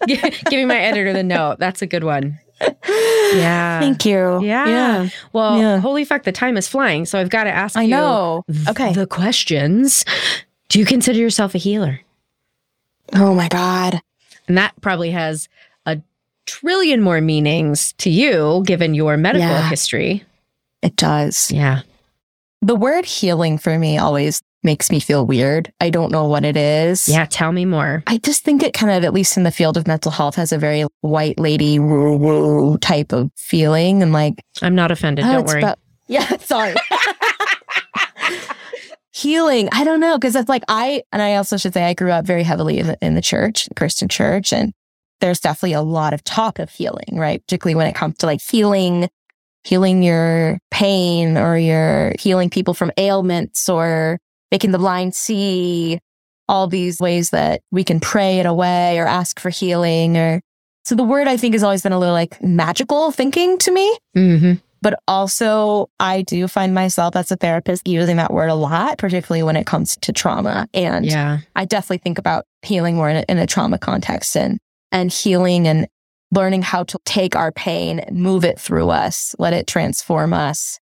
Give 0.06 0.20
giving 0.50 0.68
my 0.68 0.78
editor 0.78 1.12
the 1.12 1.22
note. 1.22 1.58
That's 1.58 1.82
a 1.82 1.86
good 1.86 2.04
one. 2.04 2.38
Yeah. 3.30 3.78
Thank 3.80 4.06
you. 4.06 4.42
Yeah. 4.42 5.08
Well, 5.34 5.58
Yeah. 5.60 5.78
holy 5.80 6.06
fuck, 6.06 6.22
the 6.22 6.32
time 6.32 6.56
is 6.56 6.66
flying. 6.66 7.04
So 7.04 7.18
I've 7.20 7.28
got 7.28 7.44
to 7.44 7.50
ask 7.50 7.76
I 7.76 7.82
you 7.82 7.90
know. 7.90 8.42
th- 8.50 8.68
Okay. 8.68 8.92
the 8.94 9.06
questions. 9.06 10.02
Do 10.70 10.78
you 10.78 10.86
consider 10.86 11.18
yourself 11.18 11.54
a 11.54 11.58
healer? 11.58 12.00
Oh 13.14 13.34
my 13.34 13.48
God. 13.48 14.00
And 14.48 14.56
that 14.56 14.72
probably 14.80 15.10
has 15.10 15.46
a 15.84 16.00
trillion 16.46 17.02
more 17.02 17.20
meanings 17.20 17.92
to 17.98 18.08
you 18.08 18.62
given 18.66 18.94
your 18.94 19.18
medical 19.18 19.46
Yeah. 19.46 19.68
history. 19.68 20.24
It 20.82 20.96
does. 20.96 21.50
Yeah. 21.50 21.82
The 22.62 22.76
word 22.76 23.04
healing 23.04 23.58
for 23.58 23.78
me 23.78 23.98
always 23.98 24.42
makes 24.64 24.90
me 24.90 24.98
feel 24.98 25.24
weird. 25.24 25.72
I 25.80 25.90
don't 25.90 26.10
know 26.10 26.26
what 26.26 26.44
it 26.44 26.56
is. 26.56 27.08
Yeah. 27.08 27.26
Tell 27.26 27.52
me 27.52 27.64
more. 27.64 28.02
I 28.06 28.18
just 28.18 28.42
think 28.44 28.62
it 28.62 28.74
kind 28.74 28.92
of, 28.92 29.04
at 29.04 29.14
least 29.14 29.36
in 29.36 29.44
the 29.44 29.52
field 29.52 29.76
of 29.76 29.86
mental 29.86 30.10
health, 30.10 30.34
has 30.34 30.52
a 30.52 30.58
very 30.58 30.84
white 31.00 31.38
lady 31.38 31.78
woo 31.78 32.16
woo 32.16 32.76
type 32.78 33.12
of 33.12 33.30
feeling. 33.36 34.02
And 34.02 34.12
like, 34.12 34.34
I'm 34.62 34.74
not 34.74 34.90
offended. 34.90 35.24
Oh, 35.24 35.32
Don't 35.32 35.46
worry. 35.46 35.60
about- 35.62 35.78
yeah, 36.08 36.36
sorry. 36.38 36.74
Healing. 39.12 39.68
I 39.72 39.82
don't 39.84 39.98
know. 40.00 40.16
Cause 40.18 40.36
it's 40.36 40.48
like 40.48 40.62
I, 40.68 41.02
and 41.12 41.20
I 41.20 41.34
also 41.36 41.56
should 41.56 41.74
say 41.74 41.84
I 41.84 41.94
grew 41.94 42.12
up 42.12 42.24
very 42.24 42.44
heavily 42.44 42.78
in 42.78 42.86
the, 42.88 42.98
in 43.02 43.14
the 43.14 43.20
church, 43.22 43.64
the 43.66 43.74
Christian 43.74 44.08
church. 44.08 44.52
And 44.52 44.72
there's 45.20 45.40
definitely 45.40 45.72
a 45.72 45.82
lot 45.82 46.12
of 46.12 46.22
talk 46.22 46.60
of 46.60 46.70
healing, 46.70 47.04
right? 47.16 47.40
Particularly 47.42 47.74
when 47.74 47.88
it 47.88 47.94
comes 47.96 48.16
to 48.18 48.26
like 48.26 48.40
healing, 48.40 49.08
healing 49.64 50.02
your 50.02 50.58
pain 50.70 51.36
or 51.36 51.58
you're 51.58 52.14
healing 52.18 52.50
people 52.50 52.74
from 52.74 52.92
ailments 52.96 53.68
or 53.68 54.18
making 54.50 54.70
the 54.70 54.78
blind 54.78 55.14
see 55.14 55.98
all 56.48 56.66
these 56.66 57.00
ways 57.00 57.30
that 57.30 57.60
we 57.70 57.84
can 57.84 58.00
pray 58.00 58.38
it 58.38 58.46
away 58.46 58.98
or 58.98 59.06
ask 59.06 59.38
for 59.38 59.50
healing 59.50 60.16
or 60.16 60.40
so 60.84 60.94
the 60.94 61.04
word 61.04 61.28
I 61.28 61.36
think 61.36 61.54
has 61.54 61.62
always 61.62 61.82
been 61.82 61.92
a 61.92 61.98
little 61.98 62.14
like 62.14 62.42
magical 62.42 63.10
thinking 63.10 63.58
to 63.58 63.70
me 63.70 63.98
hmm 64.14 64.54
but 64.80 65.00
also 65.08 65.90
I 65.98 66.22
do 66.22 66.46
find 66.48 66.74
myself 66.74 67.16
as 67.16 67.30
a 67.30 67.36
therapist 67.36 67.86
using 67.86 68.16
that 68.16 68.32
word 68.32 68.48
a 68.48 68.54
lot, 68.54 68.98
particularly 68.98 69.42
when 69.42 69.56
it 69.56 69.66
comes 69.66 69.96
to 70.02 70.12
trauma. 70.12 70.68
And 70.72 71.06
Yeah. 71.06 71.38
I 71.56 71.64
definitely 71.64 71.98
think 71.98 72.18
about 72.18 72.44
healing 72.62 72.96
more 72.96 73.10
in 73.10 73.16
a, 73.16 73.24
in 73.28 73.38
a 73.38 73.46
trauma 73.46 73.78
context 73.78 74.36
and, 74.36 74.58
and 74.92 75.12
healing 75.12 75.66
and 75.66 75.88
learning 76.30 76.62
how 76.62 76.82
to 76.84 76.98
take 77.04 77.34
our 77.36 77.50
pain, 77.52 78.04
move 78.10 78.44
it 78.44 78.58
through 78.58 78.90
us, 78.90 79.34
let 79.38 79.52
it 79.52 79.66
transform 79.66 80.32
us, 80.32 80.78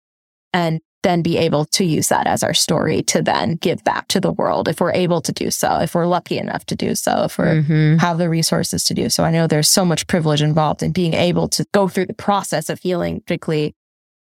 and 0.53 0.81
then 1.03 1.21
be 1.21 1.37
able 1.37 1.65
to 1.65 1.85
use 1.85 2.09
that 2.09 2.29
as 2.29 2.45
our 2.45 2.55
story 2.55 3.03
to 3.03 3.21
then 3.21 3.57
give 3.57 3.83
back 3.83 4.07
to 4.07 4.21
the 4.21 4.31
world 4.31 4.69
if 4.69 4.81
we're 4.81 4.93
able 4.93 5.21
to 5.21 5.33
do 5.33 5.51
so, 5.51 5.79
if 5.81 5.97
we're 5.97 6.07
lucky 6.07 6.39
enough 6.39 6.65
to 6.65 6.77
do 6.77 6.95
so, 6.95 7.25
if 7.25 7.39
we're 7.39 7.63
Mhm. 7.63 7.99
have 8.01 8.19
the 8.19 8.29
resources 8.29 8.85
to 8.85 8.95
do 8.95 9.11
so. 9.11 9.25
I 9.25 9.33
know 9.33 9.49
there's 9.49 9.69
so 9.69 9.85
much 9.85 10.07
privilege 10.07 10.41
involved 10.43 10.81
in 10.81 10.93
being 10.93 11.15
able 11.15 11.49
to 11.49 11.67
go 11.75 11.89
through 11.89 12.07
the 12.07 12.15
process 12.15 12.69
of 12.69 12.79
healing, 12.79 13.21
particularly 13.21 13.75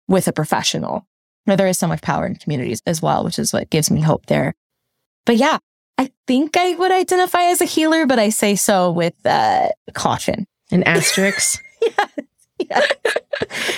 with 0.07 0.29
a 0.29 0.31
professional. 0.31 1.05
Now, 1.45 1.57
there 1.57 1.67
is 1.67 1.77
so 1.77 1.87
much 1.87 2.01
power 2.01 2.25
in 2.25 2.35
communities 2.35 2.81
as 2.85 3.01
well, 3.01 3.25
which 3.25 3.39
is 3.39 3.51
what 3.51 3.69
gives 3.69 3.91
me 3.91 3.99
hope 3.99 4.27
there. 4.27 4.53
But 5.25 5.35
yeah, 5.35 5.57
I 5.97 6.11
think 6.27 6.55
I 6.55 6.75
would 6.75 6.91
identify 6.93 7.43
as 7.43 7.59
a 7.59 7.65
healer, 7.65 8.05
but 8.05 8.19
I 8.19 8.29
say 8.29 8.55
so 8.55 8.89
with 8.89 9.15
uh, 9.25 9.67
caution. 9.93 10.47
An 10.71 10.83
asterisk. 10.83 11.63
Because 12.59 12.83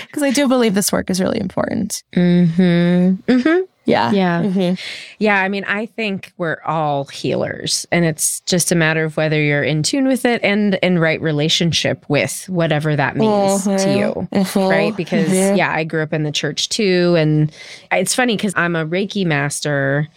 because 0.07 0.23
I 0.23 0.31
do 0.31 0.47
believe 0.47 0.73
this 0.73 0.91
work 0.91 1.09
is 1.11 1.21
really 1.21 1.39
important. 1.39 2.03
Mm-hmm. 2.15 3.21
Mm-hmm. 3.31 3.61
Yeah. 3.85 4.11
Yeah. 4.11 4.41
Mhm. 4.43 4.79
Yeah. 5.19 5.39
I 5.41 5.47
mean, 5.49 5.63
I 5.65 5.85
think 5.85 6.33
we're 6.37 6.57
all 6.65 7.05
healers, 7.05 7.85
and 7.91 8.05
it's 8.05 8.39
just 8.41 8.71
a 8.71 8.75
matter 8.75 9.03
of 9.05 9.17
whether 9.17 9.39
you're 9.41 9.63
in 9.63 9.83
tune 9.83 10.07
with 10.07 10.25
it 10.25 10.43
and 10.43 10.75
in 10.81 10.97
right 10.99 11.21
relationship 11.21 12.03
with 12.09 12.45
whatever 12.49 12.95
that 12.95 13.15
means 13.15 13.63
to 13.65 13.69
Mhm. 13.69 13.97
you. 13.99 14.27
Mhm. 14.33 14.69
Right. 14.69 14.97
Because, 14.97 15.29
Mhm. 15.29 15.57
yeah, 15.57 15.71
I 15.71 15.83
grew 15.83 16.01
up 16.01 16.11
in 16.11 16.23
the 16.23 16.31
church 16.31 16.67
too. 16.69 17.15
And 17.17 17.51
it's 17.91 18.15
funny 18.15 18.35
because 18.35 18.53
I'm 18.57 18.75
a 18.75 18.85
Reiki 18.85 19.25
master. 19.25 20.07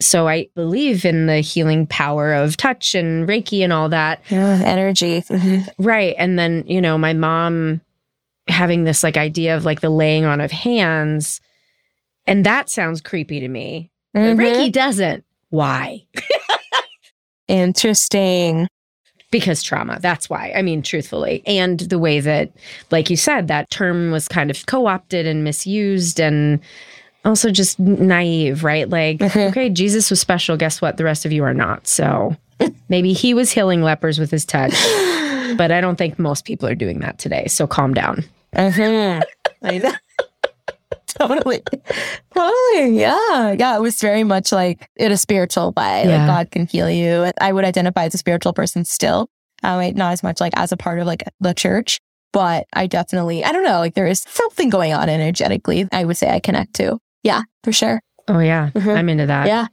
So 0.00 0.28
I 0.28 0.48
believe 0.54 1.04
in 1.04 1.26
the 1.26 1.40
healing 1.40 1.86
power 1.86 2.32
of 2.32 2.56
touch 2.56 2.94
and 2.94 3.28
Reiki 3.28 3.60
and 3.62 3.72
all 3.72 3.88
that. 3.90 4.22
Yeah, 4.30 4.60
energy. 4.64 5.20
Mhm. 5.22 5.68
Right. 5.78 6.14
And 6.18 6.38
then, 6.38 6.64
you 6.66 6.80
know, 6.80 6.96
my 6.96 7.12
mom 7.12 7.80
having 8.48 8.84
this 8.84 9.02
like 9.02 9.16
idea 9.16 9.56
of 9.56 9.64
like 9.64 9.80
the 9.80 9.90
laying 9.90 10.24
on 10.24 10.40
of 10.40 10.50
hands. 10.50 11.40
And 12.26 12.44
that 12.46 12.70
sounds 12.70 13.00
creepy 13.00 13.40
to 13.40 13.48
me. 13.48 13.90
Mhm. 14.16 14.36
Reiki 14.36 14.72
doesn't. 14.72 15.24
Why? 15.50 16.04
Interesting. 17.48 18.68
Because 19.30 19.62
trauma. 19.62 19.98
That's 20.00 20.28
why. 20.28 20.52
I 20.56 20.62
mean, 20.62 20.82
truthfully. 20.82 21.42
And 21.46 21.78
the 21.80 21.98
way 21.98 22.18
that, 22.20 22.50
like 22.90 23.10
you 23.10 23.16
said, 23.16 23.46
that 23.48 23.70
term 23.70 24.10
was 24.10 24.26
kind 24.26 24.50
of 24.50 24.66
co 24.66 24.86
opted 24.86 25.26
and 25.26 25.44
misused 25.44 26.18
and 26.20 26.58
also 27.24 27.50
just 27.50 27.78
naive, 27.78 28.64
right? 28.64 28.88
Like, 28.88 29.18
Mhm. 29.18 29.50
okay, 29.50 29.68
Jesus 29.70 30.10
was 30.10 30.20
special. 30.20 30.56
Guess 30.56 30.80
what? 30.80 30.96
The 30.96 31.04
rest 31.04 31.24
of 31.26 31.32
you 31.32 31.44
are 31.44 31.54
not. 31.54 31.86
So 31.86 32.36
maybe 32.88 33.12
he 33.12 33.34
was 33.34 33.50
healing 33.50 33.82
lepers 33.82 34.18
with 34.18 34.30
his 34.30 34.44
touch, 34.44 34.72
but 35.56 35.70
I 35.72 35.80
don't 35.80 35.96
think 35.96 36.18
most 36.18 36.44
people 36.44 36.68
are 36.68 36.74
doing 36.74 37.00
that 37.00 37.18
today. 37.18 37.46
So 37.48 37.66
calm 37.66 37.94
down. 37.94 38.24
Mhm. 38.54 39.22
I 39.62 39.78
know. 39.78 39.92
totally. 41.06 41.62
Totally. 42.34 42.98
Yeah. 42.98 43.52
Yeah. 43.52 43.76
It 43.76 43.80
was 43.80 44.00
very 44.00 44.24
much 44.24 44.52
like 44.52 44.88
in 44.96 45.12
a 45.12 45.16
spiritual 45.16 45.72
way. 45.76 46.04
Yeah. 46.06 46.18
Like 46.18 46.26
God 46.26 46.50
can 46.50 46.66
heal 46.66 46.88
you. 46.90 47.30
I 47.40 47.52
would 47.52 47.64
identify 47.64 48.04
as 48.04 48.14
a 48.14 48.18
spiritual 48.18 48.52
person 48.52 48.84
still. 48.84 49.28
Um, 49.62 49.94
not 49.94 50.12
as 50.12 50.22
much 50.22 50.40
like 50.40 50.54
as 50.56 50.72
a 50.72 50.76
part 50.76 50.98
of 51.00 51.06
like 51.06 51.22
the 51.40 51.52
church, 51.52 52.00
but 52.32 52.66
I 52.72 52.86
definitely, 52.86 53.44
I 53.44 53.52
don't 53.52 53.64
know, 53.64 53.78
like 53.78 53.94
there 53.94 54.06
is 54.06 54.24
something 54.26 54.70
going 54.70 54.94
on 54.94 55.10
energetically. 55.10 55.86
I 55.92 56.04
would 56.04 56.16
say 56.16 56.30
I 56.30 56.40
connect 56.40 56.74
to. 56.76 56.98
Yeah, 57.22 57.42
for 57.64 57.72
sure. 57.72 58.00
Oh, 58.28 58.38
yeah. 58.38 58.70
Mhm. 58.74 58.96
I'm 58.96 59.08
into 59.08 59.26
that. 59.26 59.46
Yeah. 59.46 59.66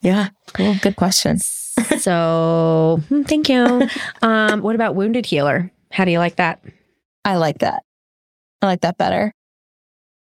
Yeah. 0.00 0.28
Cool. 0.52 0.76
Good 0.82 0.96
question. 0.96 1.38
So 1.98 3.02
hmm, 3.10 3.22
thank 3.24 3.50
you. 3.50 3.86
Um, 4.22 4.62
what 4.62 4.74
about 4.74 4.94
wounded 4.94 5.26
healer? 5.26 5.70
How 5.90 6.06
do 6.06 6.10
you 6.10 6.18
like 6.18 6.36
that? 6.36 6.62
I 7.24 7.36
like 7.36 7.58
that. 7.58 7.82
I 8.62 8.66
like 8.66 8.80
that 8.80 8.96
better. 8.96 9.32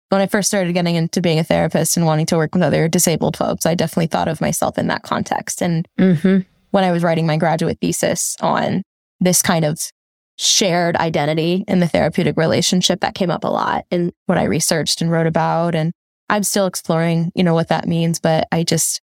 When 0.08 0.22
I 0.22 0.26
first 0.26 0.48
started 0.48 0.72
getting 0.72 0.94
into 0.96 1.20
being 1.20 1.38
a 1.38 1.44
therapist 1.44 1.96
and 1.98 2.06
wanting 2.06 2.24
to 2.26 2.36
work 2.36 2.54
with 2.54 2.62
other 2.62 2.88
disabled 2.88 3.36
folks, 3.36 3.66
I 3.66 3.74
definitely 3.74 4.06
thought 4.06 4.28
of 4.28 4.40
myself 4.40 4.78
in 4.78 4.86
that 4.86 5.02
context. 5.02 5.60
And 5.60 5.86
Mm-hmm. 5.98 6.38
when 6.70 6.84
I 6.84 6.92
was 6.92 7.02
writing 7.02 7.26
my 7.26 7.36
graduate 7.36 7.76
thesis 7.80 8.36
on 8.40 8.82
this 9.20 9.42
kind 9.42 9.64
of 9.66 9.78
shared 10.38 10.96
identity 10.96 11.64
in 11.68 11.80
the 11.80 11.88
therapeutic 11.88 12.36
relationship, 12.38 13.00
that 13.00 13.14
came 13.14 13.30
up 13.30 13.44
a 13.44 13.48
lot 13.48 13.84
in 13.90 14.12
what 14.26 14.38
I 14.38 14.44
researched 14.44 15.02
and 15.02 15.10
wrote 15.10 15.26
about. 15.26 15.74
And 15.74 15.92
I'm 16.28 16.42
still 16.42 16.66
exploring, 16.66 17.32
you 17.34 17.44
know, 17.44 17.54
what 17.54 17.68
that 17.68 17.86
means, 17.86 18.18
but 18.18 18.48
I 18.50 18.62
just, 18.64 19.00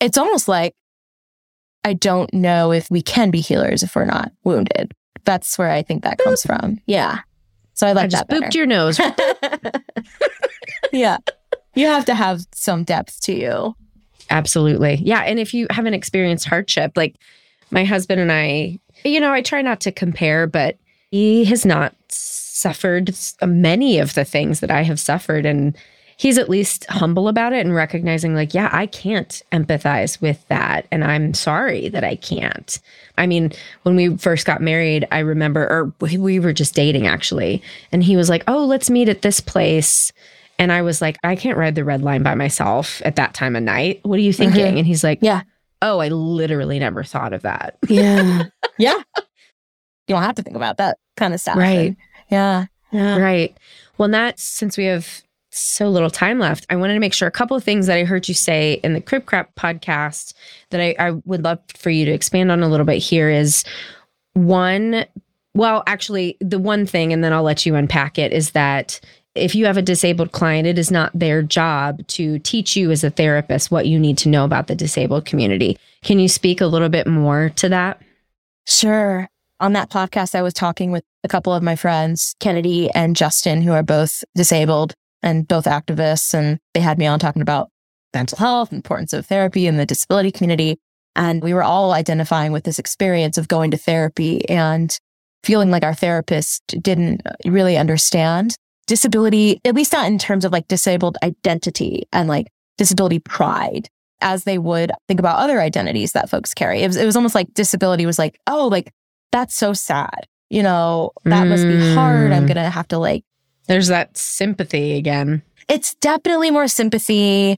it's 0.00 0.18
almost 0.18 0.48
like 0.48 0.74
I 1.86 1.92
don't 1.92 2.34
know 2.34 2.72
if 2.72 2.90
we 2.90 3.00
can 3.00 3.30
be 3.30 3.40
healers 3.40 3.84
if 3.84 3.94
we're 3.94 4.06
not 4.06 4.32
wounded. 4.42 4.92
That's 5.22 5.56
where 5.56 5.70
I 5.70 5.82
think 5.82 6.02
that 6.02 6.18
comes 6.18 6.42
from. 6.42 6.80
Yeah. 6.86 7.20
So 7.74 7.86
I 7.86 7.92
like 7.92 8.06
I 8.06 8.08
just 8.08 8.26
that 8.26 8.28
better. 8.28 8.46
booped 8.46 8.54
your 8.54 8.66
nose. 8.66 8.98
yeah. 10.92 11.18
You 11.76 11.86
have 11.86 12.04
to 12.06 12.14
have 12.16 12.40
some 12.52 12.82
depth 12.82 13.20
to 13.22 13.34
you. 13.34 13.76
Absolutely. 14.30 14.96
Yeah. 14.96 15.20
And 15.20 15.38
if 15.38 15.54
you 15.54 15.68
haven't 15.70 15.94
experienced 15.94 16.48
hardship, 16.48 16.92
like 16.96 17.14
my 17.70 17.84
husband 17.84 18.20
and 18.20 18.32
I, 18.32 18.80
you 19.04 19.20
know, 19.20 19.32
I 19.32 19.40
try 19.40 19.62
not 19.62 19.80
to 19.82 19.92
compare, 19.92 20.48
but 20.48 20.76
he 21.12 21.44
has 21.44 21.64
not 21.64 21.94
suffered 22.08 23.16
many 23.44 23.98
of 24.00 24.14
the 24.14 24.24
things 24.24 24.58
that 24.58 24.72
I 24.72 24.82
have 24.82 24.98
suffered. 24.98 25.46
And 25.46 25.76
he's 26.16 26.38
at 26.38 26.48
least 26.48 26.86
humble 26.88 27.28
about 27.28 27.52
it 27.52 27.64
and 27.64 27.74
recognizing, 27.74 28.34
like, 28.34 28.54
yeah, 28.54 28.70
I 28.72 28.86
can't 28.86 29.42
empathize 29.52 30.20
with 30.20 30.46
that. 30.48 30.86
And 30.90 31.04
I'm 31.04 31.34
sorry 31.34 31.88
that 31.90 32.04
I 32.04 32.16
can't. 32.16 32.78
I 33.18 33.26
mean, 33.26 33.52
when 33.82 33.96
we 33.96 34.16
first 34.16 34.46
got 34.46 34.60
married, 34.62 35.06
I 35.12 35.18
remember, 35.18 35.62
or 35.68 35.92
we- 36.00 36.16
we 36.18 36.38
were 36.40 36.52
just 36.54 36.74
dating 36.74 37.06
actually. 37.06 37.62
And 37.92 38.02
he 38.02 38.16
was 38.16 38.28
like, 38.30 38.44
oh, 38.48 38.64
let's 38.64 38.88
meet 38.90 39.08
at 39.10 39.22
this 39.22 39.40
place. 39.40 40.10
And 40.58 40.72
I 40.72 40.80
was 40.80 41.02
like, 41.02 41.18
I 41.22 41.36
can't 41.36 41.58
ride 41.58 41.74
the 41.74 41.84
red 41.84 42.00
line 42.02 42.22
by 42.22 42.34
myself 42.34 43.02
at 43.04 43.16
that 43.16 43.34
time 43.34 43.54
of 43.54 43.62
night. 43.62 44.00
What 44.02 44.18
are 44.18 44.22
you 44.22 44.32
thinking? 44.32 44.64
Mm-hmm. 44.64 44.76
And 44.78 44.86
he's 44.86 45.04
like, 45.04 45.18
Yeah. 45.20 45.42
Oh, 45.82 45.98
I 45.98 46.08
literally 46.08 46.78
never 46.78 47.04
thought 47.04 47.34
of 47.34 47.42
that. 47.42 47.76
Yeah. 47.88 48.44
yeah. 48.78 48.94
You 49.18 50.14
don't 50.14 50.22
have 50.22 50.36
to 50.36 50.42
think 50.42 50.56
about 50.56 50.78
that 50.78 50.96
kind 51.18 51.34
of 51.34 51.40
stuff. 51.40 51.56
Right. 51.58 51.88
And- 51.88 51.96
yeah. 52.30 52.64
Yeah. 52.90 53.18
Right. 53.18 53.54
Well, 53.98 54.08
that 54.08 54.40
since 54.40 54.78
we 54.78 54.84
have 54.86 55.22
so 55.58 55.88
little 55.88 56.10
time 56.10 56.38
left, 56.38 56.66
I 56.70 56.76
wanted 56.76 56.94
to 56.94 57.00
make 57.00 57.14
sure 57.14 57.28
a 57.28 57.32
couple 57.32 57.56
of 57.56 57.64
things 57.64 57.86
that 57.86 57.96
I 57.96 58.04
heard 58.04 58.28
you 58.28 58.34
say 58.34 58.74
in 58.84 58.92
the 58.92 59.00
Crib 59.00 59.26
Crap 59.26 59.54
podcast 59.54 60.34
that 60.70 60.80
I, 60.80 60.94
I 60.98 61.10
would 61.24 61.44
love 61.44 61.58
for 61.76 61.90
you 61.90 62.04
to 62.04 62.12
expand 62.12 62.52
on 62.52 62.62
a 62.62 62.68
little 62.68 62.86
bit 62.86 62.98
here 62.98 63.30
is 63.30 63.64
one, 64.34 65.06
well, 65.54 65.82
actually, 65.86 66.36
the 66.40 66.58
one 66.58 66.86
thing, 66.86 67.12
and 67.12 67.24
then 67.24 67.32
I'll 67.32 67.42
let 67.42 67.64
you 67.64 67.74
unpack 67.74 68.18
it, 68.18 68.32
is 68.32 68.50
that 68.50 69.00
if 69.34 69.54
you 69.54 69.66
have 69.66 69.76
a 69.76 69.82
disabled 69.82 70.32
client, 70.32 70.66
it 70.66 70.78
is 70.78 70.90
not 70.90 71.10
their 71.18 71.42
job 71.42 72.06
to 72.08 72.38
teach 72.40 72.76
you 72.76 72.90
as 72.90 73.04
a 73.04 73.10
therapist 73.10 73.70
what 73.70 73.86
you 73.86 73.98
need 73.98 74.18
to 74.18 74.28
know 74.28 74.44
about 74.44 74.66
the 74.66 74.74
disabled 74.74 75.24
community. 75.24 75.78
Can 76.02 76.18
you 76.18 76.28
speak 76.28 76.60
a 76.60 76.66
little 76.66 76.88
bit 76.88 77.06
more 77.06 77.50
to 77.56 77.68
that? 77.68 78.00
Sure. 78.66 79.28
On 79.60 79.72
that 79.72 79.90
podcast, 79.90 80.34
I 80.34 80.42
was 80.42 80.52
talking 80.52 80.90
with 80.90 81.04
a 81.24 81.28
couple 81.28 81.54
of 81.54 81.62
my 81.62 81.76
friends, 81.76 82.34
Kennedy 82.40 82.90
and 82.94 83.16
Justin, 83.16 83.62
who 83.62 83.72
are 83.72 83.82
both 83.82 84.22
disabled 84.34 84.94
and 85.22 85.46
both 85.48 85.64
activists. 85.64 86.34
And 86.34 86.58
they 86.74 86.80
had 86.80 86.98
me 86.98 87.06
on 87.06 87.18
talking 87.18 87.42
about 87.42 87.70
mental 88.14 88.38
health, 88.38 88.72
importance 88.72 89.12
of 89.12 89.26
therapy 89.26 89.66
in 89.66 89.76
the 89.76 89.86
disability 89.86 90.30
community. 90.32 90.78
And 91.14 91.42
we 91.42 91.54
were 91.54 91.62
all 91.62 91.92
identifying 91.92 92.52
with 92.52 92.64
this 92.64 92.78
experience 92.78 93.38
of 93.38 93.48
going 93.48 93.70
to 93.70 93.76
therapy 93.76 94.48
and 94.48 94.96
feeling 95.44 95.70
like 95.70 95.82
our 95.84 95.94
therapist 95.94 96.62
didn't 96.80 97.22
really 97.44 97.76
understand 97.76 98.56
disability, 98.86 99.60
at 99.64 99.74
least 99.74 99.92
not 99.92 100.06
in 100.06 100.18
terms 100.18 100.44
of 100.44 100.52
like 100.52 100.68
disabled 100.68 101.16
identity 101.22 102.04
and 102.12 102.28
like 102.28 102.46
disability 102.78 103.18
pride 103.18 103.88
as 104.20 104.44
they 104.44 104.58
would 104.58 104.90
think 105.08 105.20
about 105.20 105.38
other 105.38 105.60
identities 105.60 106.12
that 106.12 106.30
folks 106.30 106.54
carry. 106.54 106.82
It 106.82 106.86
was, 106.86 106.96
it 106.96 107.04
was 107.04 107.16
almost 107.16 107.34
like 107.34 107.52
disability 107.54 108.06
was 108.06 108.18
like, 108.18 108.38
oh, 108.46 108.68
like 108.68 108.92
that's 109.32 109.54
so 109.54 109.72
sad. 109.72 110.26
You 110.50 110.62
know, 110.62 111.10
that 111.24 111.46
must 111.48 111.66
be 111.66 111.94
hard. 111.94 112.32
I'm 112.32 112.44
Mm. 112.44 112.48
going 112.48 112.64
to 112.64 112.70
have 112.70 112.88
to 112.88 112.98
like, 112.98 113.24
There's 113.68 113.88
that 113.88 114.16
sympathy 114.16 114.96
again. 114.96 115.42
it's 115.68 115.94
definitely 115.96 116.50
more 116.50 116.68
sympathy. 116.68 117.56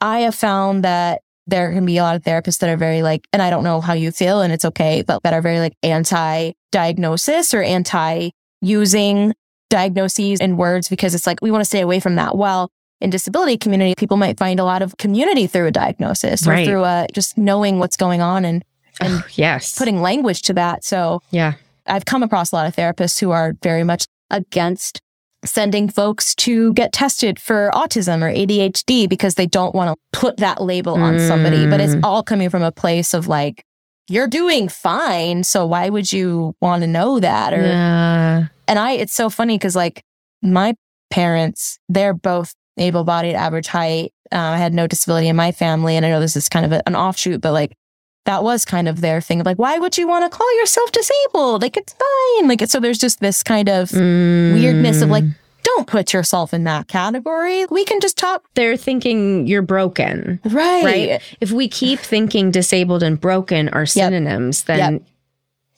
I 0.00 0.20
have 0.20 0.34
found 0.34 0.84
that 0.84 1.20
there 1.46 1.72
can 1.72 1.84
be 1.86 1.96
a 1.98 2.02
lot 2.02 2.16
of 2.16 2.22
therapists 2.22 2.58
that 2.58 2.68
are 2.70 2.76
very 2.76 3.02
like, 3.02 3.26
and 3.32 3.40
I 3.42 3.50
don't 3.50 3.64
know 3.64 3.80
how 3.80 3.92
you 3.94 4.10
feel 4.10 4.40
and 4.42 4.52
it's 4.52 4.64
okay, 4.64 5.02
but 5.06 5.22
that 5.22 5.32
are 5.34 5.40
very 5.42 5.58
like 5.60 5.74
anti 5.82 6.52
diagnosis 6.72 7.54
or 7.54 7.62
anti 7.62 8.30
using 8.60 9.32
diagnoses 9.70 10.40
and 10.40 10.58
words 10.58 10.88
because 10.88 11.14
it's 11.14 11.26
like, 11.26 11.38
we 11.42 11.50
want 11.50 11.60
to 11.62 11.66
stay 11.66 11.80
away 11.80 12.00
from 12.00 12.16
that. 12.16 12.36
Well, 12.36 12.70
in 13.00 13.10
disability 13.10 13.56
community, 13.58 13.94
people 13.96 14.16
might 14.16 14.38
find 14.38 14.58
a 14.60 14.64
lot 14.64 14.82
of 14.82 14.96
community 14.98 15.46
through 15.46 15.66
a 15.66 15.70
diagnosis 15.70 16.46
or 16.46 16.50
Right. 16.50 16.66
through 16.66 16.84
a, 16.84 17.06
just 17.12 17.36
knowing 17.36 17.78
what's 17.78 17.96
going 17.96 18.20
on 18.22 18.44
and 18.44 18.62
And 19.00 19.22
Oh, 19.22 19.26
yes. 19.32 19.76
putting 19.76 20.00
language 20.00 20.42
to 20.42 20.52
that. 20.54 20.84
So 20.84 21.20
yeah. 21.30 21.54
I've 21.86 22.04
come 22.04 22.22
across 22.22 22.52
a 22.52 22.56
lot 22.56 22.66
of 22.66 22.76
therapists 22.76 23.20
who 23.20 23.30
are 23.32 23.54
very 23.62 23.84
much 23.84 24.06
against 24.30 25.00
sending 25.44 25.88
folks 25.88 26.34
to 26.36 26.72
get 26.74 26.92
tested 26.92 27.38
for 27.38 27.70
autism 27.74 28.22
or 28.22 28.32
ADHD 28.32 29.08
because 29.08 29.34
they 29.34 29.46
don't 29.46 29.74
want 29.74 29.90
to 29.96 30.18
put 30.18 30.38
that 30.38 30.62
label 30.62 30.94
on 30.94 31.18
somebody. 31.20 31.66
But 31.66 31.80
it's 31.80 31.94
Mm. 31.94 32.00
all 32.02 32.22
coming 32.22 32.50
from 32.50 32.62
a 32.62 32.72
place 32.72 33.14
of 33.14 33.28
like, 33.28 33.64
you're 34.08 34.28
doing 34.28 34.68
fine. 34.68 35.44
So 35.44 35.66
why 35.66 35.88
would 35.88 36.12
you 36.12 36.54
want 36.60 36.82
to 36.82 36.86
know 36.86 37.20
that? 37.20 37.52
Or 37.54 37.62
yeah. 37.62 38.46
and 38.68 38.78
I, 38.78 38.92
it's 38.92 39.14
so 39.14 39.30
funny 39.30 39.56
because 39.56 39.76
like 39.76 40.02
my 40.42 40.74
parents, 41.10 41.78
they're 41.88 42.14
both 42.14 42.54
able 42.76 43.04
bodied, 43.04 43.34
average 43.34 43.66
height. 43.68 44.12
Uh, 44.32 44.36
I 44.36 44.56
had 44.58 44.74
no 44.74 44.86
disability 44.86 45.28
in 45.28 45.36
my 45.36 45.52
family. 45.52 45.96
And 45.96 46.04
I 46.04 46.10
know 46.10 46.20
this 46.20 46.36
is 46.36 46.48
kind 46.48 46.66
of 46.66 46.72
a, 46.72 46.82
an 46.88 46.96
offshoot, 46.96 47.40
but 47.40 47.52
like 47.52 47.76
that 48.24 48.42
was 48.42 48.64
kind 48.64 48.88
of 48.88 49.00
their 49.00 49.20
thing 49.20 49.40
of 49.40 49.46
like, 49.46 49.58
why 49.58 49.78
would 49.78 49.98
you 49.98 50.08
want 50.08 50.30
to 50.30 50.36
call 50.36 50.58
yourself 50.60 50.90
disabled? 50.92 51.62
Like 51.62 51.76
it's 51.76 51.92
fine. 51.94 52.48
Like, 52.48 52.66
so 52.68 52.80
there's 52.80 52.98
just 52.98 53.20
this 53.20 53.42
kind 53.42 53.68
of 53.68 53.92
weirdness 53.92 55.02
of 55.02 55.10
like, 55.10 55.24
Mm. 55.24 55.34
don't 55.62 55.86
put 55.86 56.12
yourself 56.12 56.52
in 56.54 56.64
that 56.64 56.88
category. 56.88 57.66
We 57.66 57.84
can 57.84 58.00
just 58.00 58.16
talk. 58.18 58.44
they're 58.54 58.76
thinking 58.76 59.46
you're 59.46 59.62
broken. 59.62 60.40
Right. 60.44 60.84
Right. 60.84 61.22
If 61.40 61.52
we 61.52 61.68
keep 61.68 61.98
thinking 62.00 62.50
disabled 62.50 63.02
and 63.02 63.20
broken 63.20 63.68
are 63.70 63.86
synonyms, 63.86 64.64
then 64.64 65.04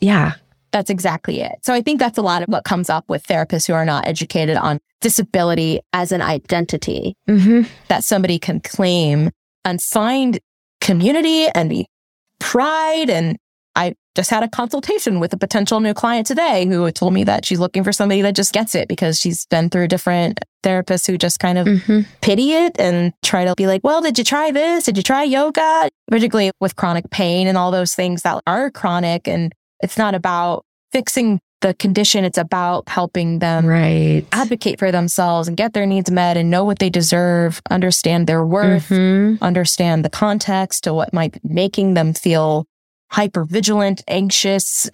yeah. 0.01 0.33
That's 0.73 0.91
exactly 0.91 1.41
it. 1.41 1.53
So 1.63 1.73
I 1.73 1.81
think 1.81 1.99
that's 2.01 2.19
a 2.19 2.23
lot 2.23 2.43
of 2.43 2.49
what 2.49 2.65
comes 2.65 2.91
up 2.91 3.09
with 3.09 3.27
therapists 3.27 3.67
who 3.67 3.73
are 3.73 3.85
not 3.87 4.07
educated 4.07 4.57
on 4.57 4.79
disability 5.01 5.81
as 5.93 6.13
an 6.13 6.21
identity 6.21 7.15
Mm-hmm. 7.29 7.63
that 7.89 8.05
somebody 8.05 8.39
can 8.39 8.61
claim 8.61 9.31
and 9.65 9.81
find 9.81 10.39
community 10.81 11.47
and 11.55 11.71
be 11.71 11.87
pride. 12.39 13.11
And 13.11 13.37
I 13.75 13.95
just 14.15 14.31
had 14.31 14.43
a 14.43 14.49
consultation 14.49 15.21
with 15.21 15.33
a 15.35 15.37
potential 15.37 15.81
new 15.81 15.93
client 15.93 16.27
today 16.27 16.67
who 16.67 16.91
told 16.91 17.13
me 17.13 17.25
that 17.25 17.45
she's 17.45 17.59
looking 17.59 17.85
for 17.85 17.93
somebody 17.93 18.23
that 18.23 18.35
just 18.35 18.55
gets 18.55 18.75
it 18.75 18.89
because 18.89 19.21
she's 19.21 19.45
been 19.47 19.69
through 19.69 19.89
different 19.89 20.41
therapists 20.65 21.07
who 21.07 21.19
just 21.19 21.39
kind 21.39 21.59
of 21.59 21.67
Mm-hmm. 21.67 22.01
pity 22.23 22.53
it 22.53 22.79
and 22.79 23.13
try 23.23 23.45
to 23.45 23.55
be 23.55 23.67
like, 23.67 23.83
well, 23.85 24.01
did 24.01 24.17
you 24.17 24.25
try 24.25 24.51
this? 24.51 24.85
Did 24.85 24.97
you 24.97 25.03
try 25.03 25.25
yoga? 25.25 25.91
Particularly 26.11 26.51
with 26.61 26.77
chronic 26.77 27.11
pain 27.11 27.47
and 27.47 27.59
all 27.59 27.71
those 27.71 27.95
things 27.95 28.23
that 28.23 28.43
are 28.47 28.71
chronic. 28.71 29.29
And 29.29 29.53
it's 29.81 29.99
not 29.99 30.15
about 30.15 30.65
fixing 30.93 31.41
the 31.63 31.75
condition. 31.75 32.25
It's 32.25 32.39
about 32.39 32.89
helping 32.89 33.39
them 33.39 33.67
Right. 33.67 34.25
advocate 34.33 34.79
for 34.79 34.93
themselves 34.93 35.49
and 35.49 35.57
get 35.57 35.73
their 35.73 35.87
needs 35.87 36.11
met 36.11 36.37
and 36.37 36.51
know 36.51 36.65
what 36.65 36.79
they 36.79 36.91
deserve, 36.91 37.61
understand 37.71 38.27
their 38.27 38.45
worth, 38.45 38.89
Mhm. 38.91 39.41
understand 39.41 40.05
the 40.05 40.11
context 40.11 40.85
to 40.85 40.93
what 40.95 41.13
might 41.15 41.33
be 41.33 41.41
making 41.43 41.95
them 41.95 42.13
feel 42.13 42.67
hyper 43.11 43.45
vigilant, 43.45 44.03
anxious, 44.09 44.91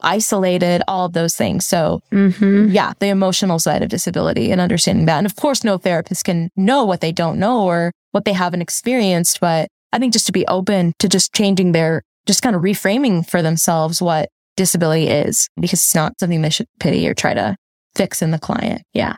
isolated, 0.00 0.82
all 0.88 1.04
of 1.06 1.12
those 1.12 1.36
things. 1.36 1.66
So 1.66 2.00
Mhm. 2.10 2.72
yeah, 2.72 2.92
the 2.98 3.08
emotional 3.08 3.58
side 3.58 3.82
of 3.82 3.88
disability 3.88 4.50
and 4.50 4.60
understanding 4.60 5.06
that. 5.06 5.18
And 5.18 5.26
of 5.26 5.36
course, 5.36 5.62
no 5.64 5.78
therapist 5.78 6.24
can 6.24 6.48
know 6.56 6.84
what 6.84 7.00
they 7.00 7.12
don't 7.12 7.38
know 7.38 7.62
or 7.62 7.92
what 8.12 8.24
they 8.24 8.32
haven't 8.32 8.62
experienced. 8.62 9.38
But 9.40 9.68
I 9.92 9.98
think 9.98 10.12
just 10.12 10.26
to 10.26 10.32
be 10.32 10.46
open 10.46 10.94
to 10.98 11.08
just 11.08 11.32
changing 11.34 11.72
their, 11.72 12.02
just 12.26 12.42
kind 12.42 12.56
of 12.56 12.62
reframing 12.62 13.28
for 13.28 13.42
themselves 13.42 14.00
what 14.00 14.28
disability 14.56 15.08
is, 15.08 15.48
because 15.60 15.80
it's 15.80 15.94
not 15.94 16.18
something 16.20 16.42
they 16.42 16.50
should 16.50 16.66
pity 16.80 17.08
or 17.08 17.14
try 17.14 17.34
to 17.34 17.56
fix 17.94 18.22
in 18.22 18.30
the 18.30 18.38
client. 18.38 18.82
Yeah. 18.92 19.16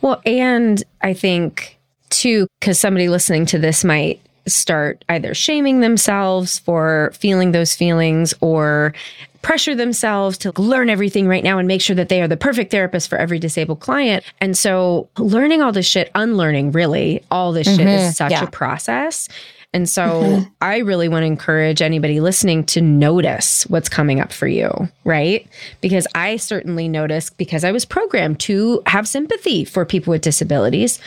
Well, 0.00 0.20
and 0.24 0.82
I 1.02 1.14
think 1.14 1.78
too, 2.10 2.46
because 2.60 2.78
somebody 2.78 3.08
listening 3.08 3.46
to 3.46 3.58
this 3.58 3.84
might 3.84 4.20
start 4.46 5.04
either 5.08 5.34
shaming 5.34 5.80
themselves 5.80 6.58
for 6.58 7.10
feeling 7.14 7.52
those 7.52 7.74
feelings 7.74 8.32
or 8.40 8.94
pressure 9.42 9.74
themselves 9.74 10.38
to 10.38 10.52
learn 10.60 10.88
everything 10.90 11.28
right 11.28 11.44
now 11.44 11.58
and 11.58 11.68
make 11.68 11.80
sure 11.82 11.94
that 11.94 12.08
they 12.08 12.20
are 12.22 12.28
the 12.28 12.36
perfect 12.36 12.70
therapist 12.70 13.08
for 13.08 13.18
every 13.18 13.38
disabled 13.38 13.80
client. 13.80 14.24
And 14.40 14.56
so 14.56 15.08
learning 15.18 15.60
all 15.62 15.70
this 15.72 15.86
shit, 15.86 16.10
unlearning 16.14 16.72
really 16.72 17.22
all 17.30 17.52
this 17.52 17.66
shit 17.66 17.86
Mhm, 17.86 18.08
is 18.08 18.16
such 18.16 18.32
yeah. 18.32 18.44
a 18.44 18.50
process. 18.50 19.28
And 19.74 19.88
so 19.88 20.22
Mhm. 20.22 20.50
I 20.62 20.78
really 20.78 21.08
want 21.08 21.22
to 21.24 21.26
encourage 21.26 21.82
anybody 21.82 22.20
listening 22.20 22.64
to 22.64 22.80
notice 22.80 23.64
what's 23.68 23.88
coming 23.88 24.18
up 24.18 24.32
for 24.32 24.48
you, 24.48 24.88
right? 25.04 25.46
Because 25.82 26.06
I 26.14 26.36
certainly 26.38 26.88
noticed 26.88 27.36
because 27.36 27.64
I 27.64 27.72
was 27.72 27.84
programmed 27.84 28.40
to 28.40 28.82
have 28.86 29.06
sympathy 29.06 29.64
for 29.64 29.84
people 29.84 30.10
with 30.12 30.22
disabilities. 30.22 30.98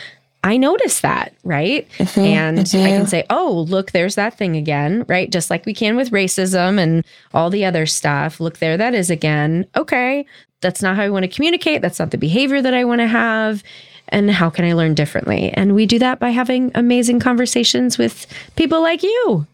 I 0.44 0.58
notice 0.58 1.02
that, 1.02 1.34
right? 1.44 1.88
and 2.16 2.60
I 2.60 2.64
can 2.90 3.06
say, 3.08 3.26
oh, 3.30 3.66
look, 3.68 3.92
there's 3.92 4.16
that 4.16 4.38
thing 4.38 4.56
again, 4.56 5.06
right? 5.08 5.30
Just 5.32 5.50
like 5.50 5.66
we 5.66 5.74
can 5.74 5.96
with 5.96 6.12
racism 6.12 6.80
and 6.80 7.04
all 7.34 7.50
the 7.52 7.66
other 7.66 7.86
stuff. 7.86 8.40
Look, 8.40 8.58
there 8.60 8.78
that 8.78 8.94
is 8.96 9.10
again. 9.12 9.66
Okay, 9.76 10.26
that's 10.62 10.82
not 10.82 10.96
how 10.96 11.04
I 11.04 11.10
want 11.10 11.24
to 11.24 11.30
communicate. 11.30 11.82
That's 11.82 12.00
not 12.00 12.10
the 12.12 12.18
behavior 12.18 12.62
that 12.62 12.74
I 12.74 12.84
want 12.86 13.02
to 13.02 13.08
have. 13.08 13.64
And 14.10 14.30
how 14.32 14.50
can 14.50 14.66
I 14.66 14.74
learn 14.74 14.94
differently? 14.94 15.52
And 15.54 15.74
we 15.76 15.86
do 15.86 16.00
that 16.00 16.20
by 16.20 16.30
having 16.32 16.72
amazing 16.76 17.20
conversations 17.20 17.98
with 17.98 18.26
people 18.56 18.82
like 18.82 19.04
you. 19.04 19.48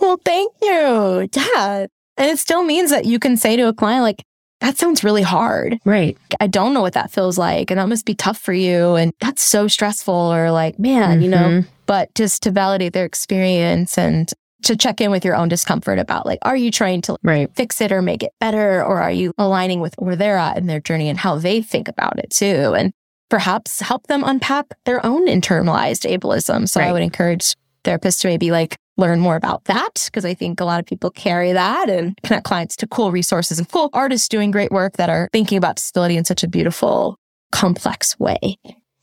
Well, 0.00 0.18
thank 0.24 0.52
you. 0.62 1.28
Yeah. 1.34 1.86
And 2.16 2.30
it 2.30 2.38
still 2.38 2.62
means 2.64 2.90
that 2.90 3.04
you 3.04 3.18
can 3.18 3.36
say 3.36 3.56
to 3.56 3.68
a 3.68 3.72
client, 3.74 4.02
like, 4.02 4.22
that 4.60 4.76
sounds 4.76 5.04
really 5.04 5.22
hard. 5.22 5.78
Right. 5.84 6.16
I 6.40 6.48
don't 6.48 6.74
know 6.74 6.80
what 6.80 6.94
that 6.94 7.12
feels 7.12 7.38
like. 7.38 7.70
And 7.70 7.78
that 7.78 7.88
must 7.88 8.04
be 8.06 8.14
tough 8.14 8.38
for 8.38 8.52
you. 8.52 8.96
And 8.96 9.12
that's 9.20 9.42
so 9.42 9.68
stressful. 9.68 10.14
Or 10.14 10.50
like, 10.50 10.78
man, 10.80 11.22
you 11.22 11.28
know, 11.28 11.36
Mhm. 11.62 11.66
but 11.86 12.12
just 12.16 12.42
to 12.42 12.50
validate 12.50 12.92
their 12.92 13.04
experience 13.04 13.96
and 13.96 14.28
to 14.64 14.76
check 14.76 15.00
in 15.00 15.12
with 15.12 15.24
your 15.24 15.36
own 15.36 15.48
discomfort 15.48 16.00
about 16.00 16.26
like, 16.26 16.40
are 16.42 16.56
you 16.56 16.72
trying 16.72 17.00
to 17.02 17.16
Right. 17.22 17.48
fix 17.54 17.80
it 17.80 17.92
or 17.92 18.02
make 18.02 18.24
it 18.24 18.32
better? 18.40 18.82
Or 18.84 19.00
are 19.00 19.12
you 19.12 19.32
aligning 19.38 19.78
with 19.80 19.94
where 19.98 20.16
they're 20.16 20.36
at 20.38 20.58
in 20.58 20.66
their 20.66 20.80
journey 20.80 21.08
and 21.08 21.18
how 21.18 21.36
they 21.36 21.62
think 21.62 21.86
about 21.86 22.18
it 22.18 22.30
too? 22.30 22.74
And 22.76 22.92
perhaps 23.28 23.80
help 23.80 24.06
them 24.06 24.22
unpack 24.24 24.66
their 24.84 25.04
own 25.04 25.26
internalized 25.26 26.08
ableism. 26.10 26.68
So 26.68 26.80
I 26.80 26.92
would 26.92 27.02
encourage 27.02 27.54
therapists 27.84 28.20
to 28.20 28.28
maybe 28.28 28.50
like 28.50 28.76
learn 28.96 29.20
more 29.20 29.36
about 29.36 29.64
that 29.64 30.02
because 30.06 30.24
I 30.24 30.34
think 30.34 30.60
a 30.60 30.64
lot 30.64 30.80
of 30.80 30.86
people 30.86 31.10
carry 31.10 31.52
that 31.52 31.88
and 31.88 32.16
connect 32.24 32.44
clients 32.44 32.74
to 32.76 32.86
cool 32.86 33.12
resources 33.12 33.58
and 33.58 33.68
cool 33.70 33.90
artists 33.92 34.28
doing 34.28 34.50
great 34.50 34.72
work 34.72 34.94
that 34.96 35.08
are 35.08 35.28
thinking 35.32 35.56
about 35.58 35.76
disability 35.76 36.16
in 36.16 36.24
such 36.24 36.42
a 36.42 36.48
beautiful, 36.48 37.16
complex 37.52 38.18
way. 38.18 38.56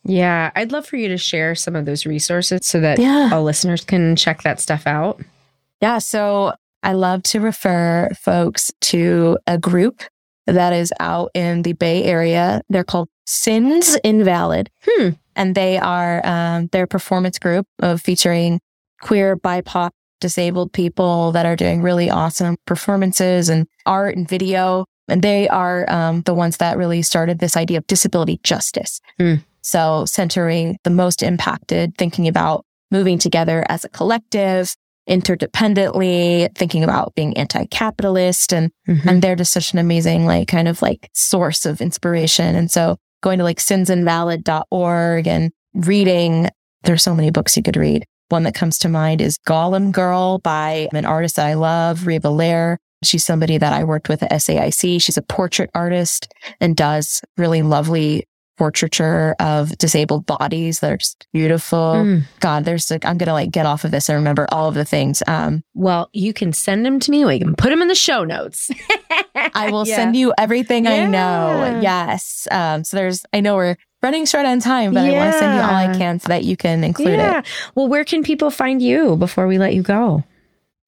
Yeah. 0.03 0.51
I'd 0.55 0.71
love 0.71 0.85
for 0.85 0.97
you 0.97 1.07
to 1.07 1.17
share 1.17 1.55
some 1.55 1.75
of 1.75 1.85
those 1.85 2.05
resources 2.05 2.59
so 2.63 2.79
that 2.81 2.99
Yeah. 2.99 3.29
all 3.31 3.43
listeners 3.43 3.83
can 3.85 4.15
check 4.15 4.43
that 4.43 4.59
stuff 4.59 4.85
out. 4.85 5.21
Yeah. 5.81 5.97
So 5.99 6.53
I 6.83 6.93
love 6.93 7.23
to 7.23 7.39
refer 7.39 8.09
folks 8.19 8.71
to 8.81 9.37
a 9.47 9.57
group 9.57 10.03
that 10.45 10.73
is 10.73 10.93
out 10.99 11.31
in 11.33 11.63
the 11.63 11.73
Bay 11.73 12.03
Area. 12.03 12.61
They're 12.69 12.83
called 12.83 13.07
Sins 13.25 13.97
Invalid. 14.03 14.69
Hmm. 14.87 15.09
And 15.35 15.53
they 15.55 15.77
are 15.77 16.25
um, 16.25 16.67
their 16.71 16.87
performance 16.87 17.39
group 17.39 17.67
of 17.79 18.01
featuring 18.01 18.59
queer, 19.01 19.35
BIPOC, 19.35 19.91
disabled 20.21 20.71
people 20.71 21.31
that 21.33 21.45
are 21.45 21.55
doing 21.57 21.81
really 21.81 22.09
awesome 22.09 22.55
performances 22.65 23.49
and 23.49 23.67
art 23.85 24.15
and 24.15 24.27
video. 24.27 24.85
And 25.07 25.21
they 25.21 25.47
are 25.49 25.85
um, 25.91 26.21
the 26.21 26.33
ones 26.33 26.57
that 26.57 26.77
really 26.77 27.01
started 27.01 27.39
this 27.39 27.57
idea 27.57 27.77
of 27.79 27.87
disability 27.87 28.39
justice. 28.43 29.01
Hmm. 29.19 29.35
So 29.61 30.05
centering 30.05 30.77
the 30.83 30.89
most 30.89 31.21
impacted, 31.21 31.97
thinking 31.97 32.27
about 32.27 32.65
moving 32.91 33.17
together 33.17 33.65
as 33.67 33.83
a 33.83 33.89
collective, 33.89 34.75
interdependently, 35.09 36.55
thinking 36.55 36.83
about 36.83 37.13
being 37.15 37.37
anti-capitalist 37.37 38.53
and 38.53 38.71
Mhm. 38.87 39.05
and 39.05 39.21
they're 39.21 39.35
just 39.35 39.53
such 39.53 39.73
an 39.73 39.79
amazing 39.79 40.25
like 40.25 40.47
kind 40.47 40.67
of 40.67 40.81
like 40.81 41.09
source 41.13 41.65
of 41.65 41.81
inspiration. 41.81 42.55
And 42.55 42.71
so 42.71 42.97
going 43.25 43.39
to 43.39 43.43
like 43.43 43.57
sinsinvalid.org 43.57 45.27
and 45.27 45.51
reading, 45.73 46.47
there's 46.83 47.01
so 47.01 47.15
many 47.15 47.31
books 47.31 47.57
you 47.57 47.63
could 47.63 47.75
read. 47.75 48.05
One 48.29 48.43
that 48.43 48.53
comes 48.53 48.77
to 48.79 48.89
mind 48.89 49.19
is 49.19 49.39
Golem 49.47 49.91
Girl 49.91 50.37
by 50.39 50.87
an 50.93 51.05
artist 51.05 51.35
that 51.37 51.47
I 51.47 51.55
love, 51.55 52.05
Riva 52.05 52.27
Lehrer. 52.27 52.77
She's 53.03 53.25
somebody 53.25 53.57
that 53.57 53.73
I 53.73 53.83
worked 53.83 54.09
with 54.09 54.21
at 54.21 54.31
SAIC. 54.31 55.01
She's 55.01 55.17
a 55.17 55.23
portrait 55.23 55.71
artist 55.73 56.31
and 56.61 56.77
does 56.77 57.21
really 57.35 57.63
lovely 57.63 58.27
portraiture 58.57 59.35
of 59.39 59.77
disabled 59.77 60.25
bodies 60.25 60.79
that 60.79 60.91
are 60.91 60.97
just 60.97 61.27
beautiful. 61.33 61.95
Mm. 61.95 62.23
God, 62.39 62.65
there's 62.65 62.89
like, 62.89 63.05
I'm 63.05 63.17
going 63.17 63.27
to 63.27 63.33
like 63.33 63.51
get 63.51 63.65
off 63.65 63.83
of 63.83 63.91
this 63.91 64.09
and 64.09 64.15
remember 64.17 64.47
all 64.51 64.67
of 64.69 64.75
the 64.75 64.85
things. 64.85 65.21
Um, 65.27 65.63
Well, 65.73 66.09
you 66.13 66.33
can 66.33 66.53
send 66.53 66.85
them 66.85 66.99
to 67.01 67.11
me. 67.11 67.25
We 67.25 67.39
can 67.39 67.55
put 67.55 67.69
them 67.69 67.81
in 67.81 67.87
the 67.87 67.95
show 67.95 68.23
notes. 68.23 68.71
I 69.53 69.69
will 69.71 69.85
send 69.85 70.15
you 70.15 70.33
everything 70.37 70.87
I 70.87 71.05
know. 71.05 71.79
Yes. 71.81 72.47
Um, 72.51 72.83
so 72.83 72.97
there's, 72.97 73.23
I 73.33 73.41
know 73.41 73.55
we're 73.55 73.75
running 74.01 74.25
short 74.25 74.45
on 74.45 74.59
time, 74.59 74.93
but 74.93 75.03
I 75.05 75.11
want 75.11 75.33
to 75.33 75.39
send 75.39 75.53
you 75.55 75.61
all 75.61 75.75
I 75.75 75.97
can 75.97 76.19
so 76.19 76.27
that 76.29 76.43
you 76.43 76.55
can 76.55 76.83
include 76.83 77.17
Yeah. 77.19 77.39
it. 77.39 77.45
Well, 77.75 77.87
where 77.87 78.05
can 78.05 78.23
people 78.23 78.51
find 78.51 78.81
you 78.81 79.15
before 79.17 79.47
we 79.47 79.57
let 79.57 79.73
you 79.73 79.81
go? 79.81 80.23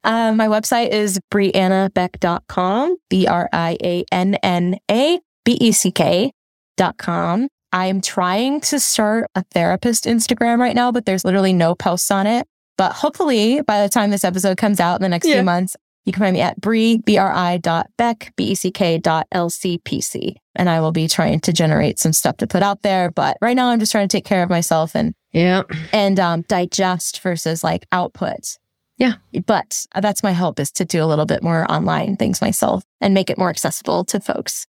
Um, 0.04 0.38
my 0.38 0.48
website 0.48 0.90
is 0.90 1.20
briannabeck.com, 1.34 2.98
B 3.10 3.28
R 3.28 3.50
I 3.52 3.78
A 3.84 4.06
N 4.12 4.36
N 4.36 4.78
A 4.90 5.20
B 5.44 5.58
E 5.60 5.72
C 5.72 5.92
K 5.92 6.32
dot 6.78 6.98
com. 6.98 7.48
I'm 7.74 8.02
trying 8.02 8.62
to 8.62 8.80
start 8.80 9.30
a 9.36 9.44
therapist 9.52 10.06
Instagram 10.06 10.60
right 10.60 10.76
now, 10.76 10.92
but 10.92 11.06
there's 11.06 11.26
literally 11.26 11.54
no 11.54 11.76
posts 11.76 12.12
on 12.12 12.26
it. 12.28 12.48
But 12.78 12.94
hopefully 12.94 13.62
by 13.62 13.82
the 13.82 13.90
time 13.90 14.12
this 14.12 14.24
episode 14.24 14.58
comes 14.58 14.80
out 14.80 14.96
in 14.96 15.02
the 15.02 15.10
next 15.10 15.28
Yeah. 15.28 15.36
few 15.36 15.44
months, 15.44 15.76
you 16.06 16.14
can 16.14 16.22
find 16.22 16.34
me 16.34 16.42
at 16.42 16.62
Bri, 16.62 17.00
B-R-I 17.00 17.58
dot 17.58 17.88
Beck, 17.98 18.32
B-E-C-K 18.38 19.00
dot 19.00 19.28
L-C-P-C. 19.32 20.38
And 20.56 20.70
I 20.70 20.80
will 20.80 20.94
be 20.94 21.08
trying 21.08 21.40
to 21.42 21.52
generate 21.52 22.00
some 22.00 22.14
stuff 22.14 22.38
to 22.38 22.48
put 22.48 22.64
out 22.64 22.82
there. 22.84 23.12
But 23.12 23.38
right 23.42 23.56
now 23.56 23.68
I'm 23.68 23.80
just 23.80 23.92
trying 23.92 24.08
to 24.08 24.18
take 24.18 24.24
care 24.26 24.42
of 24.44 24.50
myself 24.50 24.96
and, 24.96 25.14
Yeah. 25.34 25.64
and, 25.92 26.20
um, 26.20 26.44
digest 26.48 27.20
versus 27.22 27.64
like 27.64 27.86
output. 27.92 28.58
Yeah. 28.98 29.16
But 29.46 29.86
that's 30.00 30.24
my 30.24 30.32
hope 30.34 30.60
is 30.60 30.72
to 30.74 30.86
do 30.86 31.04
a 31.04 31.06
little 31.06 31.26
bit 31.26 31.44
more 31.44 31.70
online 31.70 32.16
things 32.16 32.42
myself 32.42 32.84
and 33.02 33.14
make 33.14 33.30
it 33.30 33.38
more 33.38 33.50
accessible 33.50 34.06
to 34.06 34.20
folks. 34.20 34.66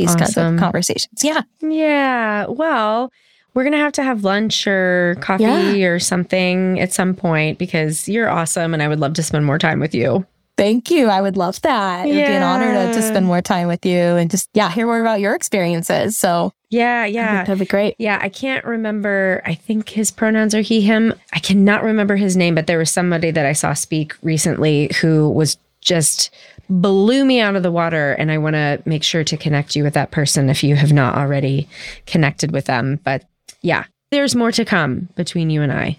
These 0.00 0.14
kinds 0.14 0.30
Awesome. 0.36 0.54
of 0.54 0.60
conversations. 0.60 1.22
Yeah. 1.24 1.42
Yeah. 1.60 2.46
Well, 2.48 3.10
we're 3.54 3.64
going 3.64 3.72
to 3.72 3.78
have 3.78 3.92
to 3.94 4.02
have 4.02 4.24
lunch 4.24 4.66
or 4.66 5.16
coffee 5.20 5.84
or 5.84 5.98
something 5.98 6.78
at 6.80 6.92
some 6.92 7.14
point 7.14 7.58
because 7.58 8.08
you're 8.08 8.28
awesome 8.28 8.72
and 8.74 8.82
I 8.82 8.88
would 8.88 9.00
love 9.00 9.14
to 9.14 9.22
spend 9.22 9.44
more 9.46 9.58
time 9.58 9.80
with 9.80 9.94
you. 9.94 10.26
Thank 10.56 10.90
you. 10.90 11.06
I 11.06 11.20
would 11.20 11.36
love 11.36 11.60
that. 11.62 12.04
It 12.06 12.08
would 12.08 12.14
be 12.14 12.20
an 12.22 12.42
honor 12.42 12.72
to, 12.88 12.92
to 12.94 13.02
spend 13.02 13.26
more 13.26 13.40
time 13.40 13.68
with 13.68 13.86
you 13.86 13.96
and 13.96 14.28
just, 14.28 14.48
yeah, 14.54 14.68
hear 14.70 14.86
more 14.86 15.00
about 15.00 15.20
your 15.20 15.34
experiences. 15.36 16.18
So 16.18 16.52
Yeah. 16.68 17.04
Yeah. 17.06 17.44
that'd 17.44 17.60
be 17.60 17.64
great. 17.64 17.94
Yeah, 17.98 18.18
I 18.20 18.28
can't 18.28 18.64
remember. 18.64 19.40
I 19.46 19.54
think 19.54 19.88
his 19.90 20.10
pronouns 20.10 20.56
are 20.56 20.60
he, 20.60 20.80
him. 20.80 21.14
I 21.32 21.38
cannot 21.38 21.84
remember 21.84 22.16
his 22.16 22.36
name, 22.36 22.56
but 22.56 22.66
there 22.66 22.78
was 22.78 22.90
somebody 22.90 23.30
that 23.30 23.46
I 23.46 23.52
saw 23.52 23.72
speak 23.72 24.14
recently 24.22 24.90
who 25.00 25.30
was 25.30 25.58
just 25.80 26.30
blew 26.68 27.24
me 27.24 27.40
out 27.40 27.56
of 27.56 27.62
the 27.62 27.72
water. 27.72 28.12
And 28.12 28.30
I 28.30 28.38
want 28.38 28.54
to 28.54 28.82
make 28.84 29.02
sure 29.02 29.24
to 29.24 29.36
connect 29.36 29.76
you 29.76 29.82
with 29.82 29.94
that 29.94 30.10
person 30.10 30.50
if 30.50 30.62
you 30.62 30.76
have 30.76 30.92
not 30.92 31.16
already 31.16 31.68
connected 32.06 32.52
with 32.52 32.66
them. 32.66 33.00
But 33.04 33.24
yeah, 33.62 33.84
there's 34.10 34.34
more 34.34 34.52
to 34.52 34.64
come 34.64 35.08
between 35.16 35.50
you 35.50 35.62
and 35.62 35.72
I. 35.72 35.98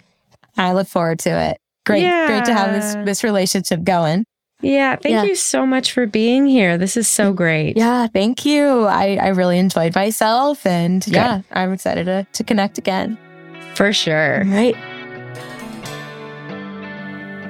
I 0.58 0.74
look 0.74 0.88
forward 0.88 1.20
to 1.20 1.30
it. 1.30 1.58
Great, 1.86 2.04
yeah. 2.04 2.28
great 2.28 2.46
to 2.46 2.54
have 2.54 2.74
this 2.74 2.96
this 3.06 3.24
relationship 3.24 3.84
going. 3.84 4.26
Yeah, 4.62 4.98
thank 4.98 5.14
yeah. 5.14 5.24
you 5.24 5.36
so 5.36 5.66
much 5.66 5.94
for 5.94 6.06
being 6.06 6.46
here. 6.46 6.78
This 6.78 6.98
is 6.98 7.08
so 7.08 7.32
great. 7.32 7.78
Yeah, 7.78 8.08
thank 8.08 8.46
you. 8.46 8.84
I, 8.86 9.16
I 9.16 9.28
really 9.30 9.58
enjoyed 9.58 9.96
myself 9.96 10.66
and 10.66 11.04
Good. 11.04 11.14
yeah, 11.14 11.42
I'm 11.52 11.72
excited 11.72 12.06
to, 12.06 12.28
to 12.34 12.44
connect 12.44 12.78
again. 12.78 13.18
For 13.76 13.94
sure. 13.94 14.44
Right. 14.46 14.76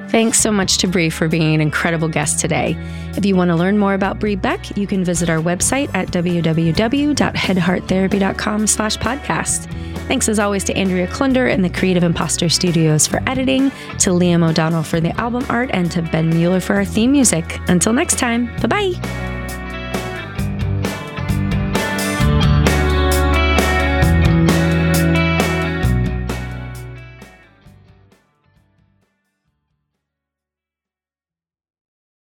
Thanks 0.10 0.40
so 0.40 0.52
much 0.52 0.80
to 0.80 0.88
Bree 0.88 1.12
for 1.12 1.28
being 1.28 1.54
an 1.54 1.62
incredible 1.62 2.08
guest 2.08 2.40
today. 2.40 2.76
If 3.16 3.24
you 3.26 3.36
want 3.36 3.50
to 3.50 3.56
learn 3.56 3.78
more 3.78 3.94
about 3.94 4.20
Bree 4.20 4.36
Beck, 4.36 4.76
you 4.76 4.88
can 4.88 5.04
visit 5.04 5.30
our 5.30 5.38
website 5.38 5.94
at 5.94 6.08
www.headhearttherapy.com 6.08 8.68
slash 8.68 8.98
podcast. 8.98 9.72
Thanks 10.08 10.28
as 10.28 10.40
always 10.40 10.64
to 10.64 10.76
Andrea 10.76 11.06
Klunder 11.08 11.54
and 11.54 11.64
the 11.64 11.70
Creative 11.70 12.04
Imposter 12.04 12.50
Studios 12.50 13.06
for 13.06 13.22
editing, 13.30 13.70
to 14.00 14.10
Liam 14.10 14.44
O'Donnell 14.48 14.82
for 14.82 15.00
the 15.00 15.16
album 15.22 15.46
art, 15.48 15.70
and 15.74 15.92
to 15.92 16.02
Ben 16.02 16.32
Mueller 16.32 16.60
for 16.60 16.74
our 16.74 16.86
theme 16.86 17.12
music. 17.12 17.60
Until 17.68 17.94
next 17.94 18.18
time, 18.18 18.48
bye 18.62 18.68
bye. 18.68 19.39